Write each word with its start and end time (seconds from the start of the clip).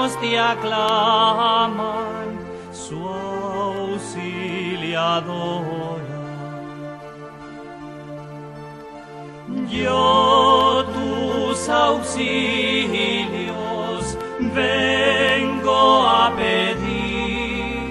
Cristianos 0.00 0.16
te 0.20 0.38
aclaman, 0.38 2.38
su 2.72 3.06
auxiliadora. 3.06 6.04
Yo 9.68 10.84
tus 10.94 11.68
auxilios 11.68 12.46
vengo 14.40 16.06
a 16.06 16.32
pedir, 16.36 17.90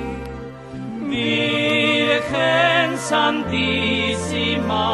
Virgen 1.08 2.98
Santísima, 2.98 4.88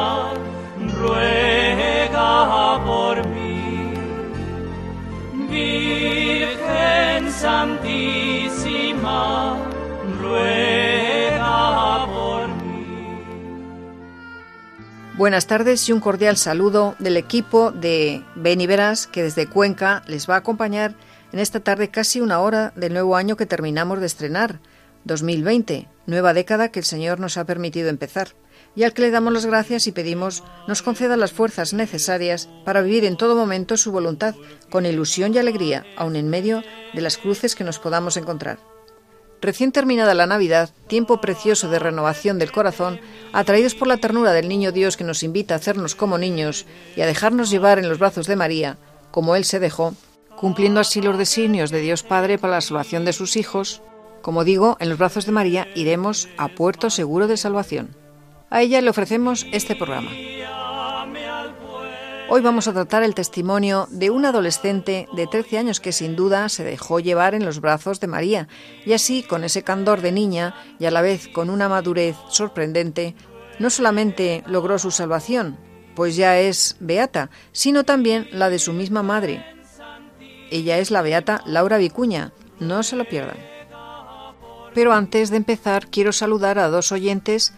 ruega 1.00 2.82
por 2.86 3.05
Virgen 6.06 7.32
Santísima, 7.32 9.10
ruega 10.22 12.06
por 12.06 12.48
mí. 12.48 13.20
Buenas 15.18 15.48
tardes 15.48 15.90
y 15.90 15.94
un 15.94 16.00
cordial 16.00 16.38
saludo 16.38 16.96
del 17.00 17.18
equipo 17.18 17.72
de 17.72 18.24
Verás 18.36 19.08
que 19.08 19.24
desde 19.24 19.48
Cuenca 19.48 20.04
les 20.06 20.30
va 20.30 20.36
a 20.36 20.40
acompañar 20.40 20.94
en 21.32 21.40
esta 21.40 21.60
tarde 21.60 21.90
casi 21.90 22.22
una 22.22 22.40
hora 22.40 22.72
del 22.76 22.94
nuevo 22.94 23.16
año 23.16 23.36
que 23.36 23.48
terminamos 23.48 24.00
de 24.00 24.06
estrenar, 24.06 24.60
2020, 25.06 25.88
nueva 26.06 26.36
década 26.36 26.70
que 26.70 26.78
el 26.80 26.86
Señor 26.86 27.20
nos 27.20 27.38
ha 27.38 27.46
permitido 27.46 27.90
empezar 27.90 28.28
y 28.76 28.84
al 28.84 28.94
que 28.94 29.02
le 29.02 29.12
damos 29.12 29.34
las 29.34 29.46
gracias 29.46 29.88
y 29.88 29.92
pedimos 29.92 30.44
nos 30.68 30.82
conceda 30.82 31.18
las 31.18 31.32
fuerzas 31.32 31.74
necesarias 31.74 32.50
para 32.66 32.82
vivir 32.82 33.06
en 33.06 33.18
todo 33.18 33.36
momento 33.36 33.78
su 33.78 33.92
voluntad, 33.92 34.36
con 34.70 34.86
ilusión 34.86 35.34
y 35.34 35.38
alegría, 35.38 35.86
aun 35.96 36.16
en 36.16 36.30
medio 36.30 36.64
de 36.94 37.02
las 37.02 37.18
cruces 37.18 37.56
que 37.56 37.64
nos 37.64 37.80
podamos 37.80 38.18
encontrar. 38.18 38.60
Recién 39.42 39.72
terminada 39.72 40.14
la 40.14 40.26
Navidad, 40.26 40.72
tiempo 40.88 41.22
precioso 41.22 41.70
de 41.70 41.80
renovación 41.80 42.40
del 42.40 42.52
corazón, 42.52 43.00
atraídos 43.32 43.76
por 43.76 43.88
la 43.88 43.98
ternura 43.98 44.32
del 44.32 44.50
Niño 44.50 44.72
Dios 44.72 44.98
que 44.98 45.04
nos 45.04 45.24
invita 45.24 45.54
a 45.54 45.58
hacernos 45.58 45.94
como 45.94 46.18
niños 46.18 46.66
y 46.96 47.02
a 47.02 47.06
dejarnos 47.06 47.52
llevar 47.52 47.78
en 47.78 47.88
los 47.88 48.00
brazos 48.00 48.28
de 48.28 48.36
María, 48.36 48.78
como 49.12 49.36
Él 49.36 49.46
se 49.46 49.60
dejó, 49.60 49.94
cumpliendo 50.36 50.80
así 50.80 51.02
los 51.02 51.18
designios 51.18 51.70
de 51.70 51.82
Dios 51.82 52.04
Padre 52.04 52.38
para 52.38 52.54
la 52.54 52.62
salvación 52.62 53.06
de 53.06 53.14
sus 53.14 53.36
hijos, 53.36 53.82
como 54.22 54.44
digo, 54.44 54.78
en 54.80 54.90
los 54.90 54.98
brazos 54.98 55.28
de 55.28 55.32
María 55.32 55.68
iremos 55.76 56.28
a 56.38 56.48
puerto 56.48 56.90
seguro 56.90 57.28
de 57.28 57.38
salvación. 57.38 58.05
A 58.50 58.62
ella 58.62 58.82
le 58.82 58.90
ofrecemos 58.90 59.46
este 59.52 59.76
programa. 59.76 60.12
Hoy 62.28 62.42
vamos 62.42 62.68
a 62.68 62.74
tratar 62.74 63.04
el 63.04 63.14
testimonio 63.14 63.88
de 63.92 64.10
un 64.10 64.26
adolescente 64.26 65.08
de 65.14 65.28
13 65.28 65.60
años 65.60 65.80
que 65.80 65.92
sin 65.92 66.16
duda 66.16 66.50
se 66.50 66.64
dejó 66.64 67.00
llevar 67.00 67.36
en 67.36 67.46
los 67.46 67.62
brazos 67.62 68.00
de 68.00 68.08
María 68.08 68.48
y 68.84 68.94
así, 68.94 69.22
con 69.22 69.44
ese 69.44 69.64
candor 69.64 70.02
de 70.02 70.12
niña 70.12 70.56
y 70.80 70.86
a 70.86 70.92
la 70.92 71.02
vez 71.02 71.28
con 71.28 71.52
una 71.52 71.70
madurez 71.70 72.16
sorprendente, 72.30 73.16
no 73.60 73.70
solamente 73.70 74.44
logró 74.48 74.80
su 74.80 74.90
salvación, 74.90 75.58
pues 75.96 76.16
ya 76.16 76.40
es 76.40 76.78
beata, 76.80 77.30
sino 77.52 77.84
también 77.84 78.28
la 78.32 78.50
de 78.50 78.60
su 78.60 78.74
misma 78.74 79.04
madre. 79.04 79.46
Ella 80.50 80.80
es 80.80 80.90
la 80.90 81.04
beata 81.04 81.42
Laura 81.46 81.78
Vicuña, 81.78 82.34
no 82.60 82.82
se 82.82 82.96
lo 82.96 83.06
pierdan. 83.06 83.38
Pero 84.74 84.94
antes 84.94 85.30
de 85.30 85.38
empezar 85.38 85.88
quiero 85.88 86.12
saludar 86.12 86.58
a 86.58 86.70
dos 86.70 86.92
oyentes, 86.92 87.54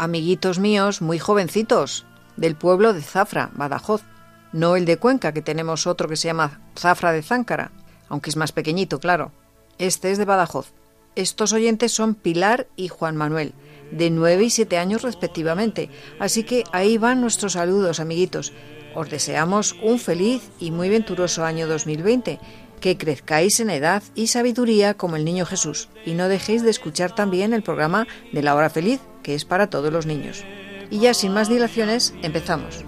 amiguitos 0.00 0.58
míos 0.58 1.02
muy 1.02 1.18
jovencitos, 1.18 2.06
del 2.38 2.56
pueblo 2.56 2.94
de 2.94 3.02
Zafra, 3.02 3.50
Badajoz. 3.52 4.02
No 4.50 4.74
el 4.74 4.86
de 4.86 4.96
Cuenca, 4.96 5.32
que 5.32 5.42
tenemos 5.42 5.86
otro 5.86 6.08
que 6.08 6.16
se 6.16 6.26
llama 6.26 6.62
Zafra 6.74 7.12
de 7.12 7.22
Záncara, 7.22 7.70
aunque 8.08 8.30
es 8.30 8.36
más 8.36 8.50
pequeñito, 8.50 8.98
claro. 8.98 9.30
Este 9.78 10.10
es 10.10 10.16
de 10.16 10.24
Badajoz. 10.24 10.72
Estos 11.16 11.52
oyentes 11.52 11.92
son 11.92 12.14
Pilar 12.14 12.66
y 12.76 12.88
Juan 12.88 13.14
Manuel, 13.14 13.52
de 13.92 14.10
9 14.10 14.44
y 14.44 14.50
7 14.50 14.78
años 14.78 15.02
respectivamente. 15.02 15.90
Así 16.18 16.44
que 16.44 16.64
ahí 16.72 16.96
van 16.96 17.20
nuestros 17.20 17.52
saludos, 17.52 18.00
amiguitos. 18.00 18.54
Os 18.94 19.10
deseamos 19.10 19.76
un 19.82 19.98
feliz 19.98 20.50
y 20.58 20.70
muy 20.70 20.88
venturoso 20.88 21.44
año 21.44 21.68
2020, 21.68 22.40
que 22.80 22.96
crezcáis 22.96 23.60
en 23.60 23.68
edad 23.68 24.02
y 24.14 24.28
sabiduría 24.28 24.94
como 24.94 25.16
el 25.16 25.26
niño 25.26 25.44
Jesús, 25.44 25.90
y 26.06 26.14
no 26.14 26.28
dejéis 26.28 26.62
de 26.62 26.70
escuchar 26.70 27.14
también 27.14 27.52
el 27.52 27.62
programa 27.62 28.06
de 28.32 28.42
la 28.42 28.54
hora 28.54 28.70
feliz, 28.70 29.00
que 29.22 29.34
es 29.34 29.44
para 29.44 29.68
todos 29.68 29.92
los 29.92 30.06
niños. 30.06 30.44
Y 30.90 31.00
ya 31.00 31.14
sin 31.14 31.32
más 31.32 31.48
dilaciones, 31.48 32.14
empezamos. 32.22 32.84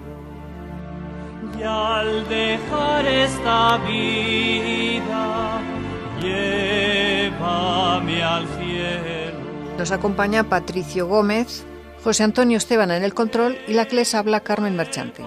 Y 1.59 1.63
al 1.63 2.27
dejar 2.27 3.05
esta 3.05 3.77
vida, 3.87 5.61
llévame 6.21 8.23
al 8.23 8.47
cielo. 8.57 9.37
Nos 9.77 9.91
acompaña 9.91 10.49
Patricio 10.49 11.07
Gómez, 11.07 11.65
José 12.03 12.23
Antonio 12.23 12.57
Esteban 12.57 12.91
en 12.91 13.03
el 13.03 13.13
control 13.13 13.57
y 13.67 13.73
la 13.73 13.87
que 13.87 13.95
les 13.95 14.13
habla 14.13 14.41
Carmen 14.41 14.75
Merchante. 14.75 15.23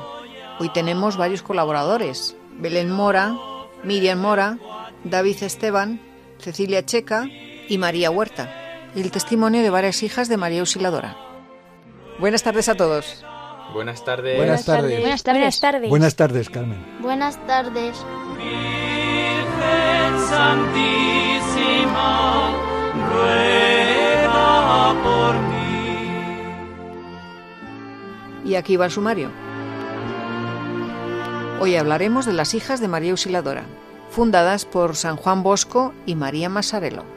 Hoy 0.58 0.68
tenemos 0.70 1.16
varios 1.16 1.42
colaboradores, 1.42 2.36
Belén 2.58 2.90
Mora, 2.90 3.34
Miriam 3.82 4.20
Mora, 4.20 4.58
David 5.04 5.42
Esteban, 5.42 6.00
Cecilia 6.38 6.84
Checa 6.84 7.26
y 7.68 7.78
María 7.78 8.10
Huerta, 8.10 8.65
y 8.96 9.02
el 9.02 9.10
testimonio 9.12 9.62
de 9.62 9.70
varias 9.70 10.02
hijas 10.02 10.28
de 10.28 10.38
María 10.38 10.60
Auxiliadora. 10.60 11.16
Buenas 12.18 12.42
tardes 12.42 12.70
a 12.70 12.74
todos. 12.74 13.22
Buenas 13.74 14.02
tardes. 14.04 14.38
Buenas 14.38 14.64
tardes. 14.64 15.00
Buenas 15.00 15.22
tardes. 15.22 15.40
Buenas 15.40 15.60
tardes. 15.60 15.90
Buenas 15.90 16.16
tardes, 16.16 16.48
Carmen. 16.48 16.78
Buenas 17.02 17.46
tardes. 17.46 18.02
Virgen 18.38 19.46
Santísima, 20.30 21.92
ruega 23.12 24.94
por 25.04 25.34
mí. 25.42 26.10
Y 28.50 28.54
aquí 28.54 28.76
va 28.78 28.86
el 28.86 28.90
sumario. 28.90 29.30
Hoy 31.60 31.76
hablaremos 31.76 32.24
de 32.24 32.32
las 32.32 32.54
hijas 32.54 32.80
de 32.80 32.88
María 32.88 33.10
Auxiliadora, 33.10 33.66
fundadas 34.08 34.64
por 34.64 34.96
San 34.96 35.16
Juan 35.16 35.42
Bosco 35.42 35.92
y 36.06 36.14
María 36.14 36.48
Masarelo. 36.48 37.15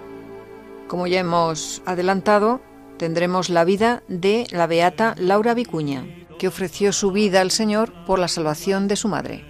Como 0.89 1.05
ya 1.05 1.19
hemos 1.19 1.83
adelantado, 1.85 2.61
tendremos 2.97 3.49
la 3.49 3.63
vida 3.63 4.01
de 4.07 4.47
la 4.49 4.65
beata 4.65 5.13
Laura 5.19 5.53
Vicuña, 5.53 6.03
que 6.39 6.47
ofreció 6.47 6.93
su 6.93 7.11
vida 7.11 7.41
al 7.41 7.51
Señor 7.51 7.93
por 8.07 8.17
la 8.17 8.27
salvación 8.27 8.87
de 8.87 8.95
su 8.95 9.07
madre, 9.07 9.45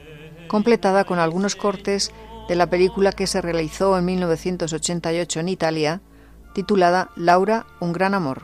completada 0.49 1.05
con 1.05 1.17
algunos 1.17 1.55
cortes 1.55 2.11
de 2.49 2.57
la 2.57 2.69
película 2.69 3.13
que 3.13 3.25
se 3.25 3.41
realizó 3.41 3.97
en 3.97 4.03
1988 4.03 5.39
en 5.39 5.47
Italia, 5.47 6.01
titulada 6.53 7.09
Laura, 7.15 7.65
un 7.79 7.93
gran 7.93 8.15
amor. 8.15 8.41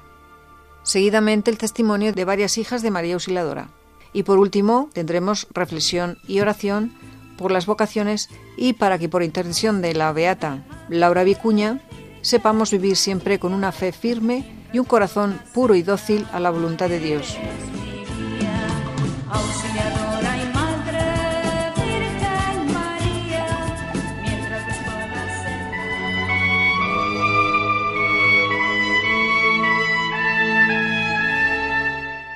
Seguidamente 0.83 1.51
el 1.51 1.57
testimonio 1.57 2.13
de 2.13 2.23
varias 2.23 2.57
hijas 2.57 2.81
de 2.81 2.91
María 2.91 3.15
Auxiliadora. 3.15 3.71
Y 4.13 4.23
por 4.23 4.39
último 4.39 4.89
tendremos 4.93 5.47
reflexión 5.53 6.17
y 6.29 6.39
oración 6.39 6.93
por 7.37 7.51
las 7.51 7.65
vocaciones 7.65 8.29
y 8.55 8.71
para 8.71 8.97
que 8.97 9.09
por 9.09 9.21
intercesión 9.21 9.81
de 9.81 9.93
la 9.93 10.13
beata 10.13 10.63
Laura 10.87 11.25
Vicuña 11.25 11.81
sepamos 12.25 12.71
vivir 12.71 12.95
siempre 12.95 13.37
con 13.37 13.53
una 13.53 13.71
fe 13.71 13.91
firme 13.91 14.67
y 14.73 14.79
un 14.79 14.85
corazón 14.85 15.39
puro 15.53 15.75
y 15.75 15.83
dócil 15.83 16.25
a 16.33 16.39
la 16.39 16.49
voluntad 16.49 16.89
de 16.89 16.99
Dios. 16.99 17.37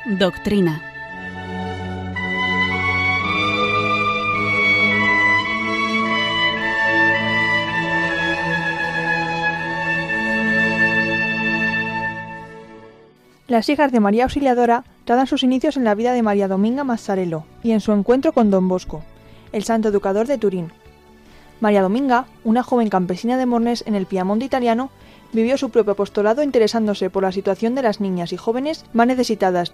Doctrina. 0.05 0.88
Las 13.49 13.67
hijas 13.67 13.91
de 13.91 13.99
María 13.99 14.25
Auxiliadora 14.25 14.83
tratan 15.05 15.25
sus 15.25 15.41
inicios 15.41 15.75
en 15.75 15.83
la 15.83 15.95
vida 15.95 16.13
de 16.13 16.21
María 16.21 16.47
Dominga 16.47 16.83
Mazzarello 16.83 17.45
y 17.63 17.71
en 17.71 17.81
su 17.81 17.91
encuentro 17.91 18.31
con 18.31 18.51
Don 18.51 18.67
Bosco, 18.67 19.01
el 19.51 19.63
santo 19.63 19.87
educador 19.87 20.27
de 20.27 20.37
Turín. 20.37 20.71
María 21.59 21.81
Dominga, 21.81 22.27
una 22.43 22.61
joven 22.61 22.89
campesina 22.89 23.37
de 23.37 23.47
Mornés 23.47 23.83
en 23.87 23.95
el 23.95 24.05
Piamonte 24.05 24.45
italiano, 24.45 24.91
vivió 25.33 25.57
su 25.57 25.71
propio 25.71 25.93
apostolado 25.93 26.43
interesándose 26.43 27.09
por 27.09 27.23
la 27.23 27.31
situación 27.31 27.73
de 27.73 27.81
las 27.81 27.99
niñas 27.99 28.33
y 28.33 28.37
jóvenes 28.37 28.85
más 28.93 29.07
necesitadas. 29.07 29.73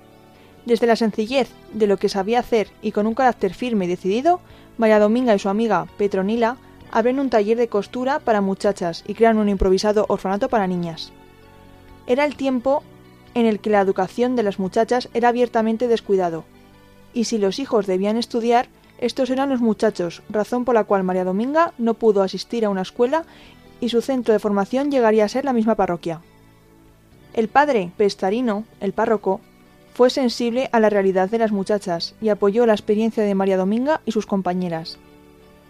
Desde 0.65 0.87
la 0.87 0.95
sencillez 0.95 1.49
de 1.73 1.87
lo 1.87 1.97
que 1.97 2.07
sabía 2.07 2.39
hacer 2.39 2.69
y 2.81 2.93
con 2.93 3.07
un 3.07 3.13
carácter 3.13 3.53
firme 3.53 3.85
y 3.85 3.89
decidido, 3.89 4.39
María 4.77 4.99
Dominga 4.99 5.35
y 5.35 5.39
su 5.39 5.49
amiga 5.49 5.85
Petronila 5.97 6.55
abren 6.93 7.19
un 7.19 7.29
taller 7.29 7.57
de 7.57 7.67
costura 7.67 8.19
para 8.19 8.39
muchachas 8.39 9.03
y 9.05 9.15
crean 9.15 9.37
un 9.37 9.49
improvisado 9.49 10.05
orfanato 10.07 10.47
para 10.47 10.65
niñas. 10.65 11.11
Era 12.07 12.23
el 12.23 12.37
tiempo 12.37 12.83
en 13.35 13.45
el 13.45 13.59
que 13.59 13.69
la 13.69 13.81
educación 13.81 14.35
de 14.35 14.43
las 14.43 14.57
muchachas 14.57 15.09
era 15.13 15.29
abiertamente 15.29 15.87
descuidado, 15.87 16.45
y 17.13 17.25
si 17.25 17.37
los 17.37 17.59
hijos 17.59 17.85
debían 17.85 18.17
estudiar, 18.17 18.67
estos 18.97 19.29
eran 19.29 19.49
los 19.49 19.61
muchachos, 19.61 20.23
razón 20.29 20.65
por 20.65 20.75
la 20.75 20.85
cual 20.85 21.03
María 21.03 21.23
Dominga 21.23 21.73
no 21.77 21.93
pudo 21.95 22.23
asistir 22.23 22.65
a 22.65 22.69
una 22.69 22.81
escuela 22.81 23.25
y 23.81 23.89
su 23.89 24.01
centro 24.01 24.33
de 24.33 24.39
formación 24.39 24.89
llegaría 24.89 25.25
a 25.25 25.29
ser 25.29 25.45
la 25.45 25.53
misma 25.53 25.75
parroquia. 25.75 26.21
El 27.33 27.49
padre 27.49 27.91
Pestarino, 27.97 28.63
el 28.79 28.93
párroco, 28.93 29.41
fue 29.93 30.09
sensible 30.09 30.69
a 30.71 30.79
la 30.79 30.89
realidad 30.89 31.29
de 31.29 31.37
las 31.37 31.51
muchachas 31.51 32.15
y 32.21 32.29
apoyó 32.29 32.65
la 32.65 32.73
experiencia 32.73 33.23
de 33.23 33.35
María 33.35 33.57
Dominga 33.57 34.01
y 34.05 34.11
sus 34.11 34.25
compañeras. 34.25 34.97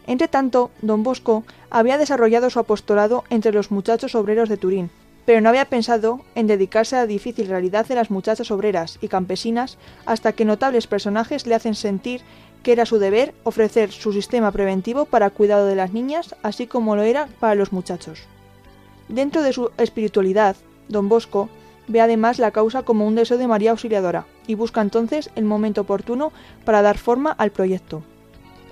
Entre 0.08 0.28
tanto, 0.28 0.72
don 0.82 1.04
Bosco 1.04 1.44
había 1.72 1.98
desarrollado 1.98 2.50
su 2.50 2.60
apostolado 2.60 3.24
entre 3.30 3.52
los 3.52 3.72
muchachos 3.72 4.14
obreros 4.14 4.50
de 4.50 4.58
Turín, 4.58 4.90
pero 5.26 5.42
no 5.42 5.50
había 5.50 5.66
pensado 5.66 6.22
en 6.36 6.48
dedicarse 6.48 6.96
a 6.96 7.00
la 7.00 7.08
difícil 7.08 7.48
realidad 7.48 7.86
de 7.88 7.96
las 7.96 8.12
muchachas 8.12 8.52
obreras 8.52 8.98
y 9.02 9.08
campesinas 9.08 9.78
hasta 10.06 10.34
que 10.34 10.46
notables 10.46 10.88
personajes 10.88 11.48
le 11.48 11.56
hacen 11.56 11.76
sentir 11.76 12.22
que 12.64 12.72
era 12.72 12.86
su 12.86 12.98
deber 12.98 13.34
ofrecer 13.44 13.92
su 13.92 14.12
sistema 14.14 14.52
preventivo 14.52 15.06
para 15.06 15.30
cuidado 15.30 15.68
de 15.68 15.76
las 15.76 15.94
niñas, 15.94 16.36
así 16.42 16.66
como 16.66 16.96
lo 16.96 17.04
era 17.04 17.28
para 17.40 17.56
los 17.56 17.72
muchachos. 17.72 18.22
Dentro 19.08 19.44
de 19.44 19.54
su 19.54 19.70
espiritualidad, 19.78 20.56
don 20.90 21.10
Bosco 21.10 21.50
ve 21.88 22.02
además 22.02 22.40
la 22.40 22.52
causa 22.52 22.82
como 22.82 23.06
un 23.06 23.14
deseo 23.14 23.38
de 23.38 23.48
María 23.48 23.72
Auxiliadora 23.72 24.26
y 24.48 24.56
busca 24.56 24.82
entonces 24.82 25.30
el 25.36 25.46
momento 25.46 25.82
oportuno 25.82 26.32
para 26.66 26.82
dar 26.82 26.98
forma 26.98 27.32
al 27.32 27.52
proyecto. 27.52 28.02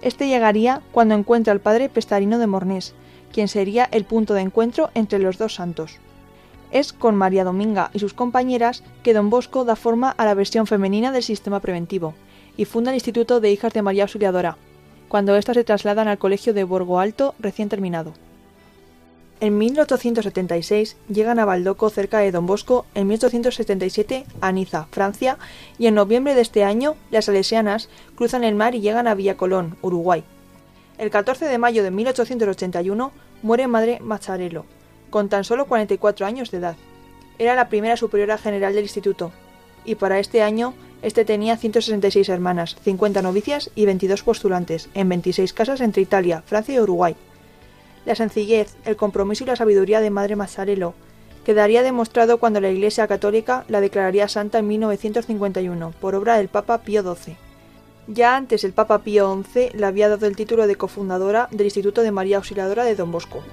Este 0.01 0.27
llegaría 0.27 0.81
cuando 0.91 1.15
encuentra 1.15 1.53
al 1.53 1.61
padre 1.61 1.87
Pestarino 1.87 2.39
de 2.39 2.47
Mornés, 2.47 2.95
quien 3.31 3.47
sería 3.47 3.87
el 3.91 4.05
punto 4.05 4.33
de 4.33 4.41
encuentro 4.41 4.89
entre 4.95 5.19
los 5.19 5.37
dos 5.37 5.55
santos. 5.55 5.99
Es 6.73 6.91
con 6.91 7.15
María 7.15 7.43
Dominga 7.43 7.91
y 7.93 7.99
sus 7.99 8.15
compañeras 8.15 8.83
que 9.03 9.13
don 9.13 9.29
Bosco 9.29 9.63
da 9.63 9.75
forma 9.75 10.09
a 10.09 10.25
la 10.25 10.33
versión 10.33 10.65
femenina 10.65 11.11
del 11.11 11.21
sistema 11.21 11.59
preventivo 11.59 12.15
y 12.57 12.65
funda 12.65 12.89
el 12.89 12.95
Instituto 12.95 13.39
de 13.39 13.51
Hijas 13.51 13.73
de 13.73 13.83
María 13.83 14.03
Auxiliadora, 14.03 14.57
cuando 15.07 15.35
éstas 15.35 15.55
se 15.55 15.63
trasladan 15.63 16.07
al 16.07 16.17
colegio 16.17 16.51
de 16.51 16.63
Borgo 16.63 16.99
Alto 16.99 17.35
recién 17.37 17.69
terminado. 17.69 18.13
En 19.39 19.59
1876 19.59 20.97
llegan 21.09 21.37
a 21.37 21.45
Baldoco 21.45 21.91
cerca 21.91 22.17
de 22.17 22.31
Don 22.31 22.47
Bosco, 22.47 22.87
en 22.95 23.05
1877 23.05 24.25
a 24.41 24.51
Niza, 24.51 24.87
Francia, 24.89 25.37
y 25.77 25.85
en 25.85 25.93
noviembre 25.93 26.33
de 26.33 26.41
este 26.41 26.63
año 26.63 26.95
las 27.11 27.25
salesianas 27.25 27.87
cruzan 28.15 28.43
el 28.43 28.55
mar 28.55 28.73
y 28.73 28.81
llegan 28.81 29.07
a 29.07 29.13
Villa 29.13 29.37
Colón, 29.37 29.77
Uruguay. 29.83 30.23
El 30.97 31.11
14 31.11 31.45
de 31.45 31.57
mayo 31.59 31.83
de 31.83 31.91
1881 31.91 33.11
muere 33.43 33.67
Madre 33.67 33.99
Mazzarello, 33.99 34.65
con 35.13 35.29
tan 35.29 35.43
solo 35.43 35.67
44 35.67 36.25
años 36.25 36.49
de 36.49 36.57
edad. 36.57 36.75
Era 37.37 37.53
la 37.53 37.69
primera 37.69 37.95
superiora 37.97 38.39
general 38.39 38.73
del 38.73 38.85
instituto, 38.85 39.31
y 39.85 39.93
para 39.93 40.17
este 40.17 40.41
año 40.41 40.73
este 41.03 41.23
tenía 41.23 41.55
166 41.55 42.29
hermanas, 42.29 42.77
50 42.83 43.21
novicias 43.21 43.69
y 43.75 43.85
22 43.85 44.23
postulantes, 44.23 44.89
en 44.95 45.09
26 45.09 45.53
casas 45.53 45.81
entre 45.81 46.01
Italia, 46.01 46.41
Francia 46.47 46.73
y 46.73 46.79
Uruguay. 46.79 47.15
La 48.07 48.15
sencillez, 48.15 48.75
el 48.85 48.95
compromiso 48.95 49.43
y 49.43 49.47
la 49.47 49.55
sabiduría 49.55 50.01
de 50.01 50.09
Madre 50.09 50.35
Mazzarello 50.35 50.95
quedaría 51.45 51.83
demostrado 51.83 52.39
cuando 52.39 52.59
la 52.59 52.71
Iglesia 52.71 53.07
Católica 53.07 53.65
la 53.67 53.81
declararía 53.81 54.27
santa 54.27 54.57
en 54.57 54.67
1951, 54.67 55.93
por 56.01 56.15
obra 56.15 56.37
del 56.37 56.47
Papa 56.47 56.79
Pío 56.79 57.03
XII. 57.03 57.37
Ya 58.07 58.35
antes 58.35 58.63
el 58.63 58.73
Papa 58.73 59.03
Pío 59.03 59.43
XI 59.43 59.77
le 59.77 59.85
había 59.85 60.09
dado 60.09 60.25
el 60.25 60.35
título 60.35 60.65
de 60.65 60.75
cofundadora 60.75 61.49
del 61.51 61.67
Instituto 61.67 62.01
de 62.01 62.11
María 62.11 62.37
Auxiliadora 62.37 62.83
de 62.83 62.95
Don 62.95 63.11
Bosco. 63.11 63.43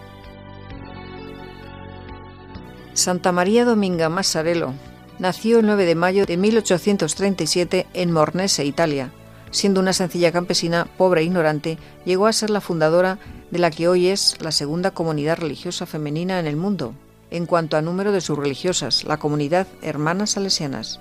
Santa 2.94 3.32
María 3.32 3.64
Dominga 3.64 4.08
Mazzarello 4.08 4.72
nació 5.18 5.60
el 5.60 5.66
9 5.66 5.84
de 5.84 5.94
mayo 5.94 6.26
de 6.26 6.36
1837 6.36 7.86
en 7.94 8.10
Mornese, 8.10 8.64
Italia. 8.64 9.12
Siendo 9.50 9.80
una 9.80 9.92
sencilla 9.92 10.32
campesina, 10.32 10.86
pobre 10.96 11.20
e 11.20 11.24
ignorante, 11.24 11.78
llegó 12.04 12.26
a 12.26 12.32
ser 12.32 12.50
la 12.50 12.60
fundadora 12.60 13.18
de 13.50 13.58
la 13.58 13.70
que 13.70 13.88
hoy 13.88 14.08
es 14.08 14.36
la 14.40 14.52
segunda 14.52 14.92
comunidad 14.92 15.38
religiosa 15.38 15.86
femenina 15.86 16.40
en 16.40 16.46
el 16.46 16.56
mundo, 16.56 16.94
en 17.30 17.46
cuanto 17.46 17.76
a 17.76 17.82
número 17.82 18.12
de 18.12 18.20
sus 18.20 18.38
religiosas, 18.38 19.04
la 19.04 19.18
comunidad 19.18 19.66
Hermanas 19.82 20.30
Salesianas. 20.30 21.00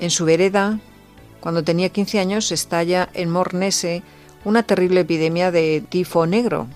En 0.00 0.10
su 0.10 0.24
vereda, 0.24 0.80
cuando 1.40 1.62
tenía 1.62 1.90
15 1.90 2.20
años, 2.20 2.52
estalla 2.52 3.08
en 3.14 3.30
Mornese 3.30 4.02
una 4.44 4.62
terrible 4.62 5.00
epidemia 5.00 5.50
de 5.50 5.84
tifo 5.88 6.26
negro. 6.26 6.68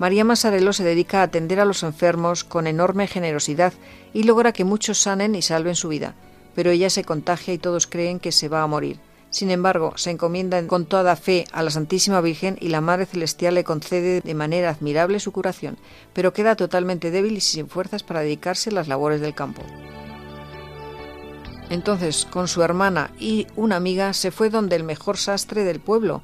María 0.00 0.24
Masarello 0.24 0.72
se 0.72 0.82
dedica 0.82 1.20
a 1.20 1.24
atender 1.24 1.60
a 1.60 1.66
los 1.66 1.82
enfermos 1.82 2.42
con 2.42 2.66
enorme 2.66 3.06
generosidad 3.06 3.74
y 4.14 4.22
logra 4.22 4.54
que 4.54 4.64
muchos 4.64 4.98
sanen 4.98 5.34
y 5.34 5.42
salven 5.42 5.76
su 5.76 5.88
vida, 5.88 6.14
pero 6.54 6.70
ella 6.70 6.88
se 6.88 7.04
contagia 7.04 7.52
y 7.52 7.58
todos 7.58 7.86
creen 7.86 8.18
que 8.18 8.32
se 8.32 8.48
va 8.48 8.62
a 8.62 8.66
morir. 8.66 8.98
Sin 9.28 9.50
embargo, 9.50 9.92
se 9.96 10.10
encomienda 10.10 10.66
con 10.66 10.86
toda 10.86 11.16
fe 11.16 11.44
a 11.52 11.62
la 11.62 11.70
Santísima 11.70 12.22
Virgen 12.22 12.56
y 12.62 12.68
la 12.68 12.80
Madre 12.80 13.04
Celestial 13.04 13.52
le 13.52 13.62
concede 13.62 14.22
de 14.22 14.34
manera 14.34 14.70
admirable 14.70 15.20
su 15.20 15.32
curación, 15.32 15.76
pero 16.14 16.32
queda 16.32 16.56
totalmente 16.56 17.10
débil 17.10 17.36
y 17.36 17.42
sin 17.42 17.68
fuerzas 17.68 18.02
para 18.02 18.20
dedicarse 18.20 18.70
a 18.70 18.72
las 18.72 18.88
labores 18.88 19.20
del 19.20 19.34
campo. 19.34 19.60
Entonces, 21.68 22.26
con 22.30 22.48
su 22.48 22.62
hermana 22.62 23.10
y 23.18 23.48
una 23.54 23.76
amiga, 23.76 24.14
se 24.14 24.30
fue 24.30 24.48
donde 24.48 24.76
el 24.76 24.82
mejor 24.82 25.18
sastre 25.18 25.62
del 25.64 25.78
pueblo 25.78 26.22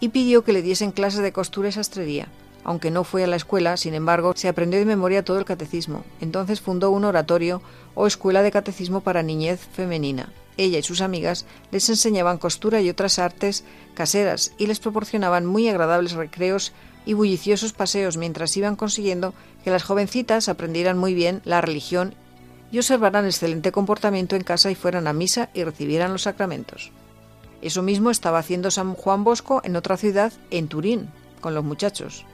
y 0.00 0.08
pidió 0.08 0.42
que 0.42 0.52
le 0.52 0.60
diesen 0.60 0.90
clases 0.90 1.22
de 1.22 1.32
costura 1.32 1.68
y 1.68 1.72
sastrería. 1.72 2.26
Aunque 2.64 2.90
no 2.90 3.04
fue 3.04 3.24
a 3.24 3.26
la 3.26 3.36
escuela, 3.36 3.76
sin 3.76 3.94
embargo, 3.94 4.34
se 4.36 4.48
aprendió 4.48 4.78
de 4.78 4.84
memoria 4.84 5.24
todo 5.24 5.38
el 5.38 5.44
catecismo. 5.44 6.04
Entonces 6.20 6.60
fundó 6.60 6.90
un 6.90 7.04
oratorio 7.04 7.62
o 7.94 8.06
escuela 8.06 8.42
de 8.42 8.52
catecismo 8.52 9.00
para 9.00 9.22
niñez 9.22 9.60
femenina. 9.72 10.32
Ella 10.56 10.78
y 10.78 10.82
sus 10.82 11.00
amigas 11.00 11.46
les 11.70 11.88
enseñaban 11.88 12.38
costura 12.38 12.80
y 12.80 12.90
otras 12.90 13.18
artes 13.18 13.64
caseras 13.94 14.52
y 14.58 14.66
les 14.66 14.80
proporcionaban 14.80 15.46
muy 15.46 15.68
agradables 15.68 16.12
recreos 16.12 16.72
y 17.04 17.14
bulliciosos 17.14 17.72
paseos 17.72 18.16
mientras 18.16 18.56
iban 18.56 18.76
consiguiendo 18.76 19.34
que 19.64 19.70
las 19.70 19.82
jovencitas 19.82 20.48
aprendieran 20.48 20.98
muy 20.98 21.14
bien 21.14 21.40
la 21.44 21.60
religión 21.60 22.14
y 22.70 22.78
observaran 22.78 23.26
excelente 23.26 23.72
comportamiento 23.72 24.36
en 24.36 24.44
casa 24.44 24.70
y 24.70 24.74
fueran 24.74 25.06
a 25.06 25.12
misa 25.12 25.50
y 25.52 25.64
recibieran 25.64 26.12
los 26.12 26.22
sacramentos. 26.22 26.92
Eso 27.60 27.82
mismo 27.82 28.10
estaba 28.10 28.38
haciendo 28.38 28.70
San 28.70 28.94
Juan 28.94 29.24
Bosco 29.24 29.60
en 29.64 29.76
otra 29.76 29.96
ciudad, 29.96 30.32
en 30.50 30.68
Turín, 30.68 31.08
con 31.40 31.54
los 31.54 31.64
muchachos. 31.64 32.24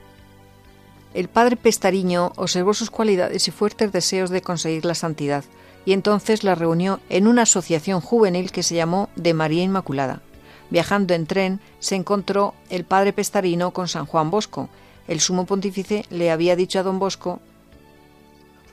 El 1.13 1.27
padre 1.27 1.55
Pestariño 1.55 2.33
observó 2.35 2.73
sus 2.73 2.91
cualidades 2.91 3.47
y 3.47 3.51
fuertes 3.51 3.91
deseos 3.91 4.29
de 4.29 4.41
conseguir 4.41 4.85
la 4.85 4.95
santidad, 4.95 5.43
y 5.85 5.93
entonces 5.93 6.43
la 6.43 6.55
reunió 6.55 6.99
en 7.09 7.27
una 7.27 7.43
asociación 7.43 8.01
juvenil 8.01 8.51
que 8.51 8.63
se 8.63 8.75
llamó 8.75 9.09
de 9.15 9.33
María 9.33 9.63
Inmaculada. 9.63 10.21
Viajando 10.69 11.15
en 11.15 11.25
tren, 11.25 11.59
se 11.79 11.95
encontró 11.95 12.53
el 12.69 12.85
padre 12.85 13.11
Pestarino 13.11 13.71
con 13.71 13.87
San 13.87 14.05
Juan 14.05 14.29
Bosco. 14.29 14.69
El 15.07 15.19
sumo 15.19 15.45
pontífice 15.45 16.05
le 16.11 16.29
había 16.29 16.55
dicho 16.55 16.79
a 16.79 16.83
don 16.83 16.99
Bosco 16.99 17.39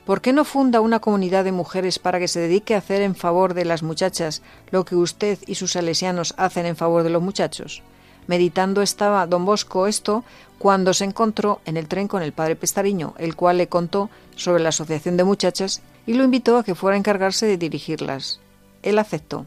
¿Por 0.07 0.21
qué 0.21 0.33
no 0.33 0.45
funda 0.45 0.81
una 0.81 1.01
comunidad 1.01 1.43
de 1.43 1.51
mujeres 1.51 1.99
para 1.99 2.21
que 2.21 2.29
se 2.29 2.39
dedique 2.39 2.77
a 2.77 2.79
hacer 2.79 3.03
en 3.03 3.17
favor 3.17 3.55
de 3.55 3.65
las 3.65 3.83
muchachas 3.83 4.41
lo 4.71 4.85
que 4.85 4.95
usted 4.95 5.37
y 5.49 5.57
sus 5.57 5.73
salesianos 5.73 6.33
hacen 6.37 6.65
en 6.65 6.77
favor 6.77 7.03
de 7.03 7.11
los 7.11 7.21
muchachos? 7.21 7.83
Meditando 8.27 8.83
estaba 8.83 9.27
don 9.27 9.45
Bosco 9.45 9.87
esto 9.87 10.25
cuando 10.59 10.95
se 10.95 11.05
encontró 11.05 11.61
en 11.65 11.77
el 11.77 11.87
tren 11.87 12.09
con 12.09 12.23
el 12.23 12.33
padre 12.33 12.57
Pestariño, 12.57 13.15
el 13.19 13.37
cual 13.37 13.59
le 13.59 13.69
contó 13.69 14.11
sobre 14.35 14.63
la 14.63 14.71
asociación 14.71 15.17
de 15.17 15.25
muchachas 15.25 15.83
y 16.07 16.15
lo 16.15 16.25
invitó 16.25 16.57
a 16.57 16.65
que 16.65 16.75
fuera 16.75 16.95
a 16.95 16.99
encargarse 16.99 17.47
de 17.47 17.57
dirigirlas. 17.57 18.41
Él 18.83 18.99
aceptó, 18.99 19.47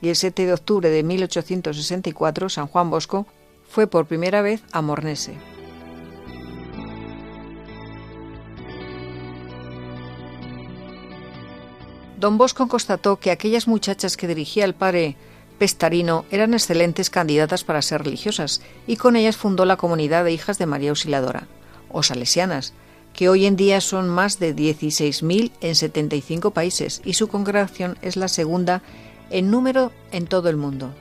y 0.00 0.08
el 0.08 0.16
7 0.16 0.46
de 0.46 0.52
octubre 0.52 0.90
de 0.90 1.02
1864 1.02 2.48
San 2.48 2.66
Juan 2.66 2.90
Bosco 2.90 3.26
fue 3.68 3.86
por 3.86 4.06
primera 4.06 4.42
vez 4.42 4.62
a 4.72 4.82
Mornese. 4.82 5.34
Don 12.18 12.36
Bosco 12.36 12.68
constató 12.68 13.16
que 13.16 13.30
aquellas 13.30 13.66
muchachas 13.66 14.18
que 14.18 14.26
dirigía 14.26 14.66
el 14.66 14.74
padre 14.74 15.16
Pestarino 15.60 16.24
eran 16.30 16.54
excelentes 16.54 17.10
candidatas 17.10 17.64
para 17.64 17.82
ser 17.82 18.02
religiosas 18.02 18.62
y 18.86 18.96
con 18.96 19.14
ellas 19.14 19.36
fundó 19.36 19.66
la 19.66 19.76
comunidad 19.76 20.24
de 20.24 20.32
hijas 20.32 20.56
de 20.56 20.64
María 20.64 20.88
Auxiliadora, 20.88 21.48
o 21.90 22.02
salesianas, 22.02 22.72
que 23.12 23.28
hoy 23.28 23.44
en 23.44 23.56
día 23.56 23.82
son 23.82 24.08
más 24.08 24.38
de 24.38 24.56
16.000 24.56 25.52
en 25.60 25.74
75 25.74 26.52
países 26.52 27.02
y 27.04 27.12
su 27.12 27.28
congregación 27.28 27.98
es 28.00 28.16
la 28.16 28.28
segunda 28.28 28.80
en 29.28 29.50
número 29.50 29.92
en 30.12 30.26
todo 30.26 30.48
el 30.48 30.56
mundo. 30.56 30.94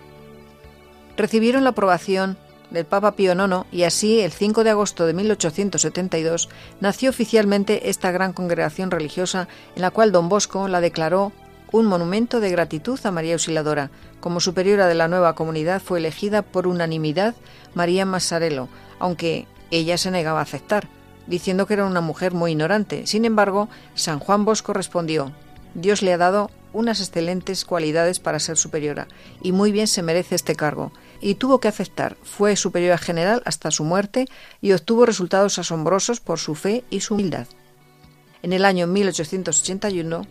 Recibieron 1.15 1.63
la 1.63 1.69
aprobación 1.69 2.37
del 2.69 2.83
Papa 2.83 3.13
Pío 3.15 3.31
IX 3.31 3.65
y 3.71 3.83
así 3.83 4.19
el 4.19 4.33
5 4.33 4.65
de 4.65 4.71
agosto 4.71 5.05
de 5.05 5.13
1872 5.13 6.49
nació 6.81 7.11
oficialmente 7.11 7.89
esta 7.89 8.11
gran 8.11 8.33
congregación 8.33 8.91
religiosa 8.91 9.47
en 9.77 9.83
la 9.83 9.91
cual 9.91 10.11
don 10.11 10.27
Bosco 10.27 10.67
la 10.67 10.81
declaró 10.81 11.31
un 11.71 11.85
monumento 11.85 12.39
de 12.39 12.49
gratitud 12.49 12.99
a 13.03 13.11
María 13.11 13.33
Auxiliadora. 13.33 13.91
Como 14.19 14.39
superiora 14.39 14.87
de 14.87 14.95
la 14.95 15.07
nueva 15.07 15.35
comunidad 15.35 15.81
fue 15.81 15.99
elegida 15.99 16.41
por 16.41 16.67
unanimidad 16.67 17.35
María 17.73 18.05
Massarello, 18.05 18.67
aunque 18.99 19.47
ella 19.71 19.97
se 19.97 20.11
negaba 20.11 20.39
a 20.39 20.43
aceptar, 20.43 20.87
diciendo 21.27 21.67
que 21.67 21.75
era 21.75 21.85
una 21.85 22.01
mujer 22.01 22.33
muy 22.33 22.51
ignorante. 22.51 23.05
Sin 23.07 23.25
embargo, 23.25 23.69
San 23.95 24.19
Juan 24.19 24.45
Bosco 24.45 24.73
respondió, 24.73 25.31
Dios 25.75 26.01
le 26.01 26.13
ha 26.13 26.17
dado 26.17 26.49
unas 26.73 26.99
excelentes 26.99 27.65
cualidades 27.65 28.19
para 28.19 28.39
ser 28.39 28.57
superiora, 28.57 29.07
y 29.41 29.51
muy 29.51 29.71
bien 29.71 29.87
se 29.87 30.03
merece 30.03 30.35
este 30.35 30.55
cargo, 30.55 30.91
y 31.21 31.35
tuvo 31.35 31.59
que 31.59 31.67
aceptar. 31.67 32.17
Fue 32.23 32.55
superiora 32.55 32.97
general 32.97 33.41
hasta 33.45 33.71
su 33.71 33.83
muerte 33.83 34.25
y 34.61 34.71
obtuvo 34.71 35.05
resultados 35.05 35.59
asombrosos 35.59 36.19
por 36.19 36.39
su 36.39 36.55
fe 36.55 36.83
y 36.89 37.01
su 37.01 37.13
humildad. 37.13 37.47
En 38.41 38.53
el 38.53 38.65
año 38.65 38.87
1881, 38.87 40.25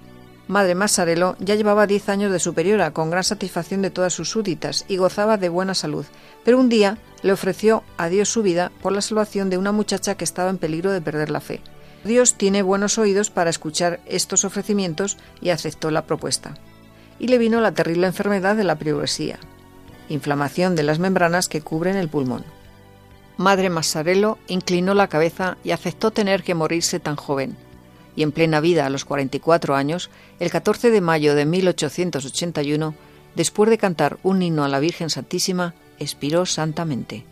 Madre 0.48 0.74
Massarello 0.74 1.36
ya 1.40 1.56
llevaba 1.56 1.86
diez 1.86 2.08
años 2.08 2.32
de 2.32 2.38
superiora, 2.38 2.92
con 2.92 3.10
gran 3.10 3.22
satisfacción 3.22 3.82
de 3.82 3.90
todas 3.90 4.14
sus 4.14 4.30
súditas, 4.30 4.86
y 4.88 4.96
gozaba 4.96 5.36
de 5.36 5.50
buena 5.50 5.74
salud. 5.74 6.06
Pero 6.42 6.58
un 6.58 6.70
día 6.70 6.96
le 7.22 7.32
ofreció 7.32 7.84
a 7.98 8.08
Dios 8.08 8.30
su 8.30 8.42
vida 8.42 8.72
por 8.80 8.92
la 8.92 9.02
salvación 9.02 9.50
de 9.50 9.58
una 9.58 9.72
muchacha 9.72 10.14
que 10.14 10.24
estaba 10.24 10.48
en 10.48 10.56
peligro 10.56 10.90
de 10.90 11.02
perder 11.02 11.28
la 11.28 11.42
fe. 11.42 11.60
Dios 12.02 12.34
tiene 12.34 12.62
buenos 12.62 12.96
oídos 12.96 13.28
para 13.28 13.50
escuchar 13.50 14.00
estos 14.06 14.46
ofrecimientos 14.46 15.18
y 15.42 15.50
aceptó 15.50 15.90
la 15.90 16.06
propuesta. 16.06 16.54
Y 17.18 17.28
le 17.28 17.36
vino 17.36 17.60
la 17.60 17.72
terrible 17.72 18.06
enfermedad 18.06 18.56
de 18.56 18.64
la 18.64 18.78
pleuresía, 18.78 19.38
inflamación 20.08 20.76
de 20.76 20.82
las 20.82 20.98
membranas 20.98 21.50
que 21.50 21.60
cubren 21.60 21.96
el 21.96 22.08
pulmón. 22.08 22.44
Madre 23.36 23.68
Massarello 23.68 24.38
inclinó 24.46 24.94
la 24.94 25.08
cabeza 25.08 25.58
y 25.62 25.72
aceptó 25.72 26.10
tener 26.10 26.42
que 26.42 26.54
morirse 26.54 27.00
tan 27.00 27.16
joven 27.16 27.67
y 28.18 28.24
en 28.24 28.32
plena 28.32 28.58
vida 28.58 28.84
a 28.84 28.90
los 28.90 29.04
44 29.04 29.76
años, 29.76 30.10
el 30.40 30.50
14 30.50 30.90
de 30.90 31.00
mayo 31.00 31.36
de 31.36 31.46
1881, 31.46 32.96
después 33.36 33.70
de 33.70 33.78
cantar 33.78 34.18
un 34.24 34.42
himno 34.42 34.64
a 34.64 34.68
la 34.68 34.80
Virgen 34.80 35.08
Santísima, 35.08 35.72
expiró 36.00 36.44
santamente. 36.44 37.24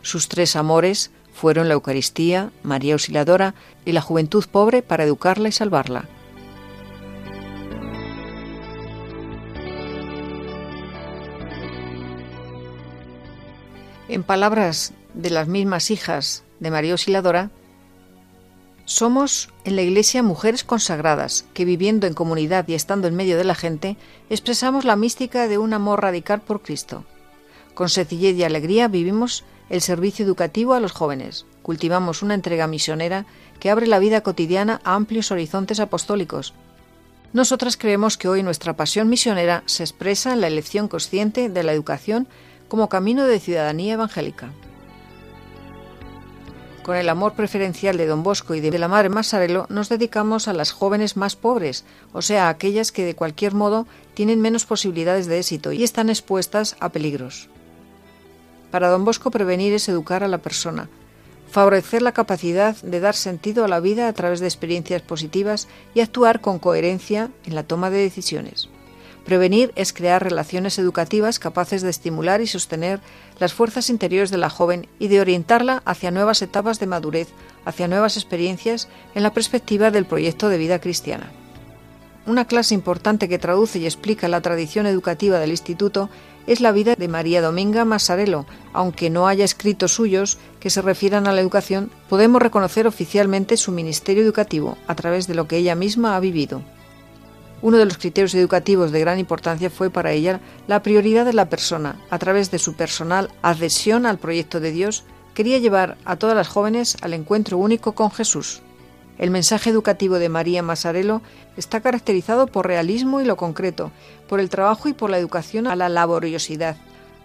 Sus 0.00 0.28
tres 0.28 0.56
amores 0.56 1.10
fueron 1.34 1.68
la 1.68 1.74
Eucaristía, 1.74 2.50
María 2.62 2.94
Auxiliadora 2.94 3.54
y 3.84 3.92
la 3.92 4.00
juventud 4.00 4.42
pobre 4.50 4.80
para 4.80 5.04
educarla 5.04 5.50
y 5.50 5.52
salvarla. 5.52 6.08
En 14.08 14.22
palabras 14.22 14.94
de 15.12 15.28
las 15.28 15.46
mismas 15.46 15.90
hijas 15.90 16.42
de 16.58 16.70
María 16.70 16.92
Auxiliadora, 16.92 17.50
somos 18.86 19.50
en 19.64 19.74
la 19.74 19.82
Iglesia 19.82 20.22
mujeres 20.22 20.62
consagradas 20.62 21.44
que 21.52 21.64
viviendo 21.64 22.06
en 22.06 22.14
comunidad 22.14 22.66
y 22.68 22.74
estando 22.74 23.08
en 23.08 23.16
medio 23.16 23.36
de 23.36 23.44
la 23.44 23.56
gente 23.56 23.96
expresamos 24.30 24.84
la 24.84 24.94
mística 24.94 25.48
de 25.48 25.58
un 25.58 25.74
amor 25.74 26.02
radical 26.02 26.40
por 26.40 26.62
Cristo. 26.62 27.04
Con 27.74 27.88
sencillez 27.88 28.36
y 28.36 28.44
alegría 28.44 28.86
vivimos 28.86 29.44
el 29.70 29.80
servicio 29.80 30.24
educativo 30.24 30.72
a 30.72 30.80
los 30.80 30.92
jóvenes, 30.92 31.46
cultivamos 31.62 32.22
una 32.22 32.34
entrega 32.34 32.68
misionera 32.68 33.26
que 33.58 33.70
abre 33.70 33.88
la 33.88 33.98
vida 33.98 34.20
cotidiana 34.20 34.80
a 34.84 34.94
amplios 34.94 35.32
horizontes 35.32 35.80
apostólicos. 35.80 36.54
Nosotras 37.32 37.76
creemos 37.76 38.16
que 38.16 38.28
hoy 38.28 38.44
nuestra 38.44 38.76
pasión 38.76 39.08
misionera 39.08 39.64
se 39.66 39.82
expresa 39.82 40.32
en 40.32 40.40
la 40.40 40.46
elección 40.46 40.86
consciente 40.86 41.48
de 41.48 41.62
la 41.64 41.72
educación 41.72 42.28
como 42.68 42.88
camino 42.88 43.26
de 43.26 43.40
ciudadanía 43.40 43.94
evangélica 43.94 44.52
con 46.86 46.94
el 46.94 47.08
amor 47.08 47.32
preferencial 47.32 47.96
de 47.96 48.06
don 48.06 48.22
Bosco 48.22 48.54
y 48.54 48.60
de 48.60 48.78
la 48.78 48.86
madre 48.86 49.08
Massarello, 49.08 49.66
nos 49.68 49.88
dedicamos 49.88 50.46
a 50.46 50.52
las 50.52 50.70
jóvenes 50.70 51.16
más 51.16 51.34
pobres, 51.34 51.84
o 52.12 52.22
sea, 52.22 52.46
a 52.46 52.48
aquellas 52.48 52.92
que 52.92 53.04
de 53.04 53.16
cualquier 53.16 53.54
modo 53.54 53.88
tienen 54.14 54.40
menos 54.40 54.66
posibilidades 54.66 55.26
de 55.26 55.40
éxito 55.40 55.72
y 55.72 55.82
están 55.82 56.10
expuestas 56.10 56.76
a 56.78 56.90
peligros. 56.90 57.48
Para 58.70 58.88
don 58.88 59.04
Bosco 59.04 59.32
prevenir 59.32 59.72
es 59.72 59.88
educar 59.88 60.22
a 60.22 60.28
la 60.28 60.38
persona, 60.38 60.88
favorecer 61.50 62.02
la 62.02 62.12
capacidad 62.12 62.76
de 62.76 63.00
dar 63.00 63.16
sentido 63.16 63.64
a 63.64 63.68
la 63.68 63.80
vida 63.80 64.06
a 64.06 64.12
través 64.12 64.38
de 64.38 64.46
experiencias 64.46 65.02
positivas 65.02 65.66
y 65.92 66.02
actuar 66.02 66.40
con 66.40 66.60
coherencia 66.60 67.30
en 67.46 67.56
la 67.56 67.64
toma 67.64 67.90
de 67.90 67.98
decisiones. 67.98 68.68
Prevenir 69.26 69.72
es 69.74 69.92
crear 69.92 70.22
relaciones 70.22 70.78
educativas 70.78 71.40
capaces 71.40 71.82
de 71.82 71.90
estimular 71.90 72.40
y 72.40 72.46
sostener 72.46 73.00
las 73.40 73.52
fuerzas 73.52 73.90
interiores 73.90 74.30
de 74.30 74.38
la 74.38 74.50
joven 74.50 74.86
y 75.00 75.08
de 75.08 75.20
orientarla 75.20 75.82
hacia 75.84 76.12
nuevas 76.12 76.42
etapas 76.42 76.78
de 76.78 76.86
madurez, 76.86 77.28
hacia 77.64 77.88
nuevas 77.88 78.16
experiencias 78.16 78.88
en 79.16 79.24
la 79.24 79.32
perspectiva 79.32 79.90
del 79.90 80.06
proyecto 80.06 80.48
de 80.48 80.58
vida 80.58 80.80
cristiana. 80.80 81.32
Una 82.24 82.44
clase 82.44 82.74
importante 82.74 83.28
que 83.28 83.40
traduce 83.40 83.80
y 83.80 83.84
explica 83.84 84.28
la 84.28 84.40
tradición 84.42 84.86
educativa 84.86 85.40
del 85.40 85.50
instituto 85.50 86.08
es 86.46 86.60
la 86.60 86.70
vida 86.70 86.94
de 86.94 87.08
María 87.08 87.42
Dominga 87.42 87.84
Massarello. 87.84 88.46
Aunque 88.72 89.10
no 89.10 89.26
haya 89.26 89.44
escritos 89.44 89.92
suyos 89.92 90.38
que 90.60 90.70
se 90.70 90.82
refieran 90.82 91.26
a 91.26 91.32
la 91.32 91.40
educación, 91.40 91.90
podemos 92.08 92.40
reconocer 92.40 92.86
oficialmente 92.86 93.56
su 93.56 93.72
ministerio 93.72 94.22
educativo 94.22 94.78
a 94.86 94.94
través 94.94 95.26
de 95.26 95.34
lo 95.34 95.48
que 95.48 95.56
ella 95.56 95.74
misma 95.74 96.14
ha 96.14 96.20
vivido. 96.20 96.62
Uno 97.66 97.78
de 97.78 97.84
los 97.84 97.98
criterios 97.98 98.32
educativos 98.36 98.92
de 98.92 99.00
gran 99.00 99.18
importancia 99.18 99.70
fue 99.70 99.90
para 99.90 100.12
ella 100.12 100.38
la 100.68 100.84
prioridad 100.84 101.24
de 101.24 101.32
la 101.32 101.48
persona. 101.48 101.96
A 102.10 102.18
través 102.20 102.52
de 102.52 102.60
su 102.60 102.74
personal 102.74 103.28
adhesión 103.42 104.06
al 104.06 104.18
proyecto 104.18 104.60
de 104.60 104.70
Dios, 104.70 105.02
quería 105.34 105.58
llevar 105.58 105.96
a 106.04 106.14
todas 106.14 106.36
las 106.36 106.46
jóvenes 106.46 106.96
al 107.00 107.12
encuentro 107.12 107.58
único 107.58 107.90
con 107.96 108.12
Jesús. 108.12 108.62
El 109.18 109.32
mensaje 109.32 109.68
educativo 109.68 110.20
de 110.20 110.28
María 110.28 110.62
Massarello 110.62 111.22
está 111.56 111.80
caracterizado 111.80 112.46
por 112.46 112.68
realismo 112.68 113.20
y 113.20 113.24
lo 113.24 113.36
concreto, 113.36 113.90
por 114.28 114.38
el 114.38 114.48
trabajo 114.48 114.88
y 114.88 114.92
por 114.92 115.10
la 115.10 115.18
educación 115.18 115.66
a 115.66 115.74
la 115.74 115.88
laboriosidad. 115.88 116.76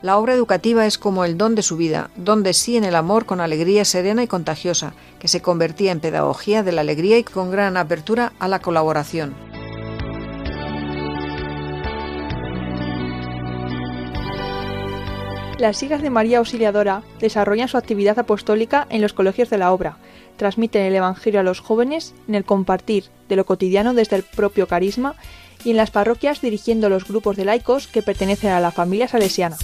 La 0.02 0.18
obra 0.18 0.34
educativa 0.34 0.88
es 0.88 0.98
como 0.98 1.24
el 1.24 1.38
don 1.38 1.54
de 1.54 1.62
su 1.62 1.78
vida, 1.78 2.10
don 2.16 2.42
de 2.42 2.56
sí 2.56 2.78
en 2.78 2.84
el 2.84 2.96
amor 2.96 3.28
con 3.28 3.42
alegría 3.42 3.86
serena 3.86 4.24
y 4.24 4.28
contagiosa, 4.28 4.94
que 5.20 5.28
se 5.28 5.44
convertía 5.44 5.92
en 5.92 6.00
pedagogía 6.00 6.64
de 6.64 6.72
la 6.72 6.82
alegría 6.82 7.20
y 7.20 7.24
con 7.24 7.52
gran 7.52 7.78
apertura 7.78 8.34
a 8.40 8.48
la 8.48 8.58
colaboración. 8.58 9.51
Las 15.62 15.84
hijas 15.84 16.02
de 16.02 16.10
María 16.10 16.40
Auxiliadora 16.40 17.04
desarrollan 17.20 17.68
su 17.68 17.78
actividad 17.78 18.18
apostólica 18.18 18.88
en 18.90 19.00
los 19.00 19.14
colegios 19.14 19.52
de 19.52 19.60
la 19.60 19.72
obra, 19.72 19.98
transmiten 20.36 20.82
el 20.82 20.96
Evangelio 20.96 21.40
a 21.40 21.44
los 21.44 21.60
jóvenes 21.60 22.16
en 22.28 22.34
el 22.34 22.46
compartir 22.46 23.04
de 23.30 23.36
lo 23.36 23.46
cotidiano 23.46 23.94
desde 23.94 24.16
el 24.16 24.24
propio 24.24 24.68
carisma 24.68 25.14
y 25.64 25.70
en 25.70 25.78
las 25.78 25.92
parroquias 25.92 26.42
dirigiendo 26.42 26.90
los 26.90 27.08
grupos 27.08 27.38
de 27.38 27.46
laicos 27.46 27.86
que 27.86 28.02
pertenecen 28.02 28.50
a 28.50 28.60
la 28.60 28.72
familia 28.72 29.08
salesiana. 29.08 29.56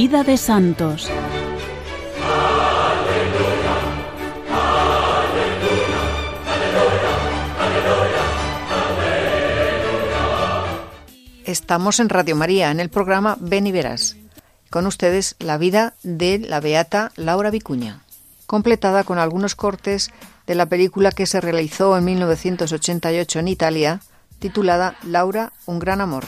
Vida 0.00 0.22
de 0.22 0.36
santos. 0.36 1.10
Estamos 11.44 11.98
en 11.98 12.08
Radio 12.10 12.36
María, 12.36 12.70
en 12.70 12.78
el 12.78 12.90
programa 12.90 13.38
Ven 13.40 13.66
y 13.66 13.72
Verás. 13.72 14.16
Con 14.70 14.86
ustedes 14.86 15.34
la 15.40 15.58
vida 15.58 15.94
de 16.04 16.38
la 16.38 16.60
beata 16.60 17.10
Laura 17.16 17.50
Vicuña, 17.50 18.04
completada 18.46 19.02
con 19.02 19.18
algunos 19.18 19.56
cortes 19.56 20.12
de 20.46 20.54
la 20.54 20.66
película 20.66 21.10
que 21.10 21.26
se 21.26 21.40
realizó 21.40 21.98
en 21.98 22.04
1988 22.04 23.40
en 23.40 23.48
Italia, 23.48 24.00
titulada 24.38 24.96
Laura, 25.02 25.52
un 25.66 25.80
gran 25.80 26.00
amor. 26.00 26.24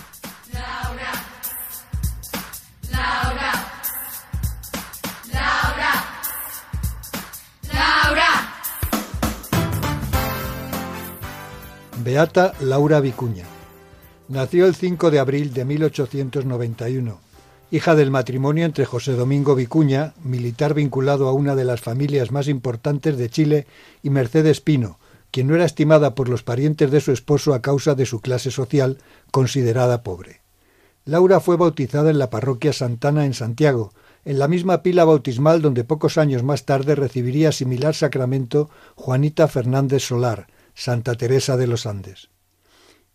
Beata 12.03 12.55
Laura 12.61 13.01
Vicuña. 13.01 13.45
Nació 14.29 14.65
el 14.65 14.75
5 14.75 15.11
de 15.11 15.19
abril 15.19 15.53
de 15.53 15.65
1891 15.67 17.21
hija 17.73 17.95
del 17.95 18.11
matrimonio 18.11 18.65
entre 18.65 18.85
José 18.85 19.13
Domingo 19.13 19.55
Vicuña, 19.55 20.15
militar 20.25 20.75
vinculado 20.75 21.29
a 21.29 21.33
una 21.33 21.55
de 21.55 21.65
las 21.65 21.81
familias 21.81 22.33
más 22.33 22.49
importantes 22.49 23.17
de 23.17 23.31
Chile, 23.31 23.67
y 24.03 24.11
Mercedes 24.11 24.61
Pino, 24.61 24.99
quien 25.31 25.47
no 25.47 25.55
era 25.55 25.65
estimada 25.65 26.15
por 26.17 26.29
los 26.29 26.43
parientes 26.43 26.91
de 26.91 27.01
su 27.01 27.13
esposo 27.13 27.55
a 27.55 27.63
causa 27.63 27.95
de 27.95 28.07
su 28.07 28.21
clase 28.21 28.51
social, 28.51 28.99
considerada 29.31 30.03
pobre. 30.03 30.41
Laura 31.05 31.39
fue 31.39 31.57
bautizada 31.57 32.11
en 32.11 32.19
la 32.19 32.31
parroquia 32.31 32.73
Santana 32.73 33.25
en 33.25 33.35
Santiago, 33.35 33.93
en 34.25 34.39
la 34.39 34.49
misma 34.49 34.83
pila 34.83 35.05
bautismal 35.05 35.63
donde 35.63 35.85
pocos 35.85 36.19
años 36.19 36.43
más 36.43 36.65
tarde 36.65 36.95
recibiría 36.95 37.53
similar 37.53 37.95
sacramento 37.95 38.69
Juanita 38.97 39.47
Fernández 39.47 40.03
Solar, 40.03 40.49
Santa 40.75 41.15
Teresa 41.15 41.57
de 41.57 41.67
los 41.67 41.87
Andes. 41.87 42.31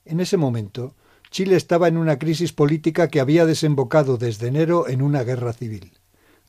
En 0.06 0.20
ese 0.20 0.38
momento, 0.38 0.96
Chile 1.32 1.56
estaba 1.56 1.88
en 1.88 1.98
una 1.98 2.20
crisis 2.20 2.54
política 2.54 3.08
que 3.08 3.20
había 3.20 3.46
desembocado 3.46 4.18
desde 4.18 4.48
enero 4.48 4.88
en 4.88 5.02
una 5.02 5.24
guerra 5.24 5.54
civil. 5.54 5.94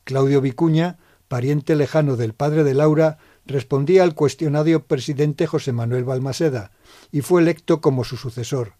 Claudio 0.03 0.39
Vicuña, 0.41 0.97
pariente 1.27 1.75
lejano 1.75 2.15
del 2.15 2.33
padre 2.33 2.63
de 2.63 2.73
Laura, 2.73 3.17
respondía 3.45 4.03
al 4.03 4.15
cuestionado 4.15 4.83
presidente 4.85 5.47
José 5.47 5.73
Manuel 5.73 6.03
Balmaseda 6.03 6.71
y 7.11 7.21
fue 7.21 7.41
electo 7.41 7.81
como 7.81 8.03
su 8.03 8.15
sucesor, 8.15 8.73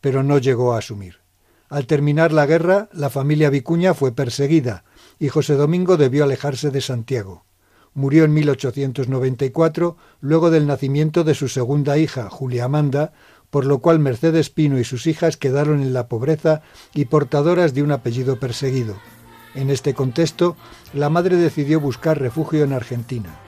pero 0.00 0.22
no 0.22 0.38
llegó 0.38 0.74
a 0.74 0.78
asumir. 0.78 1.20
Al 1.68 1.86
terminar 1.86 2.32
la 2.32 2.46
guerra, 2.46 2.88
la 2.92 3.08
familia 3.08 3.50
Vicuña 3.50 3.94
fue 3.94 4.12
perseguida 4.12 4.84
y 5.18 5.28
José 5.28 5.54
Domingo 5.54 5.96
debió 5.96 6.24
alejarse 6.24 6.70
de 6.70 6.80
Santiago. 6.80 7.44
Murió 7.94 8.24
en 8.24 8.34
1894, 8.34 9.96
luego 10.20 10.50
del 10.50 10.66
nacimiento 10.66 11.22
de 11.22 11.34
su 11.34 11.48
segunda 11.48 11.96
hija, 11.96 12.28
Julia 12.28 12.64
Amanda, 12.64 13.12
por 13.50 13.66
lo 13.66 13.78
cual 13.78 14.00
Mercedes 14.00 14.50
Pino 14.50 14.80
y 14.80 14.84
sus 14.84 15.06
hijas 15.06 15.36
quedaron 15.36 15.80
en 15.80 15.92
la 15.92 16.08
pobreza 16.08 16.62
y 16.92 17.04
portadoras 17.04 17.72
de 17.72 17.84
un 17.84 17.92
apellido 17.92 18.40
perseguido. 18.40 18.96
En 19.54 19.70
este 19.70 19.94
contexto, 19.94 20.56
la 20.92 21.08
madre 21.08 21.36
decidió 21.36 21.78
buscar 21.78 22.18
refugio 22.18 22.64
en 22.64 22.72
Argentina. 22.72 23.38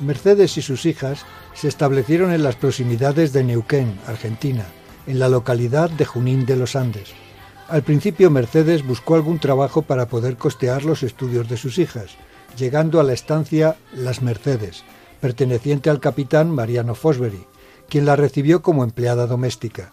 Mercedes 0.00 0.56
y 0.56 0.62
sus 0.62 0.86
hijas 0.86 1.26
se 1.52 1.68
establecieron 1.68 2.32
en 2.32 2.42
las 2.42 2.56
proximidades 2.56 3.34
de 3.34 3.44
Neuquén, 3.44 3.98
Argentina, 4.06 4.64
en 5.06 5.18
la 5.18 5.28
localidad 5.28 5.90
de 5.90 6.06
Junín 6.06 6.46
de 6.46 6.56
los 6.56 6.74
Andes. 6.74 7.12
Al 7.68 7.82
principio 7.82 8.30
Mercedes 8.30 8.86
buscó 8.86 9.14
algún 9.14 9.38
trabajo 9.40 9.82
para 9.82 10.08
poder 10.08 10.38
costear 10.38 10.84
los 10.84 11.02
estudios 11.02 11.50
de 11.50 11.58
sus 11.58 11.78
hijas, 11.78 12.16
llegando 12.56 13.00
a 13.00 13.02
la 13.02 13.12
estancia 13.12 13.76
Las 13.92 14.22
Mercedes, 14.22 14.84
perteneciente 15.20 15.90
al 15.90 16.00
capitán 16.00 16.50
Mariano 16.50 16.94
Fosbury, 16.94 17.44
quien 17.88 18.06
la 18.06 18.16
recibió 18.16 18.62
como 18.62 18.84
empleada 18.84 19.26
doméstica. 19.26 19.92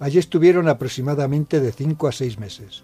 Allí 0.00 0.18
estuvieron 0.18 0.68
aproximadamente 0.68 1.60
de 1.60 1.72
cinco 1.72 2.08
a 2.08 2.12
seis 2.12 2.38
meses. 2.38 2.82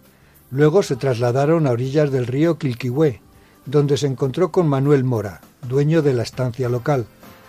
Luego 0.51 0.83
se 0.83 0.97
trasladaron 0.97 1.67
a 1.67 1.71
orillas 1.71 2.11
del 2.11 2.27
río 2.27 2.59
Quilquihue, 2.59 3.21
donde 3.67 3.97
se 3.97 4.07
encontró 4.07 4.51
con 4.51 4.69
Manuel 4.69 5.05
Mora, 5.05 5.41
dueño 5.69 6.03
de 6.03 6.15
la 6.15 6.23
estancia 6.23 6.69
local, 6.69 7.07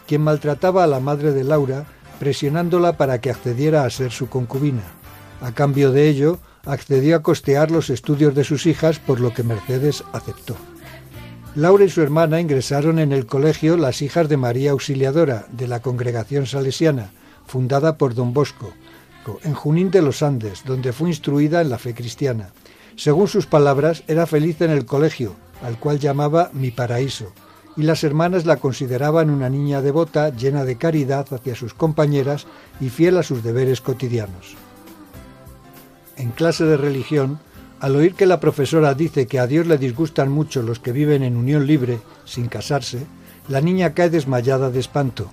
quien 0.07 0.21
maltrataba 0.21 0.83
a 0.83 0.88
la 0.88 1.00
madre 1.00 1.31
de 1.31 1.43
Laura, 1.43 1.85
presionándola 2.19 2.97
para 2.97 3.21
que 3.21 3.31
accediera 3.31 3.85
a 3.85 3.89
ser 3.89 4.11
su 4.11 4.29
concubina. 4.29 4.83
A 5.41 5.53
cambio 5.53 5.91
de 5.91 6.07
ello, 6.09 6.39
accedió 6.65 7.15
a 7.15 7.23
costear 7.23 7.71
los 7.71 7.89
estudios 7.89 8.35
de 8.35 8.43
sus 8.43 8.67
hijas, 8.67 9.00
por 9.00 9.19
lo 9.19 9.33
que 9.33 9.43
Mercedes 9.43 10.03
aceptó. 10.13 10.55
Laura 11.55 11.84
y 11.84 11.89
su 11.89 12.01
hermana 12.01 12.39
ingresaron 12.39 12.98
en 12.98 13.12
el 13.12 13.25
colegio 13.25 13.75
Las 13.75 14.01
Hijas 14.01 14.29
de 14.29 14.38
María 14.38 14.72
Auxiliadora 14.72 15.48
de 15.51 15.67
la 15.67 15.81
Congregación 15.81 16.46
Salesiana, 16.46 17.11
fundada 17.46 17.98
por 17.98 18.16
don 18.16 18.33
Bosco, 18.33 18.74
en 19.44 19.53
Junín 19.53 19.92
de 19.92 20.01
los 20.01 20.24
Andes, 20.24 20.64
donde 20.66 20.94
fue 20.94 21.09
instruida 21.09 21.59
en 21.59 21.70
la 21.70 21.77
fe 21.77 21.94
cristiana. 21.94 22.51
Según 22.96 23.27
sus 23.27 23.48
palabras, 23.48 24.03
era 24.07 24.27
feliz 24.27 24.61
en 24.61 24.72
el 24.72 24.85
colegio, 24.85 25.35
al 25.61 25.77
cual 25.77 26.00
llamaba 26.00 26.51
mi 26.53 26.72
paraíso, 26.72 27.33
y 27.75 27.83
las 27.83 28.05
hermanas 28.05 28.46
la 28.46 28.55
consideraban 28.55 29.29
una 29.29 29.50
niña 29.50 29.81
devota, 29.81 30.29
llena 30.29 30.64
de 30.64 30.77
caridad 30.77 31.27
hacia 31.33 31.55
sus 31.55 31.74
compañeras 31.74 32.48
y 32.79 32.87
fiel 32.87 33.18
a 33.18 33.24
sus 33.24 33.44
deberes 33.44 33.81
cotidianos. 33.81 34.55
En 36.16 36.31
clase 36.31 36.64
de 36.64 36.77
religión, 36.77 37.40
al 37.81 37.96
oír 37.96 38.13
que 38.13 38.27
la 38.27 38.39
profesora 38.39 38.94
dice 38.94 39.25
que 39.25 39.39
a 39.39 39.48
Dios 39.48 39.65
le 39.65 39.79
disgustan 39.79 40.29
mucho 40.29 40.61
los 40.61 40.79
que 40.79 40.91
viven 40.91 41.24
en 41.24 41.35
unión 41.35 41.65
libre, 41.65 42.00
sin 42.25 42.48
casarse, 42.48 43.07
la 43.48 43.59
niña 43.59 43.96
cae 43.96 44.11
desmayada 44.11 44.70
de 44.70 44.79
espanto. 44.79 45.31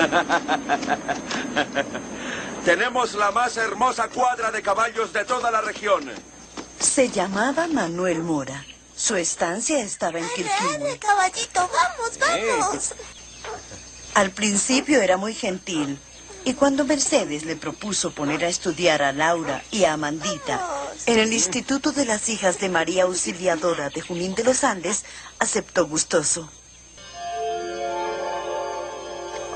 Tenemos 2.64 3.14
la 3.14 3.30
más 3.30 3.58
hermosa 3.58 4.08
cuadra 4.08 4.50
de 4.50 4.62
caballos 4.62 5.12
de 5.12 5.26
toda 5.26 5.50
la 5.50 5.60
región. 5.60 6.10
Se 6.78 7.10
llamaba 7.10 7.68
Manuel 7.68 8.22
Mora. 8.22 8.64
Su 8.96 9.16
estancia 9.16 9.82
estaba 9.82 10.18
en 10.18 10.24
Quilquihue. 10.34 10.98
caballito, 10.98 11.68
vamos, 11.72 12.18
vamos. 12.18 12.94
Al 14.14 14.30
principio 14.30 15.02
era 15.02 15.18
muy 15.18 15.34
gentil. 15.34 15.98
Y 16.44 16.54
cuando 16.54 16.84
Mercedes 16.84 17.44
le 17.44 17.56
propuso 17.56 18.12
poner 18.12 18.44
a 18.44 18.48
estudiar 18.48 19.02
a 19.02 19.12
Laura 19.12 19.62
y 19.70 19.84
a 19.84 19.92
Amandita 19.92 20.60
en 21.06 21.18
el 21.18 21.32
Instituto 21.32 21.92
de 21.92 22.04
las 22.04 22.28
Hijas 22.28 22.58
de 22.60 22.68
María 22.68 23.04
Auxiliadora 23.04 23.90
de 23.90 24.00
Junín 24.00 24.34
de 24.34 24.44
los 24.44 24.64
Andes, 24.64 25.04
aceptó 25.38 25.86
gustoso. 25.86 26.48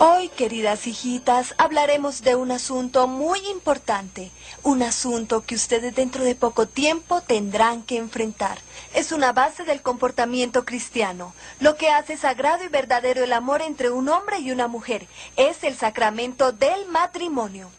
Hoy, 0.00 0.28
queridas 0.28 0.88
hijitas, 0.88 1.54
hablaremos 1.56 2.22
de 2.22 2.34
un 2.34 2.50
asunto 2.50 3.06
muy 3.06 3.38
importante, 3.48 4.32
un 4.64 4.82
asunto 4.82 5.42
que 5.42 5.54
ustedes 5.54 5.94
dentro 5.94 6.24
de 6.24 6.34
poco 6.34 6.66
tiempo 6.66 7.20
tendrán 7.20 7.82
que 7.82 7.96
enfrentar. 7.98 8.58
Es 8.92 9.12
una 9.12 9.32
base 9.32 9.64
del 9.64 9.82
comportamiento 9.82 10.64
cristiano. 10.64 11.32
Lo 11.60 11.76
que 11.76 11.90
hace 11.90 12.16
sagrado 12.16 12.64
y 12.64 12.68
verdadero 12.68 13.22
el 13.22 13.32
amor 13.32 13.62
entre 13.62 13.90
un 13.90 14.08
hombre 14.08 14.40
y 14.40 14.50
una 14.50 14.66
mujer 14.66 15.06
es 15.36 15.62
el 15.62 15.76
sacramento 15.76 16.50
del 16.50 16.86
matrimonio. 16.88 17.70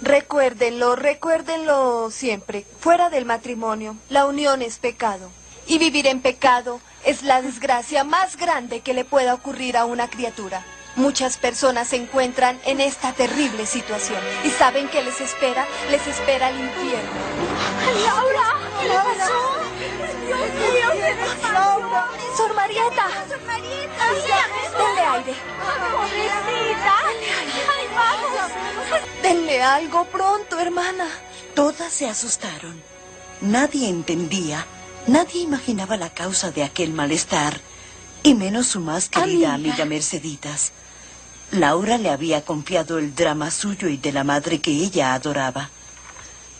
Recuérdenlo, 0.00 0.96
recuérdenlo 0.96 2.10
siempre. 2.10 2.64
Fuera 2.80 3.10
del 3.10 3.26
matrimonio, 3.26 3.96
la 4.08 4.26
unión 4.26 4.62
es 4.62 4.78
pecado. 4.78 5.30
Y 5.66 5.76
vivir 5.76 6.06
en 6.06 6.22
pecado 6.22 6.80
es 7.04 7.22
la 7.22 7.42
desgracia 7.42 8.04
más 8.04 8.36
grande 8.36 8.80
que 8.80 8.94
le 8.94 9.04
pueda 9.04 9.34
ocurrir 9.34 9.76
a 9.76 9.84
una 9.84 10.08
criatura. 10.08 10.64
Muchas 10.96 11.36
personas 11.36 11.88
se 11.88 11.96
encuentran 11.96 12.58
en 12.64 12.80
esta 12.80 13.12
terrible 13.12 13.66
situación 13.66 14.18
y 14.44 14.50
saben 14.50 14.88
que 14.88 15.02
les 15.02 15.20
espera, 15.20 15.64
les 15.90 16.04
espera 16.06 16.50
el 16.50 16.58
infierno. 16.58 17.10
Laura, 18.04 18.54
¿qué 18.80 18.88
le 18.88 18.94
pasó? 18.94 19.58
Dios 20.26 20.40
mío, 20.40 20.90
¿qué 20.92 20.98
le 20.98 21.14
pasó? 21.14 21.78
Sor 22.36 22.54
Marieta, 22.54 23.08
Sor 23.28 23.42
Marieta, 23.46 24.48
denle 24.76 25.00
aire. 25.00 25.34
Pobrecita. 25.92 26.94
Ay, 27.76 27.88
vamos. 27.94 29.22
Denle 29.22 29.62
algo 29.62 30.04
pronto, 30.06 30.58
hermana. 30.58 31.08
Todas 31.54 31.92
se 31.92 32.08
asustaron. 32.08 32.82
Nadie 33.40 33.88
entendía, 33.88 34.66
nadie 35.06 35.42
imaginaba 35.42 35.96
la 35.96 36.10
causa 36.10 36.50
de 36.50 36.64
aquel 36.64 36.92
malestar, 36.92 37.60
y 38.22 38.34
menos 38.34 38.66
su 38.68 38.80
más 38.80 39.08
querida 39.08 39.54
Amiga. 39.54 39.54
amiga 39.54 39.84
Merceditas. 39.84 40.72
Laura 41.50 41.96
le 41.96 42.10
había 42.10 42.44
confiado 42.44 42.98
el 42.98 43.14
drama 43.14 43.50
suyo 43.50 43.88
y 43.88 43.96
de 43.96 44.12
la 44.12 44.24
madre 44.24 44.60
que 44.60 44.70
ella 44.70 45.14
adoraba. 45.14 45.70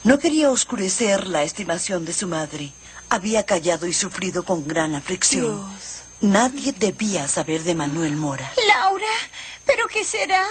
No 0.05 0.19
quería 0.19 0.51
oscurecer 0.51 1.27
la 1.27 1.43
estimación 1.43 2.05
de 2.05 2.15
su 2.15 2.27
madre. 2.29 2.73
Había 3.11 3.45
callado 3.45 3.87
y 3.87 3.93
sufrido 3.93 4.45
con 4.45 4.67
gran 4.67 4.95
aflicción. 4.95 5.57
Dios. 5.57 6.03
Nadie 6.21 6.73
debía 6.73 7.29
saber 7.29 7.63
de 7.65 7.75
Manuel 7.75 8.17
Mora. 8.17 8.51
Laura, 8.67 9.07
¿pero 9.67 9.87
qué 9.89 10.05
será? 10.05 10.45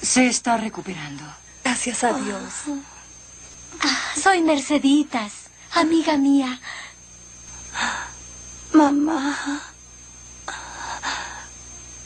Se 0.00 0.26
está 0.26 0.56
recuperando. 0.56 1.24
Gracias 1.62 2.02
a 2.04 2.12
Dios. 2.14 2.42
Ah, 3.82 4.12
soy 4.20 4.40
Merceditas, 4.42 5.32
amiga 5.74 6.16
mía. 6.16 6.58
Mamá. 8.72 9.62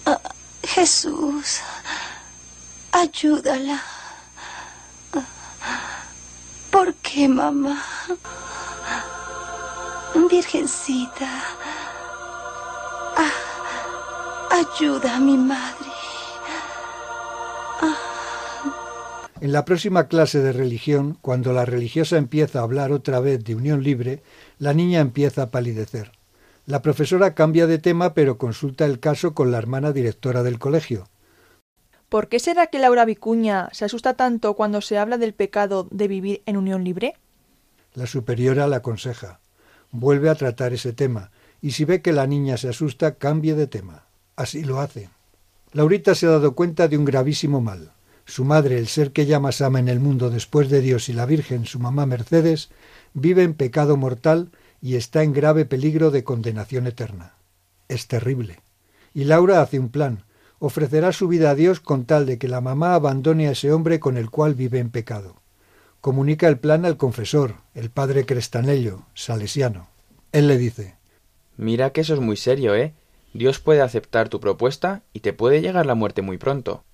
Ah, 0.06 0.20
Jesús, 0.62 1.60
ayúdala. 2.92 3.82
¿Por 6.70 6.94
qué, 6.96 7.28
mamá? 7.28 7.82
Virgencita, 10.30 11.28
ah, 13.16 13.32
ayuda 14.50 15.16
a 15.16 15.20
mi 15.20 15.36
madre. 15.36 15.83
En 19.44 19.52
la 19.52 19.66
próxima 19.66 20.08
clase 20.08 20.38
de 20.40 20.54
religión, 20.54 21.18
cuando 21.20 21.52
la 21.52 21.66
religiosa 21.66 22.16
empieza 22.16 22.60
a 22.60 22.62
hablar 22.62 22.92
otra 22.92 23.20
vez 23.20 23.44
de 23.44 23.54
unión 23.54 23.82
libre, 23.82 24.22
la 24.58 24.72
niña 24.72 25.00
empieza 25.00 25.42
a 25.42 25.50
palidecer. 25.50 26.12
La 26.64 26.80
profesora 26.80 27.34
cambia 27.34 27.66
de 27.66 27.76
tema 27.76 28.14
pero 28.14 28.38
consulta 28.38 28.86
el 28.86 29.00
caso 29.00 29.34
con 29.34 29.52
la 29.52 29.58
hermana 29.58 29.92
directora 29.92 30.42
del 30.42 30.58
colegio. 30.58 31.10
¿Por 32.08 32.28
qué 32.28 32.38
será 32.38 32.68
que 32.68 32.78
Laura 32.78 33.04
Vicuña 33.04 33.68
se 33.72 33.84
asusta 33.84 34.14
tanto 34.14 34.54
cuando 34.54 34.80
se 34.80 34.96
habla 34.96 35.18
del 35.18 35.34
pecado 35.34 35.88
de 35.90 36.08
vivir 36.08 36.42
en 36.46 36.56
unión 36.56 36.82
libre? 36.82 37.14
La 37.92 38.06
superiora 38.06 38.66
la 38.66 38.76
aconseja. 38.76 39.40
Vuelve 39.90 40.30
a 40.30 40.36
tratar 40.36 40.72
ese 40.72 40.94
tema 40.94 41.32
y 41.60 41.72
si 41.72 41.84
ve 41.84 42.00
que 42.00 42.14
la 42.14 42.26
niña 42.26 42.56
se 42.56 42.70
asusta, 42.70 43.16
cambie 43.16 43.54
de 43.54 43.66
tema. 43.66 44.06
Así 44.36 44.64
lo 44.64 44.80
hace. 44.80 45.10
Laurita 45.72 46.14
se 46.14 46.24
ha 46.24 46.30
dado 46.30 46.54
cuenta 46.54 46.88
de 46.88 46.96
un 46.96 47.04
gravísimo 47.04 47.60
mal. 47.60 47.93
Su 48.26 48.44
madre, 48.44 48.78
el 48.78 48.88
ser 48.88 49.12
que 49.12 49.22
ella 49.22 49.40
más 49.40 49.60
ama 49.60 49.78
en 49.78 49.88
el 49.88 50.00
mundo 50.00 50.30
después 50.30 50.70
de 50.70 50.80
Dios 50.80 51.08
y 51.08 51.12
la 51.12 51.26
Virgen, 51.26 51.66
su 51.66 51.78
mamá 51.78 52.06
Mercedes, 52.06 52.70
vive 53.12 53.42
en 53.42 53.54
pecado 53.54 53.96
mortal 53.96 54.50
y 54.80 54.96
está 54.96 55.22
en 55.22 55.32
grave 55.32 55.64
peligro 55.64 56.10
de 56.10 56.24
condenación 56.24 56.86
eterna. 56.86 57.34
Es 57.88 58.08
terrible. 58.08 58.60
Y 59.12 59.24
Laura 59.24 59.60
hace 59.60 59.78
un 59.78 59.90
plan. 59.90 60.24
Ofrecerá 60.58 61.12
su 61.12 61.28
vida 61.28 61.50
a 61.50 61.54
Dios 61.54 61.80
con 61.80 62.04
tal 62.06 62.26
de 62.26 62.38
que 62.38 62.48
la 62.48 62.60
mamá 62.60 62.94
abandone 62.94 63.48
a 63.48 63.52
ese 63.52 63.72
hombre 63.72 64.00
con 64.00 64.16
el 64.16 64.30
cual 64.30 64.54
vive 64.54 64.78
en 64.78 64.90
pecado. 64.90 65.36
Comunica 66.00 66.48
el 66.48 66.58
plan 66.58 66.84
al 66.84 66.96
confesor, 66.96 67.56
el 67.74 67.90
padre 67.90 68.26
Crestanello, 68.26 69.06
salesiano. 69.14 69.88
Él 70.32 70.48
le 70.48 70.58
dice 70.58 70.96
Mira 71.56 71.90
que 71.90 72.00
eso 72.00 72.14
es 72.14 72.20
muy 72.20 72.36
serio, 72.36 72.74
¿eh? 72.74 72.94
Dios 73.32 73.58
puede 73.58 73.82
aceptar 73.82 74.28
tu 74.28 74.40
propuesta 74.40 75.02
y 75.12 75.20
te 75.20 75.32
puede 75.32 75.60
llegar 75.60 75.86
la 75.86 75.94
muerte 75.94 76.22
muy 76.22 76.38
pronto. 76.38 76.84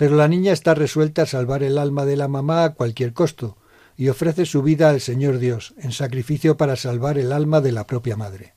Pero 0.00 0.16
la 0.16 0.28
niña 0.28 0.54
está 0.54 0.72
resuelta 0.72 1.20
a 1.20 1.26
salvar 1.26 1.62
el 1.62 1.76
alma 1.76 2.06
de 2.06 2.16
la 2.16 2.26
mamá 2.26 2.64
a 2.64 2.72
cualquier 2.72 3.12
costo, 3.12 3.58
y 3.98 4.08
ofrece 4.08 4.46
su 4.46 4.62
vida 4.62 4.88
al 4.88 5.02
Señor 5.02 5.36
Dios 5.36 5.74
en 5.76 5.92
sacrificio 5.92 6.56
para 6.56 6.76
salvar 6.76 7.18
el 7.18 7.34
alma 7.34 7.60
de 7.60 7.72
la 7.72 7.86
propia 7.86 8.16
madre. 8.16 8.54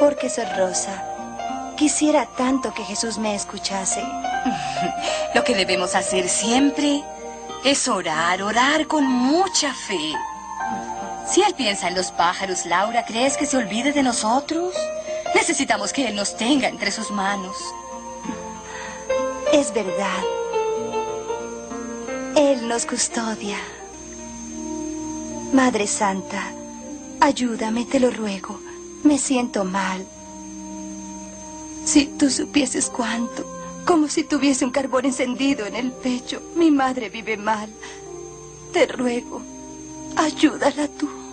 Porque 0.00 0.28
soy 0.28 0.46
Rosa. 0.58 1.04
Quisiera 1.76 2.26
tanto 2.36 2.74
que 2.74 2.82
Jesús 2.82 3.16
me 3.16 3.36
escuchase. 3.36 4.02
Lo 5.36 5.44
que 5.44 5.54
debemos 5.54 5.94
hacer 5.94 6.28
siempre 6.28 7.00
es 7.64 7.86
orar, 7.86 8.42
orar 8.42 8.88
con 8.88 9.04
mucha 9.04 9.72
fe. 9.72 10.14
Si 11.28 11.42
Él 11.42 11.54
piensa 11.56 11.86
en 11.86 11.94
los 11.94 12.10
pájaros, 12.10 12.66
Laura, 12.66 13.04
¿crees 13.06 13.36
que 13.36 13.46
se 13.46 13.56
olvide 13.56 13.92
de 13.92 14.02
nosotros? 14.02 14.74
Necesitamos 15.32 15.92
que 15.92 16.08
Él 16.08 16.16
nos 16.16 16.36
tenga 16.36 16.66
entre 16.66 16.90
sus 16.90 17.12
manos. 17.12 17.54
Es 19.54 19.72
verdad. 19.72 20.24
Él 22.34 22.66
nos 22.66 22.86
custodia. 22.86 23.56
Madre 25.52 25.86
Santa, 25.86 26.52
ayúdame, 27.20 27.84
te 27.84 28.00
lo 28.00 28.10
ruego. 28.10 28.58
Me 29.04 29.16
siento 29.16 29.64
mal. 29.64 30.04
Si 31.84 32.06
tú 32.06 32.30
supieses 32.30 32.90
cuánto, 32.90 33.46
como 33.86 34.08
si 34.08 34.24
tuviese 34.24 34.64
un 34.64 34.72
carbón 34.72 35.04
encendido 35.04 35.66
en 35.66 35.76
el 35.76 35.92
pecho. 35.92 36.42
Mi 36.56 36.72
madre 36.72 37.08
vive 37.08 37.36
mal. 37.36 37.70
Te 38.72 38.88
ruego, 38.88 39.40
ayúdala 40.16 40.88
tú. 40.88 41.23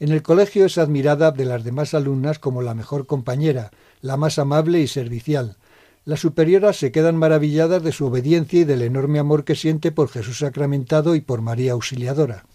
En 0.00 0.12
el 0.12 0.22
colegio 0.22 0.64
es 0.64 0.78
admirada 0.78 1.30
de 1.30 1.44
las 1.44 1.62
demás 1.62 1.92
alumnas 1.92 2.38
como 2.38 2.62
la 2.62 2.74
mejor 2.74 3.06
compañera, 3.06 3.70
la 4.00 4.16
más 4.16 4.38
amable 4.38 4.80
y 4.80 4.88
servicial. 4.88 5.58
Las 6.06 6.20
superioras 6.20 6.78
se 6.78 6.90
quedan 6.90 7.16
maravilladas 7.16 7.82
de 7.82 7.92
su 7.92 8.06
obediencia 8.06 8.60
y 8.60 8.64
del 8.64 8.80
enorme 8.80 9.18
amor 9.18 9.44
que 9.44 9.54
siente 9.54 9.92
por 9.92 10.08
Jesús 10.08 10.38
sacramentado 10.38 11.14
y 11.14 11.20
por 11.20 11.42
María 11.42 11.72
Auxiliadora. 11.72 12.46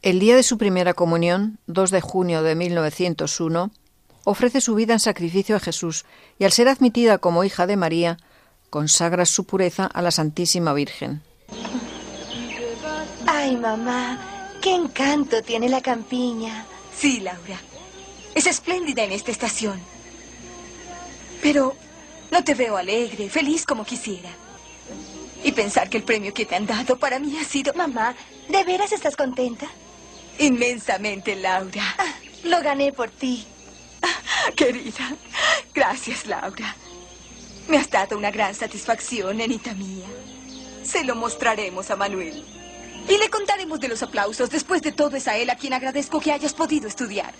El 0.00 0.18
día 0.18 0.34
de 0.34 0.42
su 0.42 0.56
primera 0.56 0.94
comunión, 0.94 1.58
2 1.66 1.90
de 1.90 2.00
junio 2.00 2.42
de 2.42 2.54
1901, 2.54 3.70
ofrece 4.24 4.62
su 4.62 4.74
vida 4.74 4.94
en 4.94 5.00
sacrificio 5.00 5.56
a 5.56 5.60
Jesús 5.60 6.06
y 6.38 6.44
al 6.44 6.52
ser 6.52 6.68
admitida 6.68 7.18
como 7.18 7.44
hija 7.44 7.66
de 7.66 7.76
María, 7.76 8.16
consagra 8.70 9.26
su 9.26 9.44
pureza 9.44 9.84
a 9.84 10.00
la 10.00 10.10
Santísima 10.10 10.72
Virgen. 10.72 11.20
Ay, 13.26 13.56
mamá, 13.58 14.18
qué 14.62 14.74
encanto 14.74 15.42
tiene 15.42 15.68
la 15.68 15.82
campiña. 15.82 16.64
Sí, 16.96 17.20
Laura. 17.20 17.60
Es 18.34 18.46
espléndida 18.46 19.02
en 19.02 19.12
esta 19.12 19.30
estación. 19.30 19.78
Pero 21.42 21.76
no 22.30 22.42
te 22.42 22.54
veo 22.54 22.76
alegre, 22.76 23.28
feliz 23.28 23.66
como 23.66 23.84
quisiera. 23.84 24.30
Y 25.44 25.52
pensar 25.52 25.90
que 25.90 25.98
el 25.98 26.04
premio 26.04 26.32
que 26.32 26.46
te 26.46 26.54
han 26.54 26.66
dado 26.66 26.96
para 26.96 27.18
mí 27.18 27.36
ha 27.38 27.44
sido... 27.44 27.74
Mamá, 27.74 28.14
¿de 28.48 28.64
veras 28.64 28.92
estás 28.92 29.16
contenta? 29.16 29.66
Inmensamente, 30.38 31.34
Laura. 31.34 31.82
Ah, 31.98 32.14
lo 32.44 32.62
gané 32.62 32.92
por 32.92 33.10
ti. 33.10 33.44
Querida, 34.56 35.16
gracias, 35.74 36.26
Laura. 36.26 36.76
Me 37.68 37.78
has 37.78 37.90
dado 37.90 38.16
una 38.16 38.30
gran 38.30 38.54
satisfacción, 38.54 39.36
nenita 39.36 39.74
mía. 39.74 40.06
Se 40.84 41.04
lo 41.04 41.16
mostraremos 41.16 41.90
a 41.90 41.96
Manuel. 41.96 42.61
Y 43.08 43.18
le 43.18 43.28
contaremos 43.30 43.80
de 43.80 43.88
los 43.88 44.02
aplausos. 44.02 44.50
Después 44.50 44.82
de 44.82 44.92
todo, 44.92 45.16
es 45.16 45.28
a 45.28 45.36
él 45.36 45.50
a 45.50 45.56
quien 45.56 45.72
agradezco 45.72 46.20
que 46.20 46.32
hayas 46.32 46.54
podido 46.54 46.88
estudiar. 46.88 47.34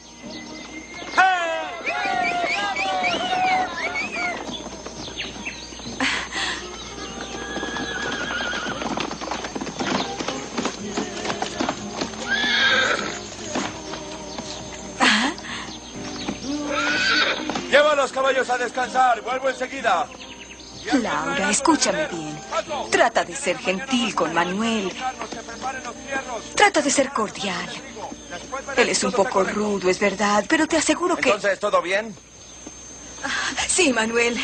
Lleva 17.70 17.92
a 17.92 17.94
los 17.94 18.12
caballos 18.12 18.50
a 18.50 18.58
descansar. 18.58 19.22
Vuelvo 19.22 19.48
enseguida. 19.48 20.06
Laura, 20.92 21.50
escúchame 21.50 22.06
bien. 22.08 22.38
Trata 22.90 23.24
de 23.24 23.34
ser 23.34 23.56
gentil 23.56 24.14
con 24.14 24.34
Manuel. 24.34 24.92
Trata 26.54 26.82
de 26.82 26.90
ser 26.90 27.10
cordial. 27.10 27.68
Él 28.76 28.88
es 28.88 29.04
un 29.04 29.12
poco 29.12 29.44
rudo, 29.44 29.90
es 29.90 29.98
verdad, 29.98 30.44
pero 30.48 30.66
te 30.66 30.76
aseguro 30.76 31.16
que... 31.16 31.28
Entonces, 31.30 31.58
¿todo 31.58 31.82
bien? 31.82 32.14
Sí, 33.68 33.92
Manuel. 33.92 34.38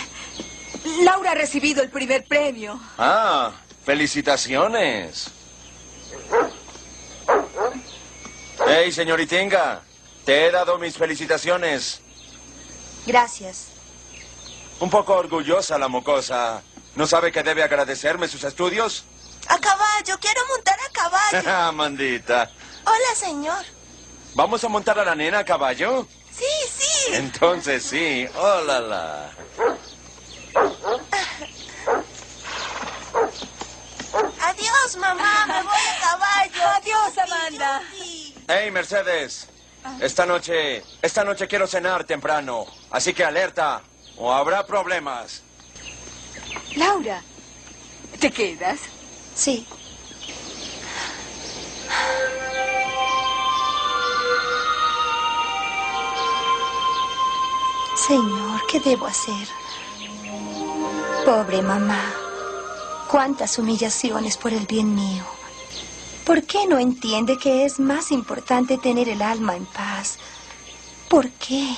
Laura 1.03 1.33
ha 1.33 1.35
recibido 1.35 1.83
el 1.83 1.91
primer 1.91 2.25
premio. 2.27 2.81
Ah, 2.97 3.53
felicitaciones. 3.85 5.31
Hey, 8.67 8.93
señoritinga. 8.93 9.83
Te 10.25 10.47
he 10.47 10.51
dado 10.51 10.79
mis 10.79 10.97
felicitaciones. 10.97 12.01
Gracias. 13.07 13.69
Un 14.81 14.91
poco 14.91 15.15
orgullosa 15.15 15.79
la 15.79 15.89
mocosa. 15.89 16.63
¿No 16.95 17.07
sabe 17.07 17.33
que 17.33 17.43
debe 17.43 17.63
agradecerme 17.63 18.29
sus 18.29 18.45
estudios? 18.45 19.05
A 19.47 19.59
caballo, 19.59 20.19
quiero 20.21 20.41
montar 20.49 20.79
a 20.81 20.93
caballo. 20.93 21.51
Amandita. 21.69 22.51
Hola, 22.85 23.15
señor. 23.17 23.65
¿Vamos 24.35 24.63
a 24.65 24.69
montar 24.69 24.99
a 24.99 25.05
la 25.05 25.15
nena 25.15 25.41
a 25.41 25.45
caballo? 25.45 26.07
Sí, 26.33 26.45
sí. 26.71 27.15
Entonces 27.15 27.83
sí. 27.83 28.27
Hola, 28.37 28.81
la. 28.81 29.31
Adiós, 34.43 34.97
mamá. 34.97 35.47
Me 35.47 35.63
voy 35.63 35.73
a 35.73 36.01
caballo. 36.01 36.69
Adiós, 36.77 37.19
Amanda. 37.19 37.83
Hey, 38.49 38.71
Mercedes. 38.71 39.49
Esta 40.01 40.27
noche, 40.27 40.85
esta 41.03 41.25
noche 41.25 41.49
quiero 41.49 41.67
cenar 41.67 42.05
temprano. 42.05 42.67
Así 42.91 43.15
que 43.15 43.25
alerta 43.25 43.83
o 44.17 44.33
habrá 44.33 44.67
problemas. 44.67 45.43
Laura, 46.77 47.23
¿te 48.21 48.31
quedas? 48.31 48.81
Sí. 49.39 49.65
Señor, 57.95 58.61
¿qué 58.69 58.81
debo 58.81 59.07
hacer? 59.07 59.47
Pobre 61.25 61.63
mamá. 61.63 62.13
Cuántas 63.09 63.61
humillaciones 63.61 64.37
por 64.37 64.53
el 64.53 64.67
bien 64.67 64.97
mío. 64.97 65.25
¿Por 66.25 66.43
qué 66.43 66.67
no 66.67 66.81
entiende 66.81 67.39
que 67.39 67.65
es 67.65 67.79
más 67.79 68.11
importante 68.11 68.77
tener 68.77 69.09
el 69.09 69.23
alma 69.23 69.55
en 69.55 69.67
paz? 69.67 70.19
¿Por 71.09 71.31
qué? 71.31 71.77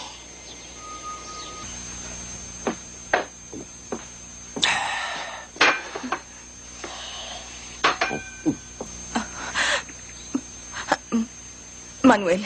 Manuel, 12.10 12.44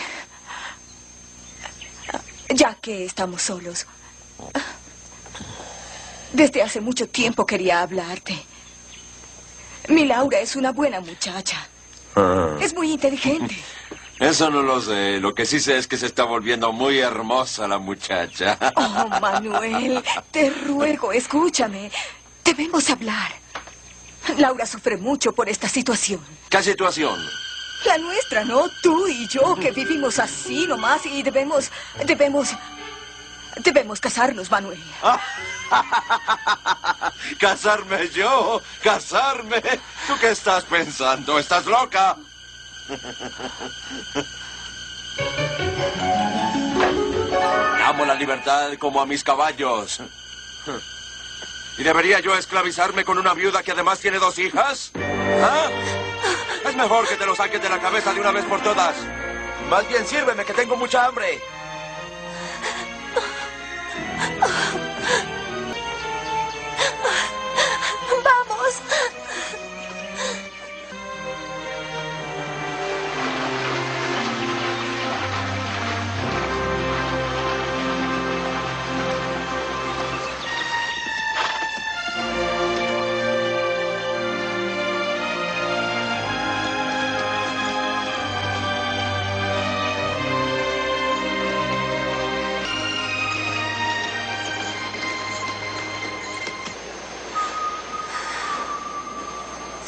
ya 2.51 2.75
que 2.75 3.07
estamos 3.07 3.41
solos, 3.41 3.87
desde 6.35 6.61
hace 6.61 6.83
mucho 6.83 7.09
tiempo 7.09 7.47
quería 7.47 7.81
hablarte. 7.81 8.45
Mi 9.89 10.05
Laura 10.05 10.39
es 10.41 10.55
una 10.55 10.71
buena 10.73 11.01
muchacha. 11.01 11.67
Ah. 12.15 12.59
Es 12.61 12.75
muy 12.75 12.93
inteligente. 12.93 13.57
Eso 14.21 14.51
no 14.51 14.61
lo 14.61 14.83
sé. 14.83 15.19
Lo 15.19 15.35
que 15.35 15.47
sí 15.47 15.59
sé 15.59 15.79
es 15.79 15.87
que 15.87 15.97
se 15.97 16.05
está 16.05 16.25
volviendo 16.25 16.71
muy 16.71 16.99
hermosa 16.99 17.67
la 17.67 17.79
muchacha. 17.79 18.59
Oh, 18.77 19.19
Manuel, 19.19 20.05
te 20.31 20.51
ruego, 20.51 21.11
escúchame. 21.11 21.91
Debemos 22.45 22.91
hablar. 22.91 23.33
Laura 24.37 24.67
sufre 24.67 24.99
mucho 24.99 25.33
por 25.33 25.49
esta 25.49 25.71
situación. 25.71 26.21
¿Qué 26.51 26.63
situación? 26.63 27.19
La 27.85 27.99
nuestra, 27.99 28.45
¿no? 28.45 28.69
Tú 28.83 29.07
y 29.07 29.29
yo 29.29 29.55
que 29.57 29.71
vivimos 29.71 30.19
así 30.19 30.67
nomás 30.67 31.05
y 31.07 31.23
debemos... 31.23 31.71
Debemos... 32.07 32.51
Debemos 33.57 34.01
casarnos, 34.01 34.51
Manuel. 34.51 34.83
¿Casarme 37.39 38.09
yo? 38.09 38.61
¿Casarme? 38.83 39.61
¿Tú 40.07 40.15
qué 40.21 40.31
estás 40.31 40.65
pensando? 40.65 41.39
¿Estás 41.39 41.67
loca? 41.67 42.17
Amo 47.85 48.07
la 48.07 48.15
libertad 48.15 48.73
como 48.79 49.01
a 49.01 49.07
mis 49.07 49.23
caballos. 49.23 50.01
¿Y 51.77 51.83
debería 51.83 52.21
yo 52.21 52.37
esclavizarme 52.37 53.05
con 53.05 53.19
una 53.19 53.35
viuda 53.35 53.63
que 53.63 53.73
además 53.73 54.01
tiene 54.01 54.19
dos 54.19 54.39
hijas? 54.39 54.91
¿Ah? 55.41 55.69
Es 56.65 56.77
mejor 56.77 57.07
que 57.07 57.17
te 57.17 57.27
lo 57.27 57.35
saques 57.35 57.63
de 57.63 57.69
la 57.69 57.79
cabeza 57.79 58.13
de 58.13 58.21
una 58.21 58.33
vez 58.33 58.45
por 58.45 58.61
todas. 58.63 58.95
Más 59.69 59.87
bien 59.89 60.07
sírveme, 60.07 60.45
que 60.45 60.55
tengo 60.55 60.77
mucha 60.77 61.07
hambre. 61.07 61.41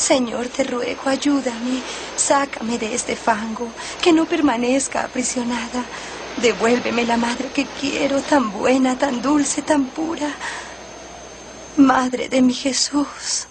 Señor, 0.06 0.48
te 0.50 0.62
ruego, 0.62 1.08
ayúdame. 1.08 1.82
Sácame 2.14 2.78
de 2.78 2.94
este 2.94 3.16
fango, 3.16 3.74
que 4.00 4.12
no 4.12 4.24
permanezca 4.26 5.02
aprisionada. 5.02 5.82
Devuélveme 6.36 7.04
la 7.04 7.16
madre 7.16 7.50
que 7.50 7.66
quiero, 7.66 8.22
tan 8.22 8.52
buena, 8.52 8.96
tan 8.96 9.20
dulce, 9.20 9.62
tan 9.62 9.90
pura. 9.90 10.30
Madre 11.76 12.28
de 12.28 12.40
mi 12.40 12.54
Jesús. 12.54 13.48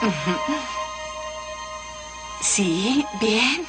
Sí, 2.40 3.04
bien. 3.20 3.66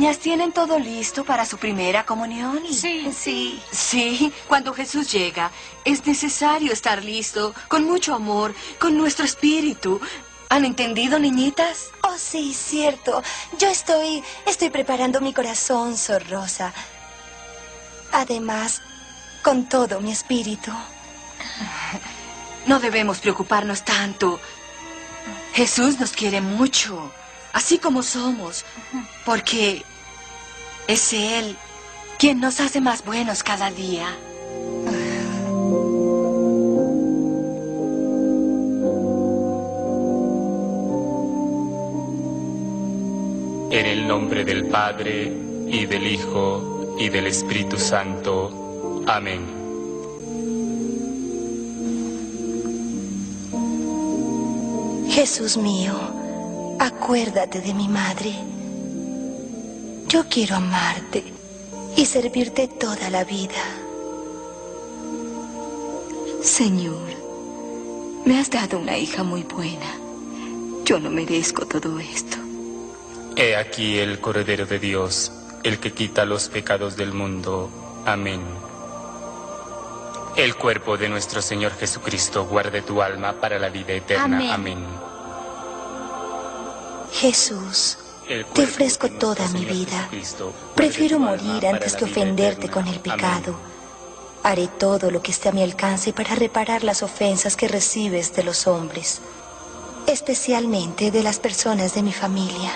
Niñas, 0.00 0.18
¿tienen 0.18 0.50
todo 0.52 0.78
listo 0.78 1.26
para 1.26 1.44
su 1.44 1.58
primera 1.58 2.06
comunión? 2.06 2.62
Sí. 2.72 3.12
Sí. 3.14 3.62
Sí, 3.70 4.32
cuando 4.48 4.72
Jesús 4.72 5.12
llega, 5.12 5.50
es 5.84 6.06
necesario 6.06 6.72
estar 6.72 7.04
listo, 7.04 7.54
con 7.68 7.84
mucho 7.84 8.14
amor, 8.14 8.54
con 8.78 8.96
nuestro 8.96 9.26
espíritu. 9.26 10.00
¿Han 10.48 10.64
entendido, 10.64 11.18
niñitas? 11.18 11.90
Oh, 12.02 12.16
sí, 12.16 12.54
cierto. 12.54 13.22
Yo 13.58 13.68
estoy, 13.68 14.24
estoy 14.46 14.70
preparando 14.70 15.20
mi 15.20 15.34
corazón, 15.34 15.98
Sor 15.98 16.26
Rosa. 16.30 16.72
Además, 18.10 18.80
con 19.42 19.68
todo 19.68 20.00
mi 20.00 20.12
espíritu. 20.12 20.72
No 22.64 22.80
debemos 22.80 23.18
preocuparnos 23.18 23.84
tanto. 23.84 24.40
Jesús 25.52 26.00
nos 26.00 26.12
quiere 26.12 26.40
mucho, 26.40 27.12
así 27.52 27.76
como 27.76 28.02
somos, 28.02 28.64
porque 29.26 29.84
es 30.86 31.12
Él 31.12 31.56
quien 32.18 32.40
nos 32.40 32.60
hace 32.60 32.80
más 32.80 33.04
buenos 33.04 33.42
cada 33.42 33.70
día. 33.70 34.06
En 43.70 43.86
el 43.86 44.06
nombre 44.06 44.44
del 44.44 44.66
Padre, 44.66 45.32
y 45.70 45.86
del 45.86 46.06
Hijo, 46.06 46.96
y 46.98 47.08
del 47.08 47.28
Espíritu 47.28 47.78
Santo. 47.78 49.04
Amén. 49.06 49.60
Jesús 55.08 55.56
mío, 55.56 55.94
acuérdate 56.78 57.60
de 57.60 57.74
mi 57.74 57.88
madre. 57.88 58.34
Yo 60.10 60.24
quiero 60.28 60.56
amarte 60.56 61.22
y 61.96 62.04
servirte 62.04 62.66
toda 62.66 63.10
la 63.10 63.22
vida. 63.22 63.62
Señor, 66.42 67.12
me 68.24 68.40
has 68.40 68.50
dado 68.50 68.80
una 68.80 68.98
hija 68.98 69.22
muy 69.22 69.44
buena. 69.44 69.86
Yo 70.84 70.98
no 70.98 71.10
merezco 71.10 71.64
todo 71.64 72.00
esto. 72.00 72.38
He 73.36 73.54
aquí 73.54 73.98
el 73.98 74.18
Cordero 74.18 74.66
de 74.66 74.80
Dios, 74.80 75.30
el 75.62 75.78
que 75.78 75.92
quita 75.92 76.24
los 76.24 76.48
pecados 76.48 76.96
del 76.96 77.12
mundo. 77.12 77.70
Amén. 78.04 78.42
El 80.34 80.56
cuerpo 80.56 80.96
de 80.96 81.08
nuestro 81.08 81.40
Señor 81.40 81.70
Jesucristo 81.78 82.46
guarde 82.46 82.82
tu 82.82 83.00
alma 83.00 83.34
para 83.34 83.60
la 83.60 83.68
vida 83.68 83.92
eterna. 83.92 84.24
Amén. 84.24 84.50
Amén. 84.50 84.78
Jesús, 87.12 87.96
te 88.54 88.62
ofrezco 88.62 89.08
toda 89.10 89.48
mi 89.48 89.64
vida. 89.64 90.08
Prefiero 90.76 91.18
morir 91.18 91.66
antes 91.66 91.96
que 91.96 92.04
ofenderte 92.04 92.68
con 92.68 92.86
el 92.86 93.00
pecado. 93.00 93.56
Haré 94.44 94.68
todo 94.68 95.10
lo 95.10 95.20
que 95.20 95.32
esté 95.32 95.48
a 95.48 95.52
mi 95.52 95.62
alcance 95.62 96.12
para 96.12 96.36
reparar 96.36 96.84
las 96.84 97.02
ofensas 97.02 97.56
que 97.56 97.66
recibes 97.66 98.34
de 98.34 98.44
los 98.44 98.66
hombres, 98.68 99.20
especialmente 100.06 101.10
de 101.10 101.22
las 101.22 101.40
personas 101.40 101.94
de 101.94 102.02
mi 102.02 102.12
familia. 102.12 102.70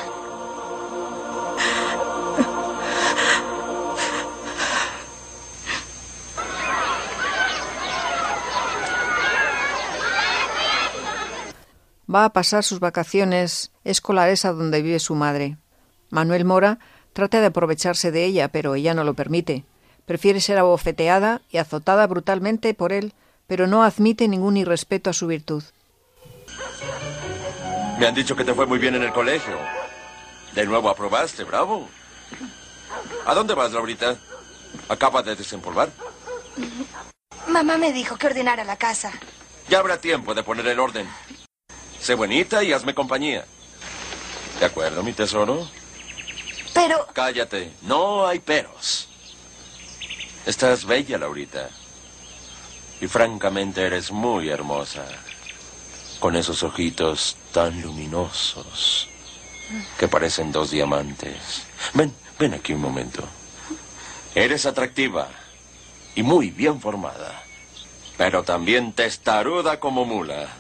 Va 12.14 12.26
a 12.26 12.32
pasar 12.32 12.62
sus 12.62 12.78
vacaciones 12.78 13.72
escolares 13.82 14.44
a 14.44 14.52
donde 14.52 14.82
vive 14.82 15.00
su 15.00 15.14
madre. 15.14 15.56
Manuel 16.10 16.44
Mora 16.44 16.78
trata 17.12 17.40
de 17.40 17.46
aprovecharse 17.46 18.12
de 18.12 18.24
ella, 18.24 18.48
pero 18.48 18.74
ella 18.76 18.94
no 18.94 19.02
lo 19.02 19.14
permite. 19.14 19.64
Prefiere 20.06 20.40
ser 20.40 20.58
abofeteada 20.58 21.40
y 21.50 21.58
azotada 21.58 22.06
brutalmente 22.06 22.72
por 22.74 22.92
él, 22.92 23.14
pero 23.46 23.66
no 23.66 23.82
admite 23.82 24.28
ningún 24.28 24.56
irrespeto 24.56 25.10
a 25.10 25.12
su 25.14 25.26
virtud. 25.26 25.64
Me 27.98 28.06
han 28.06 28.14
dicho 28.14 28.36
que 28.36 28.44
te 28.44 28.54
fue 28.54 28.66
muy 28.66 28.78
bien 28.78 28.94
en 28.94 29.02
el 29.02 29.12
colegio. 29.12 29.56
De 30.54 30.66
nuevo 30.66 30.88
aprobaste, 30.88 31.42
bravo. 31.42 31.88
¿A 33.26 33.34
dónde 33.34 33.54
vas, 33.54 33.72
Laurita? 33.72 34.16
Acaba 34.88 35.22
de 35.22 35.34
desempolvar. 35.34 35.90
Mamá 37.48 37.76
me 37.76 37.92
dijo 37.92 38.16
que 38.16 38.26
ordenara 38.26 38.62
la 38.62 38.76
casa. 38.76 39.12
Ya 39.68 39.78
habrá 39.78 39.98
tiempo 39.98 40.34
de 40.34 40.42
poner 40.42 40.66
el 40.66 40.78
orden. 40.78 41.08
Sé 42.04 42.12
bonita 42.12 42.62
y 42.62 42.70
hazme 42.70 42.94
compañía. 42.94 43.46
¿De 44.60 44.66
acuerdo, 44.66 45.02
mi 45.02 45.14
tesoro? 45.14 45.66
Pero 46.74 47.06
Cállate. 47.14 47.72
No 47.80 48.26
hay 48.26 48.40
peros. 48.40 49.08
Estás 50.44 50.84
bella, 50.84 51.16
Laurita. 51.16 51.70
Y 53.00 53.06
francamente 53.06 53.80
eres 53.80 54.10
muy 54.10 54.50
hermosa. 54.50 55.06
Con 56.20 56.36
esos 56.36 56.62
ojitos 56.62 57.38
tan 57.54 57.80
luminosos 57.80 59.08
que 59.98 60.06
parecen 60.06 60.52
dos 60.52 60.72
diamantes. 60.72 61.62
Ven, 61.94 62.14
ven 62.38 62.52
aquí 62.52 62.74
un 62.74 62.82
momento. 62.82 63.24
Eres 64.34 64.66
atractiva 64.66 65.30
y 66.14 66.22
muy 66.22 66.50
bien 66.50 66.82
formada, 66.82 67.42
pero 68.18 68.42
también 68.42 68.92
testaruda 68.92 69.80
como 69.80 70.04
mula. 70.04 70.50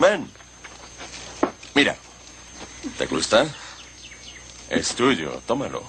Ven. 0.00 0.45
Mira. 1.76 1.94
¿Te 2.96 3.04
gusta? 3.04 3.46
Es 4.70 4.94
tuyo, 4.94 5.42
tómalo. 5.46 5.82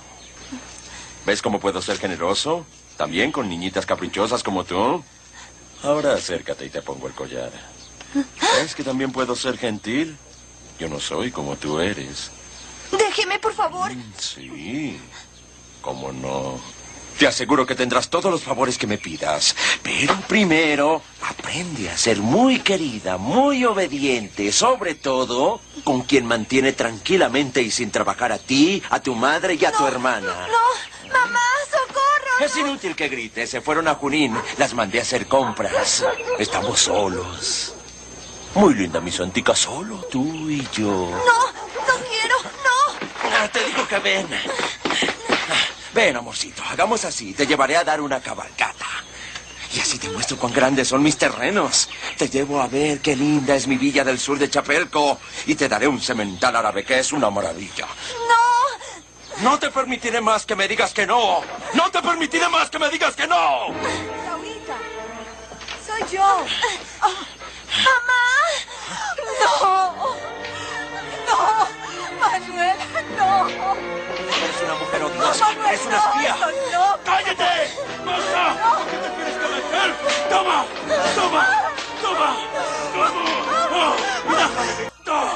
¿Ves 1.25 1.41
cómo 1.41 1.61
puedo 1.61 1.81
ser 1.81 1.97
generoso? 1.97 2.65
También 2.97 3.31
con 3.31 3.47
niñitas 3.47 3.85
caprichosas 3.85 4.43
como 4.43 4.65
tú. 4.65 5.01
Ahora 5.83 6.15
acércate 6.15 6.65
y 6.65 6.69
te 6.69 6.81
pongo 6.81 7.07
el 7.07 7.13
collar. 7.13 7.53
¿Ves 8.13 8.75
que 8.75 8.83
también 8.83 9.13
puedo 9.13 9.33
ser 9.33 9.57
gentil? 9.57 10.17
Yo 10.77 10.89
no 10.89 10.99
soy 10.99 11.31
como 11.31 11.55
tú 11.55 11.79
eres. 11.79 12.31
Déjeme, 12.91 13.39
por 13.39 13.53
favor. 13.53 13.89
Sí. 14.19 14.99
¿Cómo 15.81 16.11
no? 16.11 16.59
Te 17.17 17.25
aseguro 17.25 17.65
que 17.65 17.73
tendrás 17.73 18.09
todos 18.09 18.31
los 18.31 18.43
favores 18.43 18.77
que 18.77 18.85
me 18.85 18.99
pidas. 18.99 19.55
Pero 19.81 20.15
primero, 20.27 21.01
aprende 21.23 21.89
a 21.89 21.97
ser 21.97 22.19
muy 22.19 22.59
querida, 22.59 23.17
muy 23.17 23.65
obediente, 23.65 24.51
sobre 24.51 24.93
todo 24.93 25.59
con 25.83 26.01
quien 26.03 26.27
mantiene 26.27 26.73
tranquilamente 26.73 27.61
y 27.63 27.71
sin 27.71 27.89
trabajar 27.89 28.31
a 28.31 28.37
ti, 28.37 28.83
a 28.91 28.99
tu 28.99 29.15
madre 29.15 29.55
y 29.55 29.65
a 29.65 29.71
tu 29.71 29.87
hermana. 29.87 30.47
No, 30.47 31.09
mamá, 31.11 31.39
socorro. 31.71 32.45
Es 32.45 32.55
inútil 32.55 32.95
que 32.95 33.09
grites. 33.09 33.49
Se 33.49 33.61
fueron 33.61 33.87
a 33.87 33.95
Junín. 33.95 34.37
Las 34.57 34.75
mandé 34.75 34.99
a 34.99 35.01
hacer 35.01 35.25
compras. 35.25 36.05
Estamos 36.37 36.81
solos. 36.81 37.73
Muy 38.53 38.75
linda 38.75 38.99
mi 38.99 39.11
santica, 39.11 39.55
solo 39.55 39.97
tú 40.11 40.49
y 40.49 40.67
yo. 40.71 40.91
No, 40.91 41.17
no 41.17 42.05
quiero, 42.09 42.35
no. 42.43 43.31
Ah, 43.39 43.49
te 43.51 43.63
digo 43.65 43.87
que 43.87 43.99
ven. 43.99 44.27
Ven, 45.97 46.15
amorcito, 46.15 46.61
hagamos 46.69 47.03
así. 47.05 47.33
Te 47.33 47.47
llevaré 47.47 47.75
a 47.75 47.83
dar 47.83 47.99
una 47.99 48.21
cabalgata. 48.21 48.85
Y 49.73 49.79
así 49.79 49.97
te 49.97 50.07
muestro 50.09 50.37
cuán 50.37 50.53
grandes 50.53 50.89
son 50.89 51.01
mis 51.01 51.17
terrenos. 51.17 51.89
Te 52.15 52.29
llevo 52.29 52.61
a 52.61 52.67
ver 52.67 52.99
qué 52.99 53.15
linda 53.15 53.55
es 53.55 53.65
mi 53.65 53.77
villa 53.77 54.03
del 54.03 54.19
sur 54.19 54.37
de 54.37 54.47
Chapelco. 54.47 55.19
Y 55.47 55.55
te 55.55 55.67
daré 55.67 55.87
un 55.87 55.99
semental 55.99 56.55
árabe 56.55 56.85
que 56.85 56.99
es 56.99 57.11
una 57.13 57.31
maravilla. 57.31 57.87
No. 58.29 59.49
No 59.49 59.57
te 59.57 59.71
permitiré 59.71 60.21
más 60.21 60.45
que 60.45 60.55
me 60.55 60.67
digas 60.67 60.93
que 60.93 61.07
no. 61.07 61.41
No 61.73 61.89
te 61.89 61.99
permitiré 61.99 62.47
más 62.47 62.69
que 62.69 62.77
me 62.77 62.91
digas 62.91 63.15
que 63.15 63.25
no. 63.25 63.69
Laurita, 64.23 64.77
soy 65.83 66.15
yo. 66.15 66.45
Oh, 67.01 67.25
mamá. 67.87 68.23
No. 69.41 70.15
No. 71.27 71.67
Manuel, 72.19 72.77
no. 73.17 74.16
Eres 74.43 74.61
una 74.63 74.75
mujer 74.75 75.03
odiosa. 75.03 75.45
Manuel, 75.47 75.67
Eres 75.67 75.85
una 75.85 75.97
no, 75.97 76.03
espía. 76.13 76.35
no. 76.73 76.99
¡Cállate! 77.03 77.53
¡Basta! 78.05 78.43
¿Qué 78.91 78.97
te 78.97 79.09
tienes 79.09 79.35
que 79.35 79.47
meter? 79.47 79.89
¡Toma! 80.29 80.65
¡Toma! 81.15 81.43
¡Toma! 82.01 82.29
¡Toma! 82.93 83.95
¡Déjame! 84.29 84.91
¡Toma! 85.05 85.35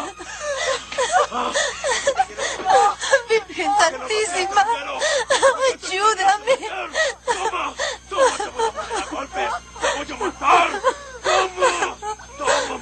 Virgen 3.29 3.71
Santísima, 3.79 4.63
ayúdame. 5.73 6.55
¡Toma! 7.25 7.63
¡Toma! 8.09 8.37
¡Te 8.37 8.49
voy 8.49 8.61
a 8.61 8.71
matar 8.71 9.01
a 9.01 9.05
golpes! 9.11 9.49
¡Te 9.81 9.87
voy 9.97 10.11
a 10.11 10.25
matar! 10.25 10.67
¡Toma! 11.23 11.97
¡Toma! 12.37 12.77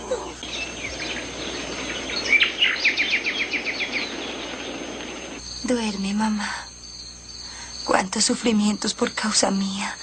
Duerme, 5.70 6.16
mamá. 6.16 6.52
Cuántos 7.86 8.26
sufrimientos 8.26 8.96
por 8.96 9.14
causa 9.14 9.52
mía. 9.52 9.96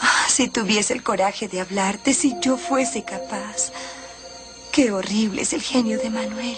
Ah, 0.00 0.24
si 0.26 0.48
tuviese 0.48 0.94
el 0.94 1.02
coraje 1.02 1.48
de 1.48 1.60
hablarte, 1.60 2.14
si 2.14 2.34
yo 2.40 2.56
fuese 2.56 3.04
capaz. 3.04 3.72
Qué 4.72 4.92
horrible 4.92 5.42
es 5.42 5.52
el 5.52 5.60
genio 5.60 5.98
de 5.98 6.08
Manuel. 6.08 6.56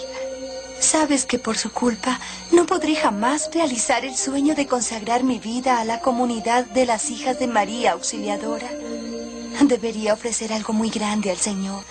Sabes 0.79 1.25
que 1.25 1.37
por 1.37 1.57
su 1.57 1.69
culpa 1.73 2.17
no 2.53 2.65
podré 2.65 2.95
jamás 2.95 3.49
realizar 3.53 4.05
el 4.05 4.15
sueño 4.15 4.55
de 4.55 4.67
consagrar 4.67 5.23
mi 5.23 5.39
vida 5.39 5.81
a 5.81 5.83
la 5.83 5.99
comunidad 5.99 6.63
de 6.63 6.85
las 6.85 7.09
hijas 7.09 7.39
de 7.39 7.47
María 7.47 7.91
Auxiliadora. 7.91 8.69
Debería 9.63 10.13
ofrecer 10.13 10.53
algo 10.53 10.71
muy 10.71 10.89
grande 10.89 11.29
al 11.29 11.37
Señor. 11.37 11.83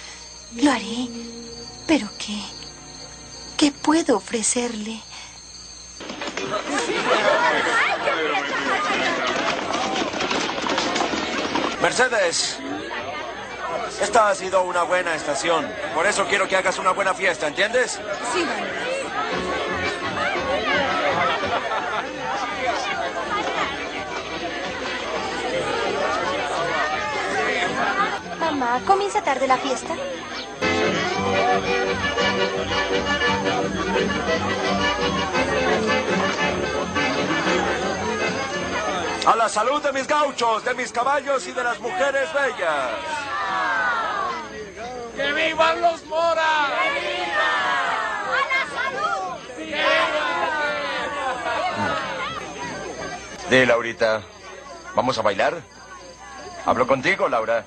Lo 0.57 0.73
haré. 0.73 1.11
¿Pero 1.87 2.09
qué? 2.17 2.41
¿Qué 3.59 3.71
puedo 3.71 4.17
ofrecerle? 4.17 5.03
Mercedes, 11.83 12.59
esta 14.01 14.29
ha 14.29 14.35
sido 14.35 14.63
una 14.63 14.83
buena 14.83 15.15
estación. 15.15 15.67
Por 15.95 16.07
eso 16.07 16.27
quiero 16.27 16.49
que 16.49 16.57
hagas 16.57 16.79
una 16.79 16.93
buena 16.93 17.15
fiesta, 17.15 17.47
¿entiendes? 17.47 18.01
Sí. 18.33 18.47
Mamá, 28.41 28.81
¿comienza 28.87 29.23
tarde 29.23 29.47
la 29.47 29.59
fiesta? 29.59 29.95
A 39.27 39.37
la 39.37 39.49
salud 39.49 39.83
de 39.83 39.93
mis 39.93 40.07
gauchos, 40.07 40.65
de 40.65 40.75
mis 40.75 40.91
caballos 40.91 41.47
y 41.47 41.53
de 41.53 41.63
las 41.63 41.79
mujeres 41.81 42.33
bellas. 42.33 42.91
¡Que 45.17 45.33
vivan 45.33 45.81
los 45.81 46.05
moras! 46.07 46.71
Di, 53.51 53.65
Laurita, 53.65 54.23
¿vamos 54.95 55.19
a 55.19 55.23
bailar? 55.23 55.63
Hablo 56.67 56.87
contigo, 56.87 57.29
Laura. 57.29 57.65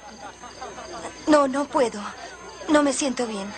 No, 1.27 1.47
no 1.47 1.65
puedo. 1.65 2.01
No 2.69 2.83
me 2.83 2.93
siento 2.93 3.25
bien. 3.25 3.51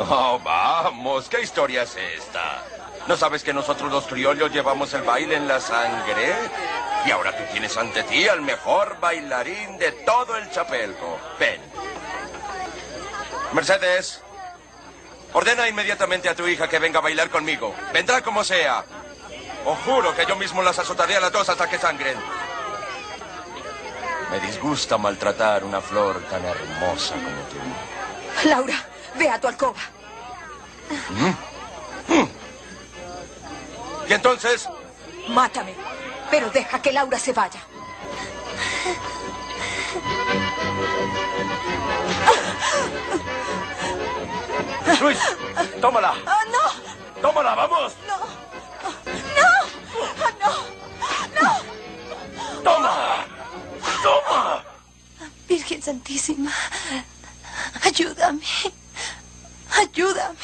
Oh, 0.00 0.38
vamos, 0.44 1.28
¿qué 1.28 1.40
historia 1.40 1.82
es 1.82 1.96
esta? 1.96 2.62
¿No 3.08 3.16
sabes 3.16 3.42
que 3.42 3.52
nosotros 3.52 3.90
los 3.90 4.06
criollos 4.06 4.52
llevamos 4.52 4.92
el 4.94 5.02
baile 5.02 5.36
en 5.36 5.48
la 5.48 5.60
sangre? 5.60 6.34
Y 7.04 7.10
ahora 7.10 7.36
tú 7.36 7.42
tienes 7.50 7.76
ante 7.76 8.04
ti 8.04 8.28
al 8.28 8.42
mejor 8.42 8.98
bailarín 9.00 9.76
de 9.78 9.92
todo 9.92 10.36
el 10.36 10.48
Chapelco. 10.50 11.18
Ven. 11.40 11.60
Mercedes, 13.52 14.22
ordena 15.32 15.68
inmediatamente 15.68 16.28
a 16.28 16.34
tu 16.34 16.46
hija 16.46 16.68
que 16.68 16.78
venga 16.78 16.98
a 16.98 17.02
bailar 17.02 17.30
conmigo. 17.30 17.74
Vendrá 17.92 18.22
como 18.22 18.44
sea. 18.44 18.84
Os 19.64 19.78
juro 19.80 20.14
que 20.14 20.26
yo 20.26 20.36
mismo 20.36 20.62
las 20.62 20.78
azotaré 20.78 21.16
a 21.16 21.20
las 21.20 21.32
dos 21.32 21.48
hasta 21.48 21.68
que 21.68 21.78
sangren. 21.78 22.18
Me 24.30 24.38
disgusta 24.40 24.96
maltratar 24.98 25.64
una 25.64 25.80
flor 25.80 26.22
tan 26.30 26.44
hermosa 26.44 27.14
como 27.14 27.42
tú. 27.48 28.48
Laura, 28.48 28.86
ve 29.18 29.28
a 29.28 29.40
tu 29.40 29.48
alcoba. 29.48 29.80
¿Y 34.08 34.12
entonces? 34.12 34.68
Mátame, 35.28 35.74
pero 36.30 36.48
deja 36.50 36.80
que 36.80 36.92
Laura 36.92 37.18
se 37.18 37.32
vaya. 37.32 37.60
Luis, 45.00 45.18
tómala. 45.80 46.14
¡Ah, 46.26 46.44
no! 46.50 47.20
Tómala, 47.20 47.54
vamos. 47.54 47.92
¡No! 48.06 48.18
¡No! 49.36 49.50
¡No! 50.40 50.52
¡No! 51.40 52.62
Toma. 52.64 53.26
Toma. 54.02 54.64
Virgen 55.48 55.82
Santísima, 55.82 56.52
ayúdame. 57.84 58.42
Ayúdame. 59.78 60.36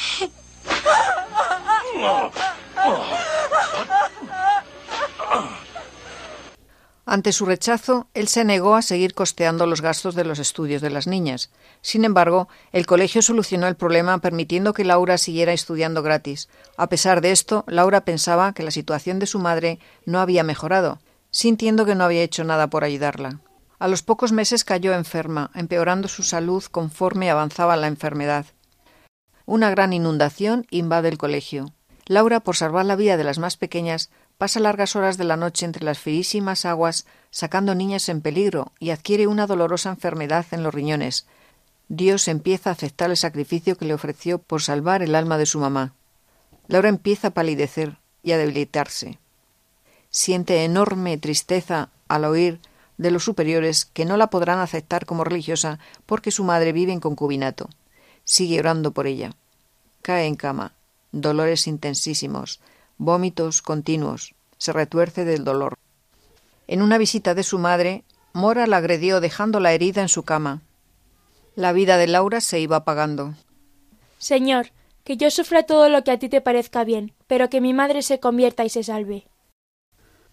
Ante 7.07 7.31
su 7.31 7.45
rechazo, 7.45 8.07
él 8.15 8.27
se 8.27 8.43
negó 8.43 8.75
a 8.75 8.81
seguir 8.81 9.13
costeando 9.13 9.67
los 9.67 9.81
gastos 9.81 10.15
de 10.15 10.25
los 10.25 10.39
estudios 10.39 10.81
de 10.81 10.89
las 10.89 11.05
niñas. 11.05 11.51
Sin 11.81 12.03
embargo, 12.03 12.49
el 12.71 12.87
colegio 12.87 13.21
solucionó 13.21 13.67
el 13.67 13.75
problema 13.75 14.17
permitiendo 14.17 14.73
que 14.73 14.83
Laura 14.83 15.19
siguiera 15.19 15.53
estudiando 15.53 16.01
gratis. 16.01 16.49
A 16.77 16.87
pesar 16.87 17.21
de 17.21 17.31
esto, 17.31 17.63
Laura 17.67 18.05
pensaba 18.05 18.53
que 18.53 18.63
la 18.63 18.71
situación 18.71 19.19
de 19.19 19.27
su 19.27 19.37
madre 19.37 19.79
no 20.05 20.19
había 20.19 20.43
mejorado, 20.43 20.99
sintiendo 21.29 21.85
que 21.85 21.93
no 21.93 22.05
había 22.05 22.23
hecho 22.23 22.43
nada 22.43 22.67
por 22.67 22.83
ayudarla. 22.83 23.39
A 23.77 23.87
los 23.87 24.01
pocos 24.01 24.31
meses 24.31 24.63
cayó 24.63 24.93
enferma, 24.93 25.51
empeorando 25.53 26.07
su 26.07 26.23
salud 26.23 26.63
conforme 26.71 27.29
avanzaba 27.29 27.75
la 27.75 27.87
enfermedad. 27.87 28.47
Una 29.45 29.69
gran 29.69 29.93
inundación 29.93 30.65
invade 30.71 31.09
el 31.09 31.17
colegio. 31.17 31.71
Laura, 32.07 32.39
por 32.39 32.55
salvar 32.55 32.85
la 32.85 32.95
vida 32.95 33.15
de 33.17 33.23
las 33.23 33.37
más 33.37 33.57
pequeñas, 33.57 34.09
pasa 34.37 34.59
largas 34.59 34.95
horas 34.95 35.17
de 35.17 35.23
la 35.23 35.37
noche 35.37 35.65
entre 35.65 35.85
las 35.85 35.99
fríísimas 35.99 36.65
aguas 36.65 37.05
sacando 37.29 37.75
niñas 37.75 38.09
en 38.09 38.21
peligro 38.21 38.71
y 38.79 38.89
adquiere 38.89 39.27
una 39.27 39.45
dolorosa 39.45 39.89
enfermedad 39.89 40.45
en 40.51 40.63
los 40.63 40.73
riñones. 40.73 41.27
Dios 41.89 42.27
empieza 42.27 42.69
a 42.69 42.73
aceptar 42.73 43.11
el 43.11 43.17
sacrificio 43.17 43.77
que 43.77 43.85
le 43.85 43.93
ofreció 43.93 44.39
por 44.39 44.61
salvar 44.61 45.03
el 45.03 45.13
alma 45.13 45.37
de 45.37 45.45
su 45.45 45.59
mamá. 45.59 45.93
Laura 46.67 46.89
empieza 46.89 47.27
a 47.27 47.31
palidecer 47.31 47.97
y 48.23 48.31
a 48.31 48.37
debilitarse. 48.37 49.19
siente 50.09 50.63
enorme 50.63 51.17
tristeza 51.17 51.89
al 52.07 52.25
oír 52.25 52.59
de 52.97 53.11
los 53.11 53.23
superiores 53.23 53.85
que 53.85 54.05
no 54.05 54.17
la 54.17 54.27
podrán 54.27 54.59
aceptar 54.59 55.05
como 55.05 55.23
religiosa 55.23 55.77
porque 56.05 56.31
su 56.31 56.43
madre 56.43 56.71
vive 56.71 56.93
en 56.93 57.01
concubinato. 57.01 57.69
Sigue 58.25 58.59
orando 58.59 58.91
por 58.91 59.07
ella. 59.07 59.31
Cae 60.01 60.25
en 60.25 60.35
cama, 60.35 60.73
dolores 61.11 61.67
intensísimos, 61.67 62.59
vómitos 62.97 63.61
continuos, 63.61 64.35
se 64.57 64.73
retuerce 64.73 65.23
del 65.23 65.43
dolor. 65.43 65.77
En 66.67 66.81
una 66.81 66.97
visita 66.97 67.33
de 67.33 67.43
su 67.43 67.59
madre, 67.59 68.03
Mora 68.33 68.67
la 68.67 68.77
agredió 68.77 69.21
dejándola 69.21 69.71
herida 69.71 70.01
en 70.01 70.09
su 70.09 70.23
cama. 70.23 70.61
La 71.55 71.71
vida 71.71 71.95
de 71.95 72.07
Laura 72.07 72.41
se 72.41 72.59
iba 72.59 72.75
apagando. 72.75 73.33
Señor, 74.17 74.71
que 75.05 75.15
yo 75.15 75.31
sufra 75.31 75.63
todo 75.63 75.87
lo 75.87 76.03
que 76.03 76.11
a 76.11 76.19
ti 76.19 76.27
te 76.27 76.41
parezca 76.41 76.83
bien, 76.83 77.13
pero 77.27 77.49
que 77.49 77.61
mi 77.61 77.73
madre 77.73 78.01
se 78.01 78.19
convierta 78.19 78.65
y 78.65 78.69
se 78.69 78.83
salve. 78.83 79.25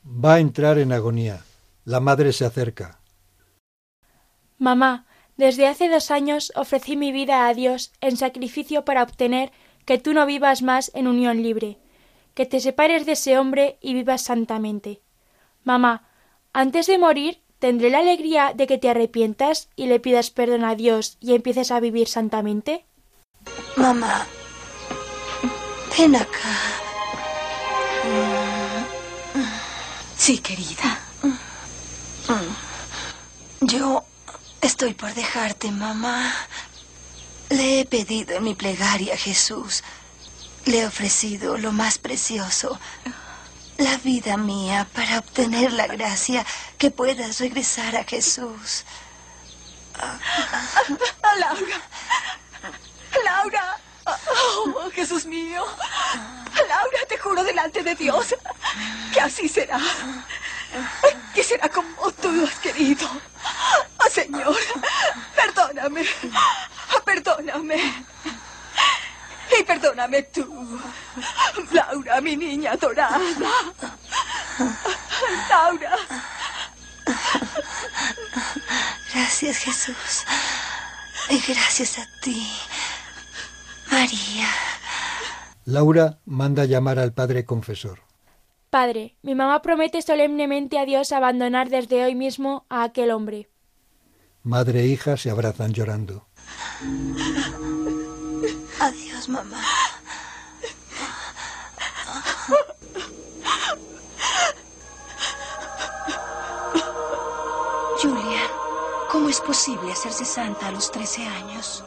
Va 0.05 0.35
a 0.35 0.41
entrar 0.41 0.79
en 0.79 0.93
agonía. 0.93 1.45
La 1.85 2.01
madre 2.01 2.33
se 2.33 2.45
acerca. 2.45 2.99
Mamá, 4.59 5.07
desde 5.37 5.67
hace 5.67 5.89
dos 5.89 6.11
años 6.11 6.53
ofrecí 6.55 6.97
mi 6.97 7.13
vida 7.13 7.47
a 7.47 7.55
Dios 7.55 7.93
en 8.01 8.17
sacrificio 8.17 8.85
para 8.85 9.03
obtener 9.03 9.53
que 9.85 9.99
tú 9.99 10.15
no 10.15 10.27
vivas 10.27 10.63
más 10.63 10.91
en 10.95 11.09
unión 11.09 11.43
libre, 11.43 11.79
que 12.35 12.47
te 12.47 12.61
separes 12.61 13.07
de 13.07 13.13
ese 13.13 13.39
hombre 13.39 13.79
y 13.81 13.95
vivas 13.95 14.23
santamente. 14.23 15.01
Mamá, 15.65 16.09
antes 16.53 16.87
de 16.87 16.99
morir 16.99 17.41
tendré 17.59 17.91
la 17.91 17.99
alegría 18.01 18.53
de 18.55 18.67
que 18.67 18.79
te 18.79 18.91
arrepientas 18.91 19.69
y 19.77 19.87
le 19.87 20.01
pidas 20.01 20.31
perdón 20.31 20.65
a 20.65 20.75
Dios 20.75 21.17
y 21.21 21.35
empieces 21.35 21.71
a 21.71 21.81
vivir 21.81 22.09
santamente. 22.09 22.85
Mamá, 23.77 24.27
ven 25.97 26.17
acá. 26.17 26.83
Sí, 30.17 30.39
querida. 30.39 31.01
Yo 33.61 34.05
estoy 34.63 34.95
por 34.95 35.13
dejarte, 35.13 35.71
mamá. 35.71 36.33
Le 37.51 37.81
he 37.81 37.85
pedido 37.85 38.37
en 38.37 38.45
mi 38.45 38.55
plegaria 38.55 39.15
a 39.15 39.19
Jesús. 39.19 39.83
Le 40.65 40.81
he 40.81 40.87
ofrecido 40.87 41.59
lo 41.59 41.73
más 41.73 41.99
precioso, 41.99 42.79
la 43.77 43.97
vida 43.99 44.37
mía, 44.37 44.87
para 44.95 45.19
obtener 45.19 45.73
la 45.73 45.89
gracia 45.89 46.47
que 46.79 46.91
puedas 46.91 47.41
regresar 47.41 47.97
a 47.97 48.05
Jesús. 48.05 48.85
Laura. 51.39 51.83
Laura. 53.25 53.77
Oh, 54.05 54.91
Jesús 54.95 55.27
mío. 55.27 55.65
Laura, 56.69 56.99
te 57.09 57.19
juro 57.19 57.45
delante 57.45 57.83
de 57.83 57.95
Dios 57.95 58.35
que 59.13 59.21
así 59.21 59.49
será. 59.49 59.79
Que 61.35 61.43
será 61.43 61.69
como 61.69 62.11
tú 62.13 62.31
lo 62.31 62.47
has 62.47 62.59
querido. 62.59 63.09
Oh, 63.99 64.11
Señor, 64.11 64.57
perdóname. 65.35 66.05
Perdóname. 67.05 68.05
Y 69.59 69.63
perdóname 69.65 70.23
tú, 70.23 70.81
Laura, 71.73 72.21
mi 72.21 72.37
niña 72.37 72.73
adorada. 72.73 73.21
Laura. 75.51 75.97
Gracias, 79.13 79.59
Jesús. 79.59 80.25
Y 81.29 81.39
gracias 81.41 81.99
a 81.99 82.07
ti, 82.23 82.51
María. 83.91 84.49
Laura 85.65 86.19
manda 86.25 86.65
llamar 86.65 86.99
al 86.99 87.13
padre 87.13 87.45
confesor. 87.45 88.01
Padre, 88.73 89.19
mi 89.21 89.35
mamá 89.35 89.61
promete 89.61 90.01
solemnemente 90.01 90.79
a 90.79 90.87
Dios 90.87 91.13
abandonar 91.13 91.69
desde 91.69 92.07
hoy 92.07 92.15
mismo 92.15 92.65
a 92.71 92.85
aquel 92.85 93.11
hombre. 93.11 93.51
Madre 94.45 94.81
e 94.81 94.87
hija 94.87 95.19
se 95.19 95.29
abrazan 95.29 95.75
llorando. 95.75 96.27
Adiós, 98.81 99.29
mamá. 99.29 99.61
Julia, 108.01 108.41
¿cómo 109.11 109.29
es 109.29 109.41
posible 109.43 109.93
hacerse 109.93 110.25
santa 110.25 110.69
a 110.69 110.73
los 110.73 110.91
trece 110.91 111.27
años? 111.27 111.85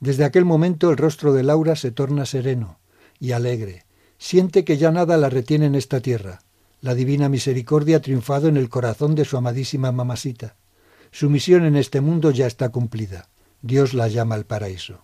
Desde 0.00 0.24
aquel 0.24 0.44
momento 0.44 0.90
el 0.90 0.96
rostro 0.96 1.32
de 1.32 1.44
Laura 1.44 1.76
se 1.76 1.92
torna 1.92 2.26
sereno 2.26 2.80
y 3.20 3.30
alegre. 3.30 3.84
Siente 4.22 4.64
que 4.64 4.76
ya 4.76 4.92
nada 4.92 5.16
la 5.16 5.28
retiene 5.28 5.66
en 5.66 5.74
esta 5.74 5.98
tierra. 5.98 6.42
La 6.80 6.94
divina 6.94 7.28
misericordia 7.28 7.96
ha 7.96 8.00
triunfado 8.00 8.46
en 8.46 8.56
el 8.56 8.68
corazón 8.68 9.16
de 9.16 9.24
su 9.24 9.36
amadísima 9.36 9.90
mamasita. 9.90 10.54
Su 11.10 11.28
misión 11.28 11.64
en 11.64 11.74
este 11.74 12.00
mundo 12.00 12.30
ya 12.30 12.46
está 12.46 12.68
cumplida. 12.68 13.26
Dios 13.62 13.94
la 13.94 14.06
llama 14.06 14.36
al 14.36 14.46
paraíso. 14.46 15.00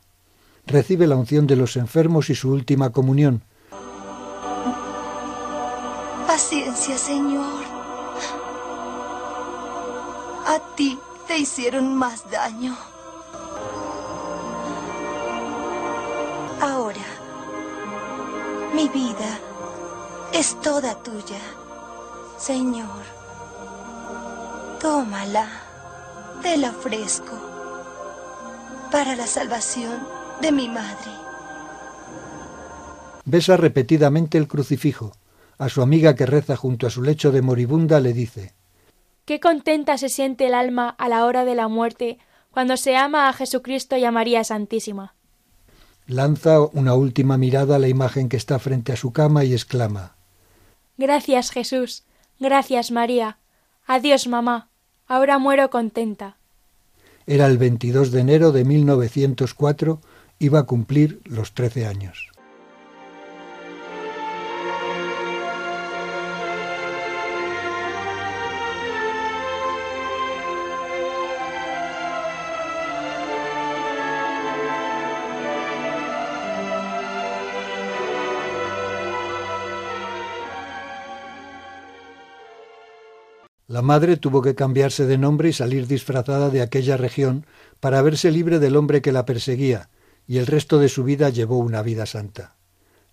Recibe 0.66 1.08
la 1.08 1.16
unción 1.16 1.48
de 1.48 1.56
los 1.56 1.76
enfermos 1.76 2.30
y 2.30 2.36
su 2.36 2.52
última 2.52 2.90
comunión. 2.90 3.42
Paciencia, 6.28 6.96
Señor. 6.96 7.64
A 10.46 10.60
ti 10.76 10.96
te 11.26 11.38
hicieron 11.38 11.92
más 11.96 12.30
daño. 12.30 12.76
Ahora, 16.60 17.07
mi 18.78 18.88
vida 18.90 19.40
es 20.32 20.56
toda 20.60 20.94
tuya. 21.02 21.40
Señor, 22.38 23.02
tómala, 24.80 25.48
te 26.42 26.56
la 26.56 26.70
ofrezco 26.70 27.36
para 28.92 29.16
la 29.16 29.26
salvación 29.26 29.98
de 30.40 30.52
mi 30.52 30.68
madre. 30.68 31.10
Besa 33.24 33.56
repetidamente 33.56 34.38
el 34.38 34.46
crucifijo. 34.46 35.12
A 35.58 35.68
su 35.68 35.82
amiga 35.82 36.14
que 36.14 36.24
reza 36.24 36.54
junto 36.54 36.86
a 36.86 36.90
su 36.90 37.02
lecho 37.02 37.32
de 37.32 37.42
moribunda 37.42 37.98
le 37.98 38.12
dice 38.12 38.54
Qué 39.24 39.40
contenta 39.40 39.98
se 39.98 40.08
siente 40.08 40.46
el 40.46 40.54
alma 40.54 40.88
a 40.88 41.08
la 41.08 41.24
hora 41.24 41.44
de 41.44 41.56
la 41.56 41.66
muerte 41.66 42.18
cuando 42.52 42.76
se 42.76 42.94
ama 42.94 43.28
a 43.28 43.32
Jesucristo 43.32 43.96
y 43.96 44.04
a 44.04 44.12
María 44.12 44.44
Santísima. 44.44 45.17
Lanza 46.08 46.60
una 46.62 46.94
última 46.94 47.36
mirada 47.36 47.76
a 47.76 47.78
la 47.78 47.86
imagen 47.86 48.30
que 48.30 48.38
está 48.38 48.58
frente 48.58 48.92
a 48.92 48.96
su 48.96 49.12
cama 49.12 49.44
y 49.44 49.52
exclama 49.52 50.16
Gracias, 50.96 51.50
Jesús. 51.50 52.04
Gracias, 52.40 52.90
María. 52.90 53.36
Adiós, 53.86 54.26
mamá. 54.26 54.68
Ahora 55.06 55.38
muero 55.38 55.68
contenta. 55.68 56.38
Era 57.26 57.46
el 57.46 57.58
22 57.58 58.10
de 58.10 58.20
enero 58.20 58.52
de 58.52 58.64
1904, 58.64 60.00
iba 60.38 60.60
a 60.60 60.62
cumplir 60.62 61.20
los 61.24 61.52
13 61.52 61.86
años. 61.86 62.30
La 83.78 83.82
madre 83.82 84.16
tuvo 84.16 84.42
que 84.42 84.56
cambiarse 84.56 85.06
de 85.06 85.18
nombre 85.18 85.50
y 85.50 85.52
salir 85.52 85.86
disfrazada 85.86 86.50
de 86.50 86.62
aquella 86.62 86.96
región 86.96 87.46
para 87.78 88.02
verse 88.02 88.32
libre 88.32 88.58
del 88.58 88.74
hombre 88.74 89.02
que 89.02 89.12
la 89.12 89.24
perseguía, 89.24 89.88
y 90.26 90.38
el 90.38 90.48
resto 90.48 90.80
de 90.80 90.88
su 90.88 91.04
vida 91.04 91.28
llevó 91.28 91.58
una 91.58 91.80
vida 91.82 92.04
santa. 92.04 92.56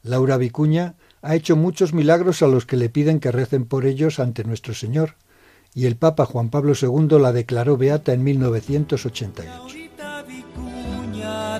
Laura 0.01 0.37
Vicuña 0.37 0.95
ha 1.21 1.35
hecho 1.35 1.55
muchos 1.55 1.93
milagros 1.93 2.41
a 2.41 2.47
los 2.47 2.65
que 2.65 2.77
le 2.77 2.89
piden 2.89 3.19
que 3.19 3.31
recen 3.31 3.65
por 3.65 3.85
ellos 3.85 4.19
ante 4.19 4.43
nuestro 4.43 4.73
Señor, 4.73 5.17
y 5.75 5.85
el 5.85 5.97
Papa 5.97 6.25
Juan 6.25 6.49
Pablo 6.49 6.73
II 6.73 7.19
la 7.19 7.31
declaró 7.31 7.77
beata 7.77 8.13
en 8.13 8.23
1988. 8.23 9.77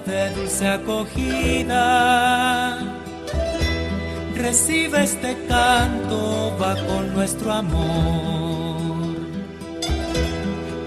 de 0.04 0.30
dulce 0.32 0.68
acogida. 0.68 1.76
Recibe 4.36 5.04
este 5.04 5.38
canto, 5.48 6.58
va 6.60 6.76
con 6.88 7.14
nuestro 7.14 7.52
amor. 7.52 8.65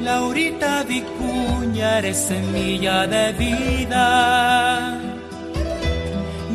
Laurita 0.09 0.85
Vicuña, 0.85 1.99
eres 1.99 2.17
semilla 2.17 3.07
de 3.07 3.31
vida. 3.35 4.99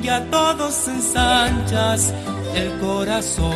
Y 0.01 0.09
a 0.09 0.27
todos 0.31 0.87
ensanchas 0.87 2.15
el 2.55 2.79
corazón. 2.79 3.53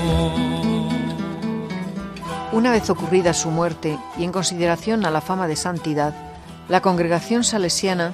Una 2.52 2.70
vez 2.70 2.88
ocurrida 2.92 3.34
su 3.34 3.50
muerte 3.50 3.98
y 4.20 4.24
en 4.24 4.32
consideración 4.32 5.04
a 5.04 5.10
la 5.10 5.20
fama 5.20 5.48
de 5.48 5.56
santidad, 5.56 6.14
la 6.70 6.82
congregación 6.82 7.44
salesiana 7.44 8.14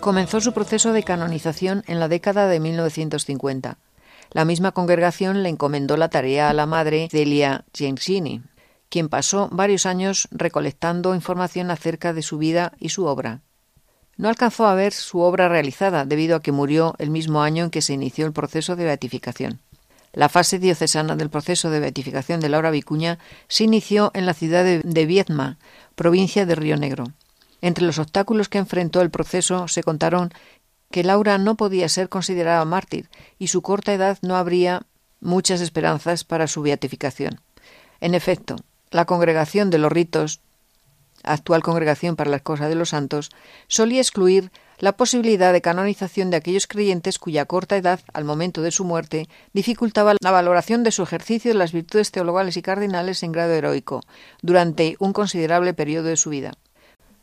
comenzó 0.00 0.40
su 0.40 0.54
proceso 0.54 0.94
de 0.94 1.02
canonización 1.02 1.84
en 1.88 2.00
la 2.00 2.08
década 2.08 2.48
de 2.48 2.58
1950. 2.58 3.76
La 4.30 4.46
misma 4.46 4.72
congregación 4.72 5.42
le 5.42 5.50
encomendó 5.50 5.98
la 5.98 6.08
tarea 6.08 6.48
a 6.48 6.54
la 6.54 6.64
madre 6.64 7.08
Celia 7.10 7.66
Gensini, 7.74 8.40
quien 8.88 9.08
pasó 9.08 9.48
varios 9.52 9.86
años 9.86 10.28
recolectando 10.30 11.14
información 11.14 11.70
acerca 11.70 12.12
de 12.12 12.22
su 12.22 12.38
vida 12.38 12.72
y 12.78 12.90
su 12.90 13.06
obra. 13.06 13.42
No 14.16 14.28
alcanzó 14.28 14.66
a 14.66 14.74
ver 14.74 14.92
su 14.92 15.20
obra 15.20 15.48
realizada 15.48 16.04
debido 16.04 16.36
a 16.36 16.42
que 16.42 16.52
murió 16.52 16.94
el 16.98 17.10
mismo 17.10 17.42
año 17.42 17.64
en 17.64 17.70
que 17.70 17.82
se 17.82 17.92
inició 17.92 18.26
el 18.26 18.32
proceso 18.32 18.74
de 18.74 18.84
beatificación. 18.84 19.60
La 20.12 20.28
fase 20.28 20.58
diocesana 20.58 21.16
del 21.16 21.30
proceso 21.30 21.70
de 21.70 21.80
beatificación 21.80 22.40
de 22.40 22.48
Laura 22.48 22.70
Vicuña 22.70 23.18
se 23.46 23.64
inició 23.64 24.10
en 24.14 24.26
la 24.26 24.34
ciudad 24.34 24.64
de 24.64 25.06
Viedma, 25.06 25.58
provincia 25.94 26.46
de 26.46 26.54
Río 26.54 26.76
Negro. 26.76 27.04
Entre 27.60 27.84
los 27.84 27.98
obstáculos 27.98 28.48
que 28.48 28.58
enfrentó 28.58 29.00
el 29.00 29.10
proceso 29.10 29.68
se 29.68 29.82
contaron 29.82 30.32
que 30.90 31.04
Laura 31.04 31.38
no 31.38 31.56
podía 31.56 31.88
ser 31.88 32.08
considerada 32.08 32.64
mártir 32.64 33.10
y 33.38 33.48
su 33.48 33.62
corta 33.62 33.92
edad 33.92 34.18
no 34.22 34.36
habría 34.36 34.86
muchas 35.20 35.60
esperanzas 35.60 36.24
para 36.24 36.46
su 36.46 36.62
beatificación. 36.62 37.40
En 38.00 38.14
efecto, 38.14 38.56
la 38.90 39.04
congregación 39.04 39.70
de 39.70 39.78
los 39.78 39.92
ritos, 39.92 40.40
actual 41.22 41.62
congregación 41.62 42.16
para 42.16 42.30
las 42.30 42.42
cosas 42.42 42.68
de 42.68 42.74
los 42.74 42.90
santos, 42.90 43.30
solía 43.66 44.00
excluir 44.00 44.50
la 44.78 44.96
posibilidad 44.96 45.52
de 45.52 45.60
canonización 45.60 46.30
de 46.30 46.36
aquellos 46.36 46.66
creyentes 46.66 47.18
cuya 47.18 47.46
corta 47.46 47.76
edad, 47.76 48.00
al 48.12 48.24
momento 48.24 48.62
de 48.62 48.70
su 48.70 48.84
muerte, 48.84 49.28
dificultaba 49.52 50.14
la 50.20 50.30
valoración 50.30 50.84
de 50.84 50.92
su 50.92 51.02
ejercicio 51.02 51.50
de 51.50 51.58
las 51.58 51.72
virtudes 51.72 52.12
teologales 52.12 52.56
y 52.56 52.62
cardinales 52.62 53.22
en 53.22 53.32
grado 53.32 53.54
heroico, 53.54 54.02
durante 54.40 54.96
un 55.00 55.12
considerable 55.12 55.74
periodo 55.74 56.08
de 56.08 56.16
su 56.16 56.30
vida. 56.30 56.54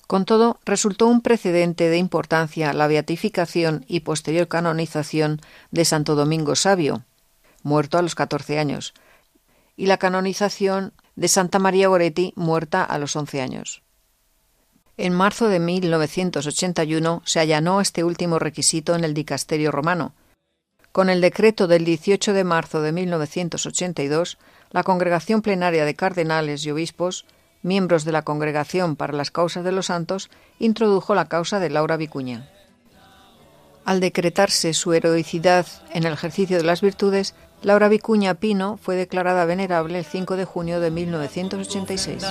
Con 0.07 0.26
todo, 0.26 0.59
resultó 0.66 1.07
un 1.07 1.22
precedente 1.22 1.89
de 1.89 1.97
importancia 1.97 2.74
la 2.74 2.88
beatificación 2.88 3.86
y 3.88 4.01
posterior 4.01 4.47
canonización 4.47 5.41
de 5.72 5.86
Santo 5.86 6.16
Domingo 6.16 6.55
Sabio, 6.55 7.03
muerto 7.63 7.97
a 7.97 8.01
los 8.01 8.13
catorce 8.13 8.59
años, 8.59 8.93
y 9.78 9.88
la 9.88 9.97
canonización 9.97 10.93
de 11.16 11.28
Santa 11.28 11.59
María 11.59 11.88
Goretti, 11.88 12.34
muerta 12.36 12.84
a 12.84 12.97
los 12.97 13.16
once 13.16 13.41
años. 13.41 13.84
En 14.97 15.13
marzo 15.13 15.49
de 15.49 15.59
1981 15.59 17.22
se 17.26 17.39
allanó 17.39 17.82
este 17.82 18.03
último 18.03 18.39
requisito 18.39 18.95
en 18.95 19.03
el 19.03 19.13
dicasterio 19.13 19.72
romano. 19.72 20.13
Con 20.91 21.09
el 21.09 21.20
decreto 21.20 21.68
del 21.68 21.84
18 21.84 22.32
de 22.32 22.43
marzo 22.45 22.82
de 22.82 22.93
1982, 22.93 24.38
la 24.72 24.84
Congregación 24.84 25.41
Plenaria 25.41 25.84
de 25.84 25.95
Cardenales 25.95 26.66
y 26.66 26.72
Obispos, 26.72 27.26
miembros 27.63 28.05
de 28.05 28.13
la 28.13 28.22
Congregación 28.22 28.95
para 28.95 29.11
las 29.11 29.32
Causas 29.32 29.66
de 29.66 29.74
los 29.74 29.88
Santos, 29.88 30.30
introdujo 30.59 31.13
la 31.13 31.28
causa 31.28 31.59
de 31.59 31.70
Laura 31.70 31.97
Vicuña. 31.97 32.49
Al 33.86 34.00
decretarse 34.00 34.74
su 34.74 34.94
heroicidad 34.94 35.66
en 35.94 36.06
el 36.06 36.14
ejercicio 36.14 36.58
de 36.58 36.64
las 36.64 36.82
virtudes, 36.82 37.36
Laura 37.62 37.88
Vicuña 37.88 38.34
Pino 38.34 38.78
fue 38.82 38.96
declarada 38.96 39.46
venerable 39.46 40.00
el 40.00 40.06
5 40.06 40.36
de 40.36 40.46
junio 40.46 40.80
de 40.80 40.92
1986 40.92 42.24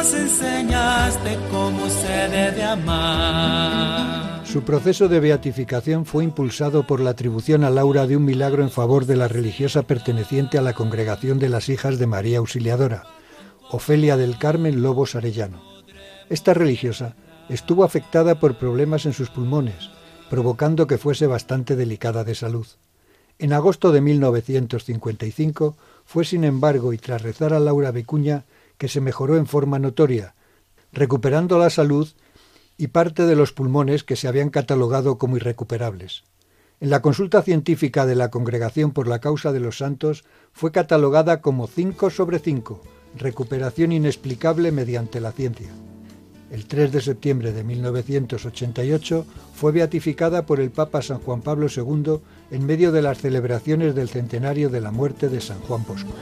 nos 0.00 0.14
enseñaste 0.14 1.38
cómo 1.50 1.86
se 1.88 2.28
debe 2.28 2.62
amar. 2.62 4.40
Su 4.46 4.62
proceso 4.62 5.08
de 5.08 5.20
beatificación 5.20 6.06
fue 6.06 6.24
impulsado 6.24 6.86
por 6.86 7.00
la 7.00 7.10
atribución 7.10 7.64
a 7.64 7.70
Laura 7.70 8.06
de 8.06 8.16
un 8.16 8.24
milagro 8.24 8.62
en 8.62 8.70
favor 8.70 9.04
de 9.04 9.16
la 9.16 9.28
religiosa 9.28 9.82
perteneciente 9.82 10.56
a 10.56 10.62
la 10.62 10.72
congregación 10.72 11.38
de 11.38 11.50
las 11.50 11.68
hijas 11.68 11.98
de 11.98 12.06
María 12.06 12.38
Auxiliadora, 12.38 13.04
Ofelia 13.70 14.16
del 14.16 14.38
Carmen 14.38 14.80
Lobos 14.80 15.14
Arellano. 15.14 15.62
Esta 16.30 16.54
religiosa 16.54 17.14
estuvo 17.50 17.84
afectada 17.84 18.38
por 18.38 18.56
problemas 18.56 19.04
en 19.06 19.12
sus 19.12 19.28
pulmones, 19.28 19.90
provocando 20.30 20.86
que 20.86 20.98
fuese 20.98 21.26
bastante 21.26 21.74
delicada 21.74 22.22
de 22.22 22.36
salud. 22.36 22.66
En 23.40 23.52
agosto 23.52 23.90
de 23.90 24.00
1955 24.00 25.76
fue, 26.04 26.24
sin 26.24 26.44
embargo, 26.44 26.92
y 26.92 26.98
tras 26.98 27.22
rezar 27.22 27.52
a 27.52 27.58
Laura 27.58 27.90
Vicuña, 27.90 28.44
que 28.78 28.88
se 28.88 29.00
mejoró 29.00 29.36
en 29.36 29.46
forma 29.46 29.78
notoria, 29.78 30.34
recuperando 30.92 31.58
la 31.58 31.70
salud 31.70 32.08
y 32.78 32.88
parte 32.88 33.26
de 33.26 33.34
los 33.34 33.52
pulmones 33.52 34.04
que 34.04 34.16
se 34.16 34.28
habían 34.28 34.50
catalogado 34.50 35.18
como 35.18 35.36
irrecuperables. 35.36 36.22
En 36.78 36.90
la 36.90 37.02
consulta 37.02 37.42
científica 37.42 38.06
de 38.06 38.14
la 38.14 38.30
Congregación 38.30 38.92
por 38.92 39.08
la 39.08 39.18
Causa 39.18 39.52
de 39.52 39.60
los 39.60 39.78
Santos 39.78 40.24
fue 40.52 40.70
catalogada 40.70 41.42
como 41.42 41.66
5 41.66 42.10
sobre 42.10 42.38
5, 42.38 42.80
recuperación 43.16 43.92
inexplicable 43.92 44.72
mediante 44.72 45.20
la 45.20 45.32
ciencia. 45.32 45.70
El 46.50 46.66
3 46.66 46.90
de 46.90 47.00
septiembre 47.00 47.52
de 47.52 47.62
1988 47.62 49.24
fue 49.54 49.70
beatificada 49.70 50.46
por 50.46 50.58
el 50.58 50.70
Papa 50.70 51.00
San 51.00 51.20
Juan 51.20 51.42
Pablo 51.42 51.68
II 51.74 52.18
en 52.50 52.66
medio 52.66 52.90
de 52.90 53.02
las 53.02 53.18
celebraciones 53.18 53.94
del 53.94 54.08
centenario 54.08 54.68
de 54.68 54.80
la 54.80 54.90
muerte 54.90 55.28
de 55.28 55.40
San 55.40 55.60
Juan 55.60 55.84
Bosco. 55.86 56.12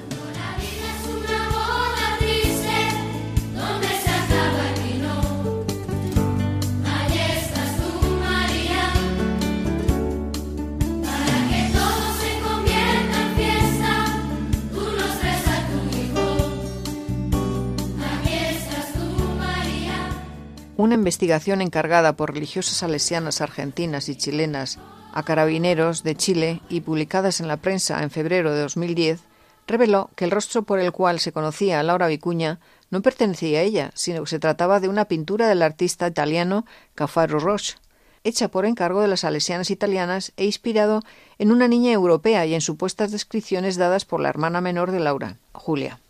Investigación 21.08 21.62
encargada 21.62 22.12
por 22.12 22.34
religiosas 22.34 22.76
salesianas 22.76 23.40
argentinas 23.40 24.08
y 24.08 24.16
chilenas 24.16 24.78
a 25.12 25.22
carabineros 25.22 26.02
de 26.02 26.14
Chile 26.14 26.60
y 26.68 26.82
publicadas 26.82 27.40
en 27.40 27.48
la 27.48 27.56
prensa 27.56 28.02
en 28.02 28.10
febrero 28.10 28.52
de 28.52 28.60
2010 28.60 29.20
reveló 29.66 30.10
que 30.16 30.26
el 30.26 30.30
rostro 30.30 30.62
por 30.62 30.78
el 30.78 30.92
cual 30.92 31.18
se 31.18 31.32
conocía 31.32 31.80
a 31.80 31.82
Laura 31.82 32.08
Vicuña 32.08 32.60
no 32.90 33.00
pertenecía 33.00 33.60
a 33.60 33.62
ella, 33.62 33.90
sino 33.94 34.22
que 34.22 34.30
se 34.30 34.38
trataba 34.38 34.80
de 34.80 34.88
una 34.88 35.06
pintura 35.06 35.48
del 35.48 35.62
artista 35.62 36.06
italiano 36.06 36.66
Cafaro 36.94 37.38
Roche, 37.38 37.76
hecha 38.22 38.48
por 38.48 38.66
encargo 38.66 39.00
de 39.00 39.08
las 39.08 39.20
salesianas 39.20 39.70
italianas 39.70 40.32
e 40.36 40.44
inspirado 40.44 41.02
en 41.38 41.52
una 41.52 41.68
niña 41.68 41.92
europea 41.92 42.44
y 42.44 42.54
en 42.54 42.60
supuestas 42.60 43.12
descripciones 43.12 43.76
dadas 43.76 44.04
por 44.04 44.20
la 44.20 44.28
hermana 44.28 44.60
menor 44.60 44.90
de 44.90 45.00
Laura, 45.00 45.36
Julia. 45.52 46.00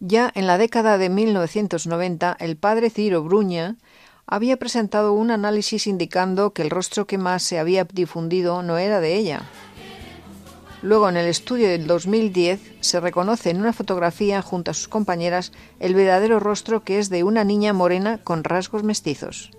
Ya 0.00 0.30
en 0.34 0.46
la 0.46 0.58
década 0.58 0.98
de 0.98 1.08
1990, 1.08 2.36
el 2.38 2.56
padre 2.56 2.90
Ciro 2.90 3.22
Bruña 3.22 3.76
había 4.26 4.58
presentado 4.58 5.14
un 5.14 5.30
análisis 5.30 5.86
indicando 5.86 6.52
que 6.52 6.62
el 6.62 6.70
rostro 6.70 7.06
que 7.06 7.16
más 7.16 7.42
se 7.42 7.58
había 7.58 7.84
difundido 7.84 8.62
no 8.62 8.76
era 8.76 9.00
de 9.00 9.14
ella. 9.14 9.42
Luego, 10.82 11.08
en 11.08 11.16
el 11.16 11.26
estudio 11.26 11.68
del 11.68 11.86
2010, 11.86 12.60
se 12.80 13.00
reconoce 13.00 13.50
en 13.50 13.58
una 13.58 13.72
fotografía 13.72 14.42
junto 14.42 14.70
a 14.70 14.74
sus 14.74 14.88
compañeras 14.88 15.52
el 15.80 15.94
verdadero 15.94 16.40
rostro 16.40 16.84
que 16.84 16.98
es 16.98 17.08
de 17.08 17.24
una 17.24 17.44
niña 17.44 17.72
morena 17.72 18.18
con 18.22 18.44
rasgos 18.44 18.82
mestizos. 18.82 19.50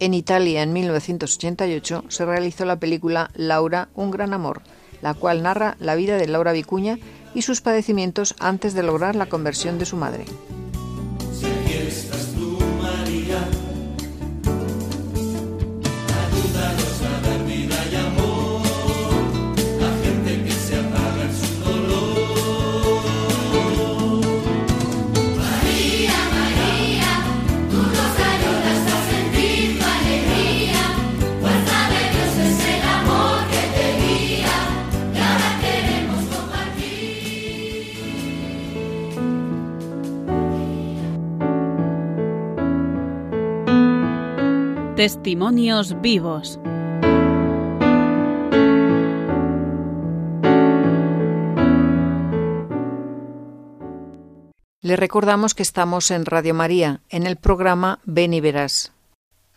En 0.00 0.12
Italia, 0.14 0.62
en 0.62 0.72
1988, 0.72 2.04
se 2.08 2.24
realizó 2.24 2.64
la 2.64 2.80
película 2.80 3.30
Laura, 3.34 3.90
un 3.94 4.10
gran 4.10 4.32
amor, 4.32 4.62
la 5.02 5.14
cual 5.14 5.42
narra 5.42 5.76
la 5.78 5.94
vida 5.94 6.16
de 6.16 6.26
Laura 6.26 6.52
Vicuña 6.52 6.98
y 7.34 7.42
sus 7.42 7.60
padecimientos 7.60 8.34
antes 8.38 8.74
de 8.74 8.82
lograr 8.82 9.16
la 9.16 9.26
conversión 9.26 9.78
de 9.78 9.86
su 9.86 9.96
madre. 9.96 10.24
Testimonios 45.00 45.98
vivos. 46.02 46.60
Le 54.82 54.96
recordamos 54.96 55.54
que 55.54 55.62
estamos 55.62 56.10
en 56.10 56.26
Radio 56.26 56.52
María, 56.52 57.00
en 57.08 57.26
el 57.26 57.36
programa 57.36 58.00
Ven 58.04 58.34
y 58.34 58.42
Verás. 58.42 58.92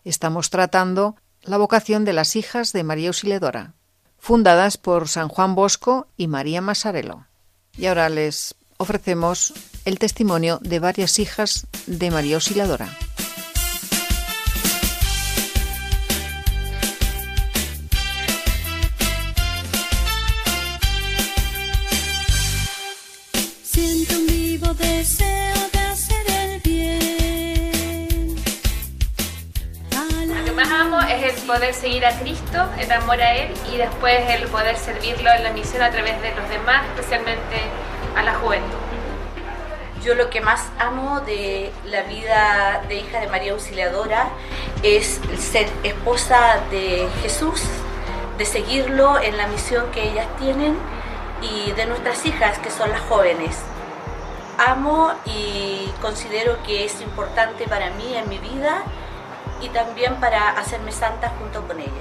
Estamos 0.05 0.49
tratando 0.49 1.17
la 1.41 1.57
vocación 1.57 2.05
de 2.05 2.13
las 2.13 2.37
hijas 2.37 2.71
de 2.71 2.85
María 2.85 3.09
Auxiliadora, 3.09 3.73
fundadas 4.17 4.77
por 4.77 5.09
San 5.09 5.27
Juan 5.27 5.55
Bosco 5.55 6.07
y 6.15 6.27
María 6.27 6.61
Masarelo. 6.61 7.27
Y 7.77 7.87
ahora 7.87 8.07
les 8.07 8.55
ofrecemos 8.77 9.53
el 9.83 9.99
testimonio 9.99 10.59
de 10.61 10.79
varias 10.79 11.19
hijas 11.19 11.67
de 11.85 12.11
María 12.11 12.35
Auxiliadora. 12.35 12.97
Poder 31.43 31.73
seguir 31.73 32.05
a 32.05 32.17
Cristo, 32.19 32.65
el 32.79 32.91
amor 32.91 33.21
a 33.21 33.33
Él 33.35 33.53
y 33.71 33.77
después 33.77 34.19
el 34.29 34.47
poder 34.47 34.77
servirlo 34.77 35.31
en 35.31 35.43
la 35.43 35.51
misión 35.51 35.81
a 35.81 35.91
través 35.91 36.21
de 36.21 36.33
los 36.35 36.47
demás, 36.49 36.85
especialmente 36.95 37.61
a 38.15 38.23
la 38.23 38.33
juventud. 38.35 38.77
Yo 40.03 40.15
lo 40.15 40.29
que 40.29 40.41
más 40.41 40.61
amo 40.79 41.21
de 41.21 41.71
la 41.85 42.01
vida 42.03 42.81
de 42.89 42.95
hija 42.95 43.21
de 43.21 43.27
María 43.27 43.53
Auxiliadora 43.53 44.27
es 44.81 45.21
ser 45.39 45.67
esposa 45.83 46.59
de 46.71 47.07
Jesús, 47.21 47.61
de 48.37 48.45
seguirlo 48.45 49.19
en 49.21 49.37
la 49.37 49.47
misión 49.47 49.89
que 49.91 50.09
ellas 50.09 50.27
tienen 50.39 50.75
y 51.41 51.71
de 51.71 51.85
nuestras 51.85 52.25
hijas 52.25 52.59
que 52.59 52.69
son 52.69 52.89
las 52.89 53.01
jóvenes. 53.01 53.57
Amo 54.57 55.11
y 55.25 55.89
considero 56.01 56.61
que 56.63 56.85
es 56.85 56.99
importante 57.01 57.65
para 57.67 57.89
mí 57.91 58.13
en 58.15 58.27
mi 58.27 58.39
vida 58.39 58.83
y 59.63 59.69
también 59.69 60.15
para 60.15 60.49
hacerme 60.49 60.91
santa 60.91 61.31
junto 61.39 61.65
con 61.65 61.79
ellas. 61.79 61.93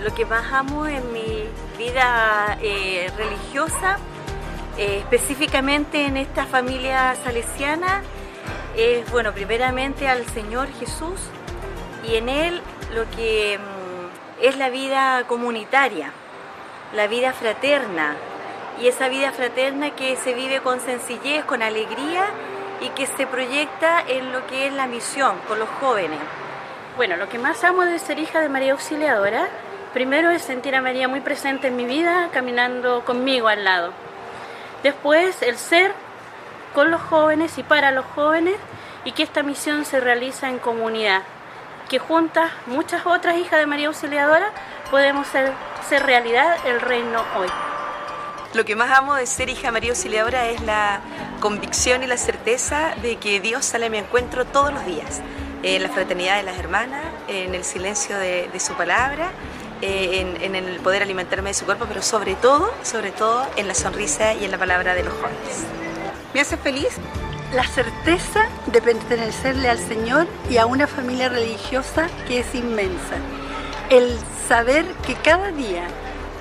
Lo 0.00 0.14
que 0.14 0.26
más 0.26 0.52
amo 0.52 0.86
en 0.86 1.12
mi 1.12 1.48
vida 1.78 2.58
eh, 2.60 3.10
religiosa, 3.16 3.98
eh, 4.76 4.98
específicamente 4.98 6.04
en 6.04 6.16
esta 6.16 6.44
familia 6.44 7.14
salesiana, 7.24 8.02
es, 8.76 9.10
bueno, 9.10 9.32
primeramente 9.32 10.08
al 10.08 10.26
Señor 10.26 10.68
Jesús 10.78 11.20
y 12.06 12.16
en 12.16 12.28
Él 12.28 12.60
lo 12.94 13.08
que 13.12 13.58
mm, 13.58 14.44
es 14.44 14.56
la 14.58 14.68
vida 14.68 15.24
comunitaria, 15.26 16.10
la 16.94 17.06
vida 17.06 17.32
fraterna, 17.32 18.16
y 18.80 18.88
esa 18.88 19.08
vida 19.08 19.32
fraterna 19.32 19.90
que 19.90 20.16
se 20.16 20.34
vive 20.34 20.60
con 20.60 20.80
sencillez, 20.80 21.44
con 21.44 21.62
alegría 21.62 22.26
y 22.80 22.90
que 22.90 23.06
se 23.06 23.26
proyecta 23.26 24.04
en 24.06 24.32
lo 24.32 24.46
que 24.46 24.66
es 24.66 24.72
la 24.72 24.86
misión 24.86 25.36
con 25.48 25.58
los 25.58 25.68
jóvenes. 25.80 26.20
Bueno, 26.96 27.18
lo 27.18 27.28
que 27.28 27.38
más 27.38 27.62
amo 27.62 27.82
de 27.84 27.98
ser 27.98 28.18
hija 28.18 28.40
de 28.40 28.48
María 28.48 28.72
Auxiliadora, 28.72 29.48
primero 29.92 30.30
es 30.30 30.40
sentir 30.40 30.74
a 30.74 30.80
María 30.80 31.08
muy 31.08 31.20
presente 31.20 31.68
en 31.68 31.76
mi 31.76 31.84
vida, 31.84 32.30
caminando 32.32 33.04
conmigo 33.04 33.48
al 33.48 33.64
lado. 33.64 33.92
Después, 34.82 35.42
el 35.42 35.58
ser 35.58 35.92
con 36.74 36.90
los 36.90 37.02
jóvenes 37.02 37.58
y 37.58 37.62
para 37.62 37.90
los 37.90 38.06
jóvenes 38.06 38.56
y 39.04 39.12
que 39.12 39.22
esta 39.22 39.42
misión 39.42 39.84
se 39.84 40.00
realiza 40.00 40.48
en 40.48 40.58
comunidad, 40.58 41.20
que 41.90 41.98
juntas 41.98 42.50
muchas 42.64 43.04
otras 43.04 43.36
hijas 43.36 43.60
de 43.60 43.66
María 43.66 43.88
Auxiliadora 43.88 44.50
podemos 44.90 45.26
ser, 45.26 45.52
realidad 46.02 46.56
el 46.66 46.80
reino 46.80 47.22
hoy. 47.36 47.48
Lo 48.54 48.64
que 48.64 48.74
más 48.74 48.90
amo 48.96 49.14
de 49.16 49.26
ser 49.26 49.50
hija 49.50 49.70
María 49.70 49.90
Auxiliadora 49.90 50.46
es 50.46 50.62
la 50.62 51.00
convicción 51.40 52.02
y 52.02 52.06
la 52.06 52.16
certeza 52.16 52.94
de 53.02 53.16
que 53.16 53.38
Dios 53.40 53.66
sale 53.66 53.86
a 53.86 53.90
mi 53.90 53.98
encuentro 53.98 54.46
todos 54.46 54.72
los 54.72 54.86
días, 54.86 55.20
en 55.62 55.82
la 55.82 55.88
fraternidad 55.88 56.36
de 56.36 56.42
las 56.42 56.58
hermanas, 56.58 57.04
en 57.28 57.54
el 57.54 57.64
silencio 57.64 58.18
de, 58.18 58.48
de 58.52 58.60
su 58.60 58.74
palabra, 58.74 59.30
eh, 59.82 60.20
en, 60.20 60.42
en, 60.42 60.54
el 60.54 60.80
poder 60.80 61.02
alimentarme 61.02 61.50
de 61.50 61.54
su 61.54 61.64
cuerpo, 61.64 61.84
pero 61.86 62.00
sobre 62.02 62.34
todo, 62.34 62.72
sobre 62.82 63.10
todo 63.10 63.46
en 63.56 63.68
la 63.68 63.74
sonrisa 63.74 64.32
y 64.34 64.44
en 64.44 64.50
la 64.50 64.58
palabra 64.58 64.94
de 64.94 65.02
los 65.02 65.12
jóvenes. 65.14 65.64
Me 66.32 66.40
hace 66.40 66.56
feliz 66.56 66.96
la 67.52 67.64
certeza 67.64 68.48
de 68.66 68.80
pertenecerle 68.82 69.68
al 69.68 69.78
Señor 69.78 70.26
y 70.50 70.56
a 70.56 70.66
una 70.66 70.86
familia 70.86 71.28
religiosa 71.28 72.08
que 72.26 72.40
es 72.40 72.54
inmensa. 72.54 73.16
El 73.90 74.16
saber 74.48 74.84
que 75.06 75.14
cada 75.14 75.52
día 75.52 75.86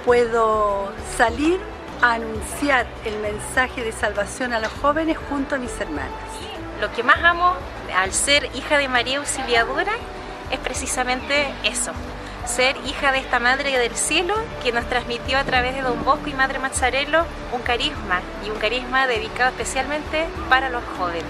puedo 0.06 0.92
salir 1.18 1.60
a 2.02 2.14
anunciar 2.14 2.86
el 3.06 3.18
mensaje 3.20 3.84
de 3.84 3.92
salvación 3.92 4.54
a 4.54 4.60
los 4.60 4.72
jóvenes 4.82 5.18
junto 5.30 5.56
a 5.56 5.58
mis 5.58 5.72
hermanas. 5.80 6.12
Lo 6.82 6.92
que 6.92 7.04
más 7.04 7.24
amo 7.24 7.54
al 7.96 8.12
ser 8.12 8.50
hija 8.54 8.78
de 8.78 8.88
María 8.88 9.20
Auxiliadora 9.20 9.94
es 10.52 10.60
precisamente 10.60 11.48
eso, 11.64 11.92
ser 12.46 12.76
hija 12.86 13.12
de 13.12 13.20
esta 13.20 13.40
Madre 13.40 13.78
del 13.78 13.96
Cielo 13.96 14.36
que 14.62 14.72
nos 14.72 14.88
transmitió 14.90 15.38
a 15.38 15.44
través 15.44 15.74
de 15.74 15.82
Don 15.82 16.04
Bosco 16.04 16.28
y 16.28 16.34
Madre 16.34 16.60
Mazzarello 16.60 17.26
un 17.54 17.62
carisma 17.62 18.22
y 18.46 18.50
un 18.50 18.58
carisma 18.58 19.08
dedicado 19.08 19.52
especialmente 19.52 20.28
para 20.50 20.70
los 20.70 20.84
jóvenes. 20.98 21.24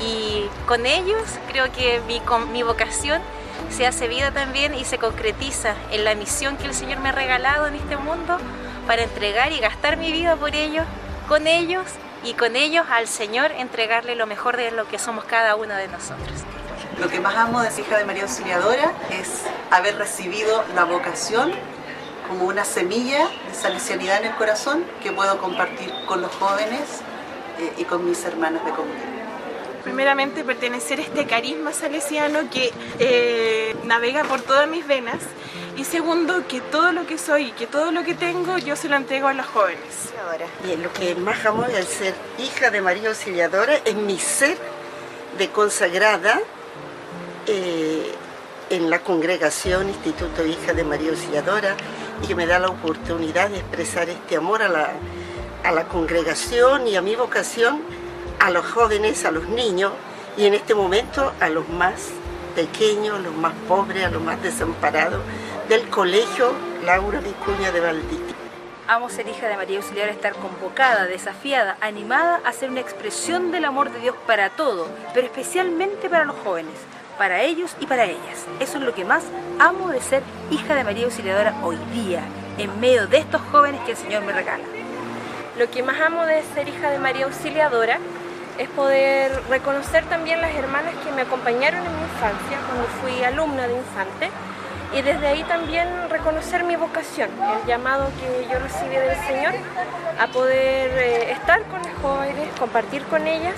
Y 0.00 0.46
con 0.66 0.86
ellos 0.86 1.22
creo 1.48 1.70
que 1.72 2.00
mi, 2.08 2.20
mi 2.52 2.62
vocación 2.64 3.22
se 3.70 3.86
hace 3.86 4.08
vida 4.08 4.32
también 4.32 4.74
y 4.74 4.84
se 4.84 4.98
concretiza 4.98 5.74
en 5.92 6.04
la 6.04 6.16
misión 6.16 6.56
que 6.56 6.66
el 6.66 6.74
Señor 6.74 6.98
me 6.98 7.10
ha 7.10 7.12
regalado 7.12 7.68
en 7.68 7.76
este 7.76 7.96
mundo 7.96 8.38
para 8.88 9.04
entregar 9.04 9.52
y 9.52 9.60
gastar 9.60 9.96
mi 9.96 10.10
vida 10.10 10.36
por 10.36 10.54
ellos, 10.54 10.84
con 11.28 11.46
ellos 11.46 11.84
y 12.24 12.34
con 12.34 12.56
ellos 12.56 12.86
al 12.90 13.06
Señor 13.06 13.52
entregarle 13.52 14.14
lo 14.14 14.26
mejor 14.26 14.56
de 14.56 14.70
lo 14.70 14.88
que 14.88 14.98
somos 14.98 15.24
cada 15.24 15.56
uno 15.56 15.74
de 15.74 15.88
nosotros. 15.88 16.44
Lo 16.98 17.08
que 17.08 17.20
más 17.20 17.36
amo 17.36 17.60
de 17.60 17.70
ser 17.70 17.84
hija 17.84 17.98
de 17.98 18.04
María 18.04 18.22
Auxiliadora 18.22 18.92
es 19.10 19.42
haber 19.70 19.96
recibido 19.96 20.64
la 20.74 20.84
vocación 20.84 21.52
como 22.28 22.46
una 22.46 22.64
semilla 22.64 23.28
de 23.48 23.54
salesianidad 23.54 24.22
en 24.22 24.30
el 24.30 24.36
corazón 24.36 24.84
que 25.02 25.12
puedo 25.12 25.38
compartir 25.38 25.92
con 26.06 26.22
los 26.22 26.32
jóvenes 26.32 27.02
eh, 27.60 27.72
y 27.78 27.84
con 27.84 28.08
mis 28.08 28.24
hermanas 28.24 28.64
de 28.64 28.70
comunidad. 28.70 29.04
Primeramente 29.82 30.44
pertenecer 30.44 31.00
a 31.00 31.02
este 31.02 31.26
carisma 31.26 31.72
salesiano 31.72 32.48
que 32.50 32.72
eh, 32.98 33.76
navega 33.84 34.24
por 34.24 34.40
todas 34.40 34.66
mis 34.66 34.86
venas 34.86 35.18
y 35.76 35.84
segundo 35.84 36.46
que 36.46 36.60
todo 36.60 36.92
lo 36.92 37.06
que 37.06 37.18
soy, 37.18 37.52
que 37.52 37.66
todo 37.66 37.90
lo 37.90 38.04
que 38.04 38.14
tengo 38.14 38.58
yo 38.58 38.76
se 38.76 38.88
lo 38.88 38.96
entrego 38.96 39.28
a 39.28 39.34
los 39.34 39.46
jóvenes. 39.46 40.12
Lo 40.80 40.92
que 40.92 41.14
más 41.16 41.44
amo 41.44 41.64
al 41.64 41.86
ser 41.86 42.14
hija 42.38 42.70
de 42.70 42.80
María 42.80 43.08
Auxiliadora 43.08 43.74
es 43.84 43.94
mi 43.94 44.18
ser 44.18 44.56
de 45.38 45.48
consagrada 45.50 46.40
eh, 47.46 48.14
en 48.70 48.88
la 48.88 49.00
congregación 49.00 49.88
Instituto 49.88 50.46
Hija 50.46 50.72
de 50.72 50.84
María 50.84 51.10
Auxiliadora 51.10 51.76
y 52.22 52.28
que 52.28 52.34
me 52.34 52.46
da 52.46 52.58
la 52.58 52.68
oportunidad 52.68 53.50
de 53.50 53.58
expresar 53.58 54.08
este 54.08 54.36
amor 54.36 54.62
a 54.62 54.68
la, 54.68 54.92
a 55.64 55.72
la 55.72 55.88
congregación 55.88 56.86
y 56.86 56.96
a 56.96 57.02
mi 57.02 57.16
vocación, 57.16 57.82
a 58.38 58.50
los 58.50 58.64
jóvenes, 58.66 59.24
a 59.24 59.32
los 59.32 59.48
niños 59.48 59.92
y 60.36 60.46
en 60.46 60.54
este 60.54 60.74
momento 60.74 61.32
a 61.40 61.48
los 61.48 61.68
más 61.68 62.10
pequeños, 62.54 63.20
los 63.20 63.34
más 63.34 63.54
pobres, 63.66 64.04
a 64.04 64.10
los 64.10 64.22
más 64.22 64.40
desamparados 64.40 65.20
del 65.68 65.88
colegio 65.88 66.52
Laura 66.84 67.20
Vicuña 67.20 67.72
de 67.72 67.80
Valdivia. 67.80 68.34
Amo 68.86 69.08
ser 69.08 69.26
hija 69.28 69.48
de 69.48 69.56
María 69.56 69.78
Auxiliadora, 69.78 70.12
estar 70.12 70.34
convocada, 70.34 71.06
desafiada, 71.06 71.78
animada 71.80 72.40
a 72.44 72.52
ser 72.52 72.70
una 72.70 72.80
expresión 72.80 73.50
del 73.50 73.64
amor 73.64 73.90
de 73.90 74.00
Dios 74.00 74.14
para 74.26 74.50
todo, 74.50 74.88
pero 75.14 75.26
especialmente 75.26 76.10
para 76.10 76.24
los 76.24 76.36
jóvenes 76.44 76.74
para 77.18 77.42
ellos 77.42 77.76
y 77.80 77.86
para 77.86 78.04
ellas. 78.04 78.46
Eso 78.60 78.78
es 78.78 78.84
lo 78.84 78.94
que 78.94 79.04
más 79.04 79.24
amo 79.58 79.88
de 79.88 80.00
ser 80.00 80.22
hija 80.50 80.74
de 80.74 80.84
María 80.84 81.04
Auxiliadora 81.04 81.54
hoy 81.62 81.78
día, 81.92 82.22
en 82.58 82.80
medio 82.80 83.06
de 83.06 83.18
estos 83.18 83.40
jóvenes 83.52 83.80
que 83.82 83.92
el 83.92 83.96
Señor 83.96 84.22
me 84.24 84.32
regala. 84.32 84.64
Lo 85.58 85.70
que 85.70 85.82
más 85.82 86.00
amo 86.00 86.26
de 86.26 86.42
ser 86.54 86.68
hija 86.68 86.90
de 86.90 86.98
María 86.98 87.26
Auxiliadora 87.26 87.98
es 88.58 88.68
poder 88.70 89.40
reconocer 89.48 90.04
también 90.06 90.40
las 90.40 90.54
hermanas 90.54 90.94
que 91.04 91.12
me 91.12 91.22
acompañaron 91.22 91.84
en 91.84 91.96
mi 91.96 92.02
infancia, 92.02 92.58
cuando 92.66 92.86
fui 93.00 93.24
alumna 93.24 93.66
de 93.66 93.76
infante, 93.76 94.30
y 94.94 95.02
desde 95.02 95.26
ahí 95.26 95.42
también 95.44 95.88
reconocer 96.08 96.62
mi 96.62 96.76
vocación, 96.76 97.28
el 97.60 97.66
llamado 97.66 98.08
que 98.20 98.46
yo 98.52 98.58
recibí 98.60 98.94
del 98.94 99.16
Señor 99.26 99.52
a 100.20 100.28
poder 100.28 100.90
eh, 100.90 101.32
estar 101.32 101.62
con 101.64 101.82
las 101.82 101.92
jóvenes, 102.00 102.48
compartir 102.58 103.02
con 103.04 103.26
ellas 103.26 103.56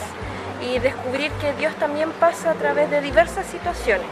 y 0.62 0.78
descubrir 0.78 1.30
que 1.32 1.52
Dios 1.54 1.74
también 1.76 2.10
pasa 2.12 2.52
a 2.52 2.54
través 2.54 2.90
de 2.90 3.02
diversas 3.02 3.44
situaciones. 3.46 4.06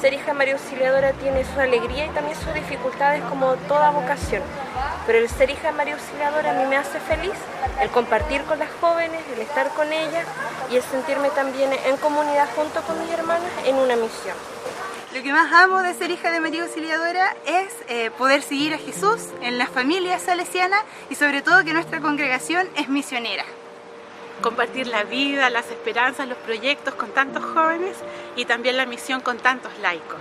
Ser 0.00 0.14
hija 0.14 0.32
María 0.32 0.54
Auxiliadora 0.54 1.12
tiene 1.14 1.44
su 1.44 1.60
alegría 1.60 2.06
y 2.06 2.10
también 2.10 2.36
sus 2.38 2.54
dificultades 2.54 3.22
como 3.24 3.54
toda 3.68 3.90
vocación, 3.90 4.42
pero 5.06 5.18
el 5.18 5.28
ser 5.28 5.50
hija 5.50 5.72
María 5.72 5.94
Auxiliadora 5.94 6.52
a 6.52 6.54
mí 6.54 6.64
me 6.66 6.76
hace 6.76 7.00
feliz, 7.00 7.34
el 7.82 7.90
compartir 7.90 8.42
con 8.44 8.60
las 8.60 8.70
jóvenes, 8.80 9.20
el 9.34 9.40
estar 9.40 9.68
con 9.70 9.92
ellas 9.92 10.24
y 10.70 10.76
el 10.76 10.82
sentirme 10.84 11.30
también 11.30 11.70
en 11.84 11.96
comunidad 11.96 12.48
junto 12.54 12.80
con 12.82 12.98
mis 13.00 13.10
hermanas 13.10 13.50
en 13.66 13.74
una 13.74 13.96
misión. 13.96 14.36
Lo 15.14 15.22
que 15.22 15.32
más 15.32 15.52
amo 15.52 15.82
de 15.82 15.94
ser 15.94 16.10
hija 16.10 16.30
de 16.30 16.40
María 16.40 16.62
Auxiliadora 16.62 17.34
es 17.44 17.72
eh, 17.88 18.10
poder 18.16 18.42
seguir 18.42 18.74
a 18.74 18.78
Jesús 18.78 19.26
en 19.42 19.58
la 19.58 19.66
familia 19.66 20.18
salesiana 20.18 20.76
y 21.10 21.16
sobre 21.16 21.42
todo 21.42 21.64
que 21.64 21.72
nuestra 21.72 22.00
congregación 22.00 22.68
es 22.76 22.88
misionera 22.88 23.44
compartir 24.40 24.86
la 24.86 25.04
vida, 25.04 25.50
las 25.50 25.66
esperanzas, 25.66 26.28
los 26.28 26.38
proyectos 26.38 26.94
con 26.94 27.10
tantos 27.10 27.44
jóvenes 27.44 27.96
y 28.36 28.44
también 28.44 28.76
la 28.76 28.86
misión 28.86 29.20
con 29.20 29.38
tantos 29.38 29.70
laicos. 29.80 30.18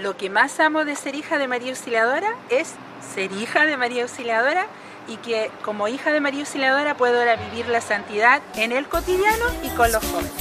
Lo 0.00 0.16
que 0.16 0.30
más 0.30 0.58
amo 0.60 0.84
de 0.84 0.96
ser 0.96 1.14
hija 1.14 1.38
de 1.38 1.48
María 1.48 1.70
Auxiliadora 1.70 2.34
es 2.48 2.72
ser 3.14 3.32
hija 3.32 3.66
de 3.66 3.76
María 3.76 4.02
Auxiliadora 4.02 4.66
y 5.08 5.16
que 5.16 5.50
como 5.62 5.88
hija 5.88 6.12
de 6.12 6.20
María 6.20 6.40
Auxiliadora 6.40 6.96
puedo 6.96 7.18
ahora 7.18 7.36
vivir 7.36 7.66
la 7.68 7.80
santidad 7.80 8.40
en 8.54 8.72
el 8.72 8.86
cotidiano 8.86 9.44
y 9.62 9.68
con 9.70 9.90
los 9.92 10.04
jóvenes 10.04 10.32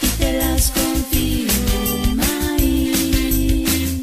ti 0.00 0.08
te 0.18 0.32
las 0.38 0.70
confirmo, 0.70 2.14
Maíz. 2.16 4.00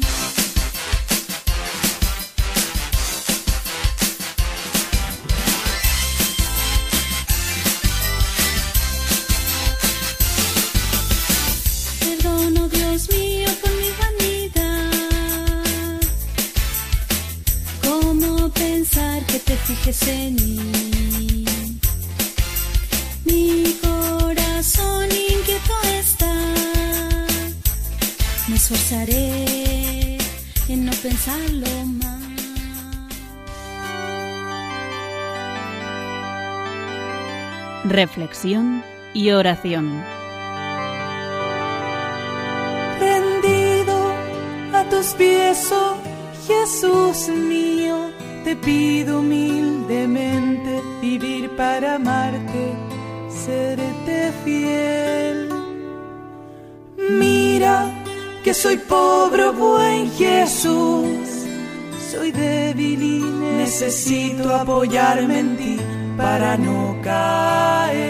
Perdono, 12.00 12.68
Dios 12.68 13.08
mío, 13.10 13.48
por 13.60 13.70
mi 13.80 13.90
vanidad. 14.00 14.90
¿Cómo 17.82 18.48
pensar 18.50 19.24
que 19.26 19.38
te 19.38 19.56
fijes 19.56 20.02
en 20.08 20.34
mí? 20.36 20.61
Pensarlo 31.12 31.66
más. 32.00 32.22
Reflexión 37.84 38.82
y 39.12 39.30
oración. 39.30 40.02
rendido 43.00 43.98
a 44.72 44.84
tus 44.88 45.08
pies, 45.14 45.70
oh 45.72 45.96
Jesús 46.46 47.28
mío, 47.28 48.10
te 48.44 48.56
pido 48.56 49.20
humildemente 49.20 50.80
vivir 51.02 51.50
para 51.56 51.96
amarte, 51.96 52.72
serte 53.28 54.32
fiel. 54.44 55.48
Mira 57.10 57.91
que 58.42 58.52
soy 58.54 58.76
pobre, 58.76 59.50
buen 59.50 60.10
Jesús, 60.12 61.28
soy 62.10 62.32
débil 62.32 63.00
y 63.00 63.20
necesito 63.58 64.52
apoyarme 64.54 65.38
en 65.38 65.56
ti 65.56 65.76
para 66.16 66.56
no 66.56 66.96
caer 67.02 68.02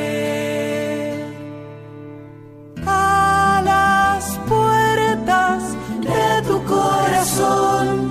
a 2.87 3.63
las 3.63 4.39
puertas 4.49 5.63
de 6.01 6.43
tu 6.49 6.65
corazón. 6.65 8.11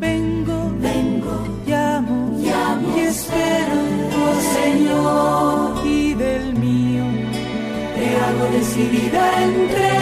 Vengo, 0.00 0.72
vengo, 0.80 1.46
llamo, 1.66 2.32
llamo 2.36 2.96
y 2.96 3.00
espero, 3.00 3.78
oh 4.22 4.38
Señor, 4.58 5.86
y 5.86 6.14
del 6.14 6.54
mío 6.54 7.04
te 7.94 8.16
hago 8.16 8.44
decidida 8.52 9.42
entrega. 9.44 9.95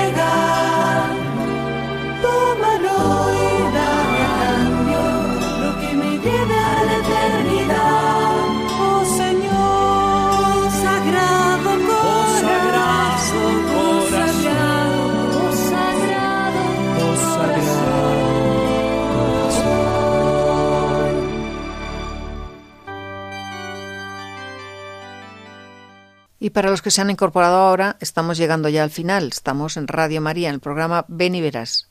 Para 26.55 26.71
los 26.71 26.83
que 26.83 26.93
se 26.93 27.01
han 27.01 27.11
incorporado 27.11 27.57
ahora, 27.57 27.97
estamos 27.99 28.39
llegando 28.39 28.69
ya 28.69 28.85
al 28.85 28.91
final. 28.91 29.25
Estamos 29.25 29.77
en 29.77 29.89
Radio 29.89 30.21
María, 30.21 30.49
en 30.49 30.55
el 30.55 30.61
programa 30.61 31.05
Ven 31.09 31.35
y 31.35 31.41
Verás. 31.41 31.91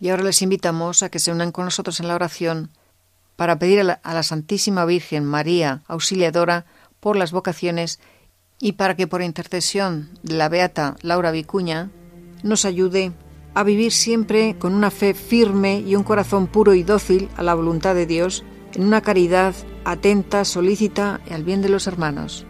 Y 0.00 0.08
ahora 0.08 0.24
les 0.24 0.42
invitamos 0.42 1.04
a 1.04 1.10
que 1.10 1.20
se 1.20 1.30
unan 1.30 1.52
con 1.52 1.66
nosotros 1.66 2.00
en 2.00 2.08
la 2.08 2.16
oración 2.16 2.70
para 3.36 3.60
pedir 3.60 3.78
a 3.78 3.84
la, 3.84 3.92
a 4.02 4.14
la 4.14 4.24
Santísima 4.24 4.84
Virgen 4.84 5.24
María 5.24 5.84
Auxiliadora 5.86 6.66
por 6.98 7.14
las 7.14 7.30
vocaciones 7.30 8.00
y 8.58 8.72
para 8.72 8.96
que 8.96 9.06
por 9.06 9.22
intercesión 9.22 10.10
de 10.24 10.34
la 10.34 10.48
Beata 10.48 10.96
Laura 11.02 11.30
Vicuña 11.30 11.88
nos 12.42 12.64
ayude 12.64 13.12
a 13.54 13.62
vivir 13.62 13.92
siempre 13.92 14.56
con 14.58 14.74
una 14.74 14.90
fe 14.90 15.14
firme 15.14 15.78
y 15.78 15.94
un 15.94 16.02
corazón 16.02 16.48
puro 16.48 16.74
y 16.74 16.82
dócil 16.82 17.28
a 17.36 17.44
la 17.44 17.54
voluntad 17.54 17.94
de 17.94 18.06
Dios, 18.06 18.42
en 18.74 18.82
una 18.82 19.02
caridad 19.02 19.54
atenta, 19.84 20.44
solícita 20.44 21.20
al 21.30 21.44
bien 21.44 21.62
de 21.62 21.68
los 21.68 21.86
hermanos. 21.86 22.44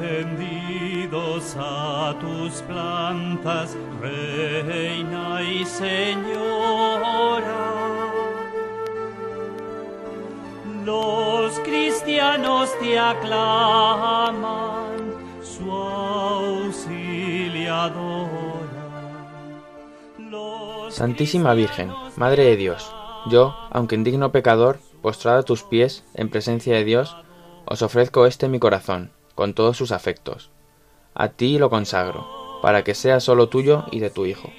Rendidos 0.00 1.56
a 1.58 2.14
tus 2.20 2.62
plantas, 2.62 3.76
Reina 4.00 5.42
y 5.42 5.64
Señora. 5.64 7.70
Los 10.84 11.58
cristianos 11.60 12.70
te 12.80 12.98
aclaman, 12.98 14.96
su 15.42 15.70
auxiliadora. 15.70 18.40
Santísima 20.90 21.54
Virgen, 21.54 21.92
Madre 22.16 22.44
de 22.44 22.56
Dios, 22.56 22.92
yo, 23.30 23.54
aunque 23.70 23.94
indigno 23.94 24.32
pecador, 24.32 24.80
postrado 25.02 25.38
a 25.38 25.44
tus 25.44 25.62
pies, 25.62 26.04
en 26.14 26.28
presencia 26.28 26.74
de 26.74 26.84
Dios, 26.84 27.16
os 27.66 27.82
ofrezco 27.82 28.26
este 28.26 28.48
mi 28.48 28.58
corazón, 28.58 29.12
con 29.34 29.54
todos 29.54 29.76
sus 29.76 29.92
afectos. 29.92 30.50
A 31.14 31.28
ti 31.28 31.58
lo 31.58 31.70
consagro, 31.70 32.26
para 32.62 32.84
que 32.84 32.94
sea 32.94 33.20
solo 33.20 33.48
tuyo 33.48 33.84
y 33.90 34.00
de 34.00 34.10
tu 34.10 34.26
Hijo. 34.26 34.50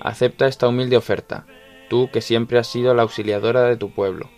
Acepta 0.00 0.46
esta 0.46 0.68
humilde 0.68 0.96
oferta, 0.96 1.46
tú 1.88 2.10
que 2.12 2.20
siempre 2.20 2.58
has 2.58 2.66
sido 2.66 2.94
la 2.94 3.02
auxiliadora 3.02 3.62
de 3.64 3.76
tu 3.76 3.90
pueblo. 3.90 4.30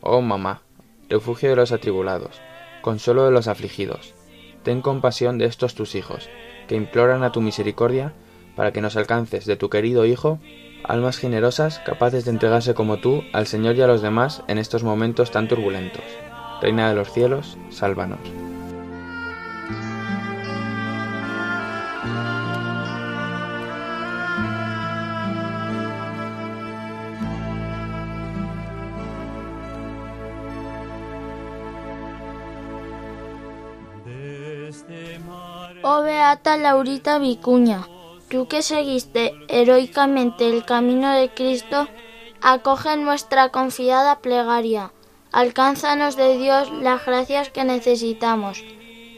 Oh 0.00 0.20
mamá, 0.20 0.62
refugio 1.08 1.50
de 1.50 1.56
los 1.56 1.72
atribulados, 1.72 2.40
consuelo 2.82 3.24
de 3.24 3.30
los 3.30 3.46
afligidos, 3.46 4.14
ten 4.62 4.80
compasión 4.80 5.38
de 5.38 5.44
estos 5.44 5.74
tus 5.74 5.94
hijos, 5.94 6.28
que 6.66 6.74
imploran 6.74 7.22
a 7.22 7.32
tu 7.32 7.40
misericordia 7.40 8.12
para 8.56 8.72
que 8.72 8.80
nos 8.80 8.96
alcances 8.96 9.46
de 9.46 9.56
tu 9.56 9.68
querido 9.68 10.04
Hijo 10.04 10.40
almas 10.84 11.18
generosas 11.18 11.78
capaces 11.80 12.24
de 12.24 12.30
entregarse 12.30 12.74
como 12.74 12.98
tú 12.98 13.24
al 13.32 13.46
Señor 13.46 13.76
y 13.76 13.82
a 13.82 13.86
los 13.86 14.02
demás 14.02 14.42
en 14.48 14.58
estos 14.58 14.84
momentos 14.84 15.30
tan 15.30 15.48
turbulentos. 15.48 16.04
Reina 16.60 16.88
de 16.88 16.94
los 16.94 17.10
cielos, 17.10 17.58
sálvanos. 17.70 18.20
Laurita 36.42 37.18
Vicuña, 37.18 37.86
tú 38.28 38.48
que 38.48 38.62
seguiste 38.62 39.34
heroicamente 39.48 40.48
el 40.48 40.64
camino 40.64 41.12
de 41.12 41.30
Cristo, 41.32 41.88
acoge 42.40 42.96
nuestra 42.96 43.50
confiada 43.50 44.18
plegaria, 44.18 44.92
alcánzanos 45.32 46.16
de 46.16 46.36
Dios 46.36 46.70
las 46.72 47.06
gracias 47.06 47.50
que 47.50 47.64
necesitamos 47.64 48.62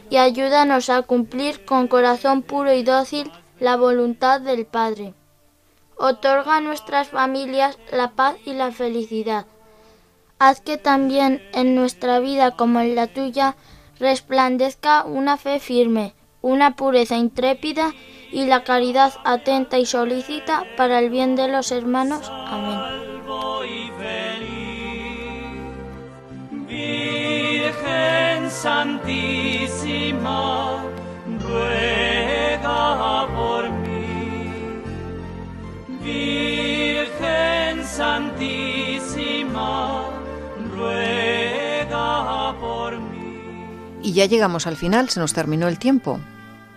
y 0.09 0.17
ayúdanos 0.17 0.89
a 0.89 1.01
cumplir 1.01 1.65
con 1.65 1.87
corazón 1.87 2.41
puro 2.41 2.73
y 2.73 2.83
dócil 2.83 3.31
la 3.59 3.75
voluntad 3.75 4.39
del 4.39 4.65
Padre. 4.65 5.13
Otorga 5.97 6.57
a 6.57 6.61
nuestras 6.61 7.09
familias 7.09 7.77
la 7.91 8.11
paz 8.11 8.35
y 8.45 8.53
la 8.53 8.71
felicidad. 8.71 9.47
Haz 10.39 10.61
que 10.61 10.77
también 10.77 11.41
en 11.53 11.75
nuestra 11.75 12.19
vida 12.19 12.51
como 12.51 12.79
en 12.79 12.95
la 12.95 13.07
tuya 13.07 13.55
resplandezca 13.99 15.03
una 15.03 15.37
fe 15.37 15.59
firme, 15.59 16.13
una 16.41 16.75
pureza 16.75 17.15
intrépida 17.17 17.93
y 18.31 18.45
la 18.45 18.63
caridad 18.63 19.13
atenta 19.23 19.79
y 19.79 19.85
solícita 19.85 20.63
para 20.75 20.99
el 20.99 21.09
bien 21.09 21.35
de 21.35 21.47
los 21.47 21.71
hermanos. 21.71 22.29
Amén. 22.29 23.07
Virgen 27.67 28.49
Santísima, 28.49 30.31
ruega 31.41 33.27
por 33.35 33.69
mí. 33.69 34.81
Virgen 36.01 37.83
Santísima, 37.83 39.31
ruega 40.73 42.55
por 42.61 42.99
mí. 42.99 43.06
Y 44.07 44.13
ya 44.13 44.25
llegamos 44.25 44.67
al 44.67 44.77
final, 44.77 45.09
se 45.09 45.19
nos 45.19 45.33
terminó 45.33 45.67
el 45.67 45.79
tiempo. 45.79 46.21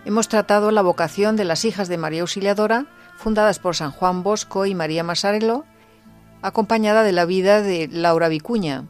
Hemos 0.03 0.27
tratado 0.27 0.69
la 0.71 0.81
vocación 0.81 1.37
de 1.37 1.45
las 1.45 1.63
hijas 1.63 1.87
de 1.87 1.97
María 1.97 2.23
Auxiliadora, 2.23 2.87
fundadas 3.15 3.57
por 3.57 3.73
San 3.73 3.91
Juan 3.91 4.21
Bosco 4.21 4.65
y 4.65 4.75
María 4.75 5.05
Masarelo, 5.05 5.63
acompañada 6.41 7.03
de 7.03 7.13
la 7.13 7.23
vida 7.23 7.61
de 7.61 7.87
Laura 7.87 8.27
Vicuña, 8.27 8.89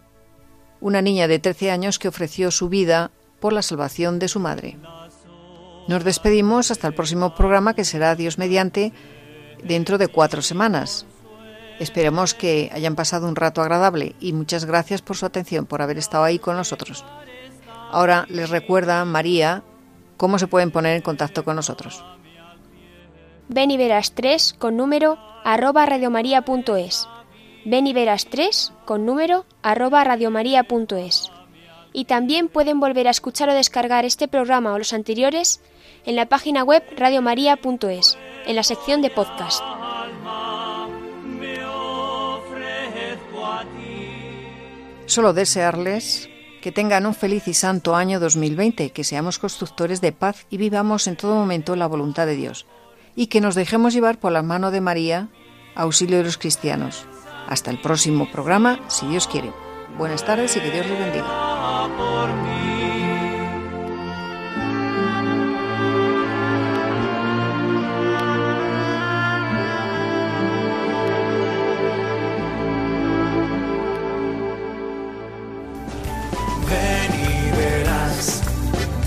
una 0.80 1.04
niña 1.04 1.28
de 1.28 1.38
13 1.38 1.70
años 1.70 2.00
que 2.00 2.08
ofreció 2.08 2.50
su 2.50 2.68
vida 2.68 3.12
por 3.40 3.54
la 3.54 3.62
salvación 3.62 4.18
de 4.18 4.28
su 4.28 4.40
madre. 4.40 4.80
Nos 5.88 6.04
despedimos 6.04 6.72
hasta 6.72 6.88
el 6.88 6.96
próximo 6.96 7.36
programa 7.36 7.76
que 7.76 7.86
será 7.86 8.16
Dios 8.16 8.40
mediante 8.40 8.92
dentro 9.64 10.00
de 10.00 10.08
cuatro 10.08 10.42
semanas. 10.42 11.06
Esperemos 11.78 12.34
que 12.34 12.72
hayan 12.74 12.96
pasado 12.96 13.28
un 13.28 13.36
rato 13.36 13.62
agradable 13.62 14.16
y 14.20 14.34
muchas 14.34 14.66
gracias 14.66 15.04
por 15.04 15.16
su 15.16 15.28
atención, 15.28 15.68
por 15.68 15.84
haber 15.84 16.00
estado 16.00 16.24
ahí 16.24 16.40
con 16.40 16.58
nosotros. 16.58 17.06
Ahora 17.92 18.26
les 18.30 18.50
recuerda 18.50 19.04
María 19.06 19.64
cómo 20.18 20.40
se 20.40 20.48
pueden 20.48 20.72
poner 20.72 20.96
en 20.96 21.02
contacto 21.02 21.44
con 21.44 21.56
nosotros. 21.56 22.04
Ven 23.50 23.70
y 23.70 23.78
verás 23.78 24.14
3 24.14 24.56
con 24.58 24.78
número 24.78 25.18
arroba 25.44 25.86
radiomaria.es. 25.86 27.08
Ven 27.66 27.86
y 27.86 27.94
verás 27.94 28.28
3 28.28 28.72
con 28.86 29.06
número 29.06 29.46
arroba 29.62 30.04
radiomaria.es. 30.06 31.32
Y 31.92 32.06
también 32.06 32.48
pueden 32.48 32.80
volver 32.80 33.10
a 33.10 33.12
escuchar 33.12 33.50
o 33.50 33.54
descargar 33.54 34.06
este 34.06 34.30
programa 34.30 34.72
o 34.72 34.78
los 34.78 34.94
anteriores 34.94 35.60
en 36.06 36.16
la 36.16 36.28
página 36.28 36.64
web 36.64 36.82
radiomaria.es, 36.96 38.18
en 38.46 38.56
la 38.56 38.64
sección 38.64 39.02
de 39.02 39.10
podcast. 39.10 39.62
Solo 45.08 45.34
desearles 45.34 46.31
que 46.62 46.72
tengan 46.72 47.06
un 47.06 47.16
feliz 47.16 47.48
y 47.48 47.54
santo 47.54 47.96
año 47.96 48.20
2020, 48.20 48.92
que 48.92 49.04
seamos 49.04 49.40
constructores 49.40 50.00
de 50.00 50.12
paz 50.12 50.46
y 50.50 50.58
vivamos 50.58 51.08
en 51.08 51.18
todo 51.18 51.36
momento 51.36 51.76
la 51.76 51.88
voluntad 51.88 52.26
de 52.26 52.36
Dios, 52.36 52.68
y 53.16 53.28
que 53.28 53.42
nos 53.42 53.56
dejemos 53.56 53.94
llevar 53.94 54.20
por 54.20 54.32
la 54.32 54.44
mano 54.44 54.72
de 54.72 54.80
María, 54.80 55.30
auxilio 55.76 56.18
de 56.18 56.24
los 56.24 56.38
cristianos. 56.38 57.06
Hasta 57.48 57.72
el 57.72 57.82
próximo 57.82 58.32
programa, 58.32 58.80
si 58.88 59.08
Dios 59.08 59.28
quiere. 59.28 59.52
Buenas 59.98 60.24
tardes 60.24 60.56
y 60.56 60.62
que 60.62 60.72
Dios 60.72 60.86
les 60.86 61.00
bendiga. 61.00 62.61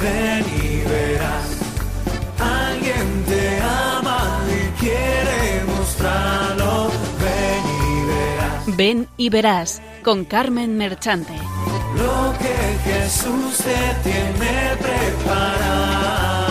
Ven 0.04 0.44
y 0.62 0.88
verás. 0.88 1.46
Alguien 2.38 3.24
te 3.30 3.60
ama 3.60 4.20
y 4.58 4.80
quiere 4.80 5.64
mostrarlo. 5.76 6.90
Ven 7.22 7.64
y 7.88 8.06
verás 8.10 8.76
Ven 8.76 9.08
y 9.16 9.28
verás 9.30 9.82
con 10.02 10.24
Carmen 10.24 10.76
Merchante. 10.76 11.34
lo 11.96 12.34
que 12.42 12.56
Jesús 12.90 13.56
te 13.58 13.80
tiene 14.10 14.76
preparado. 14.84 16.43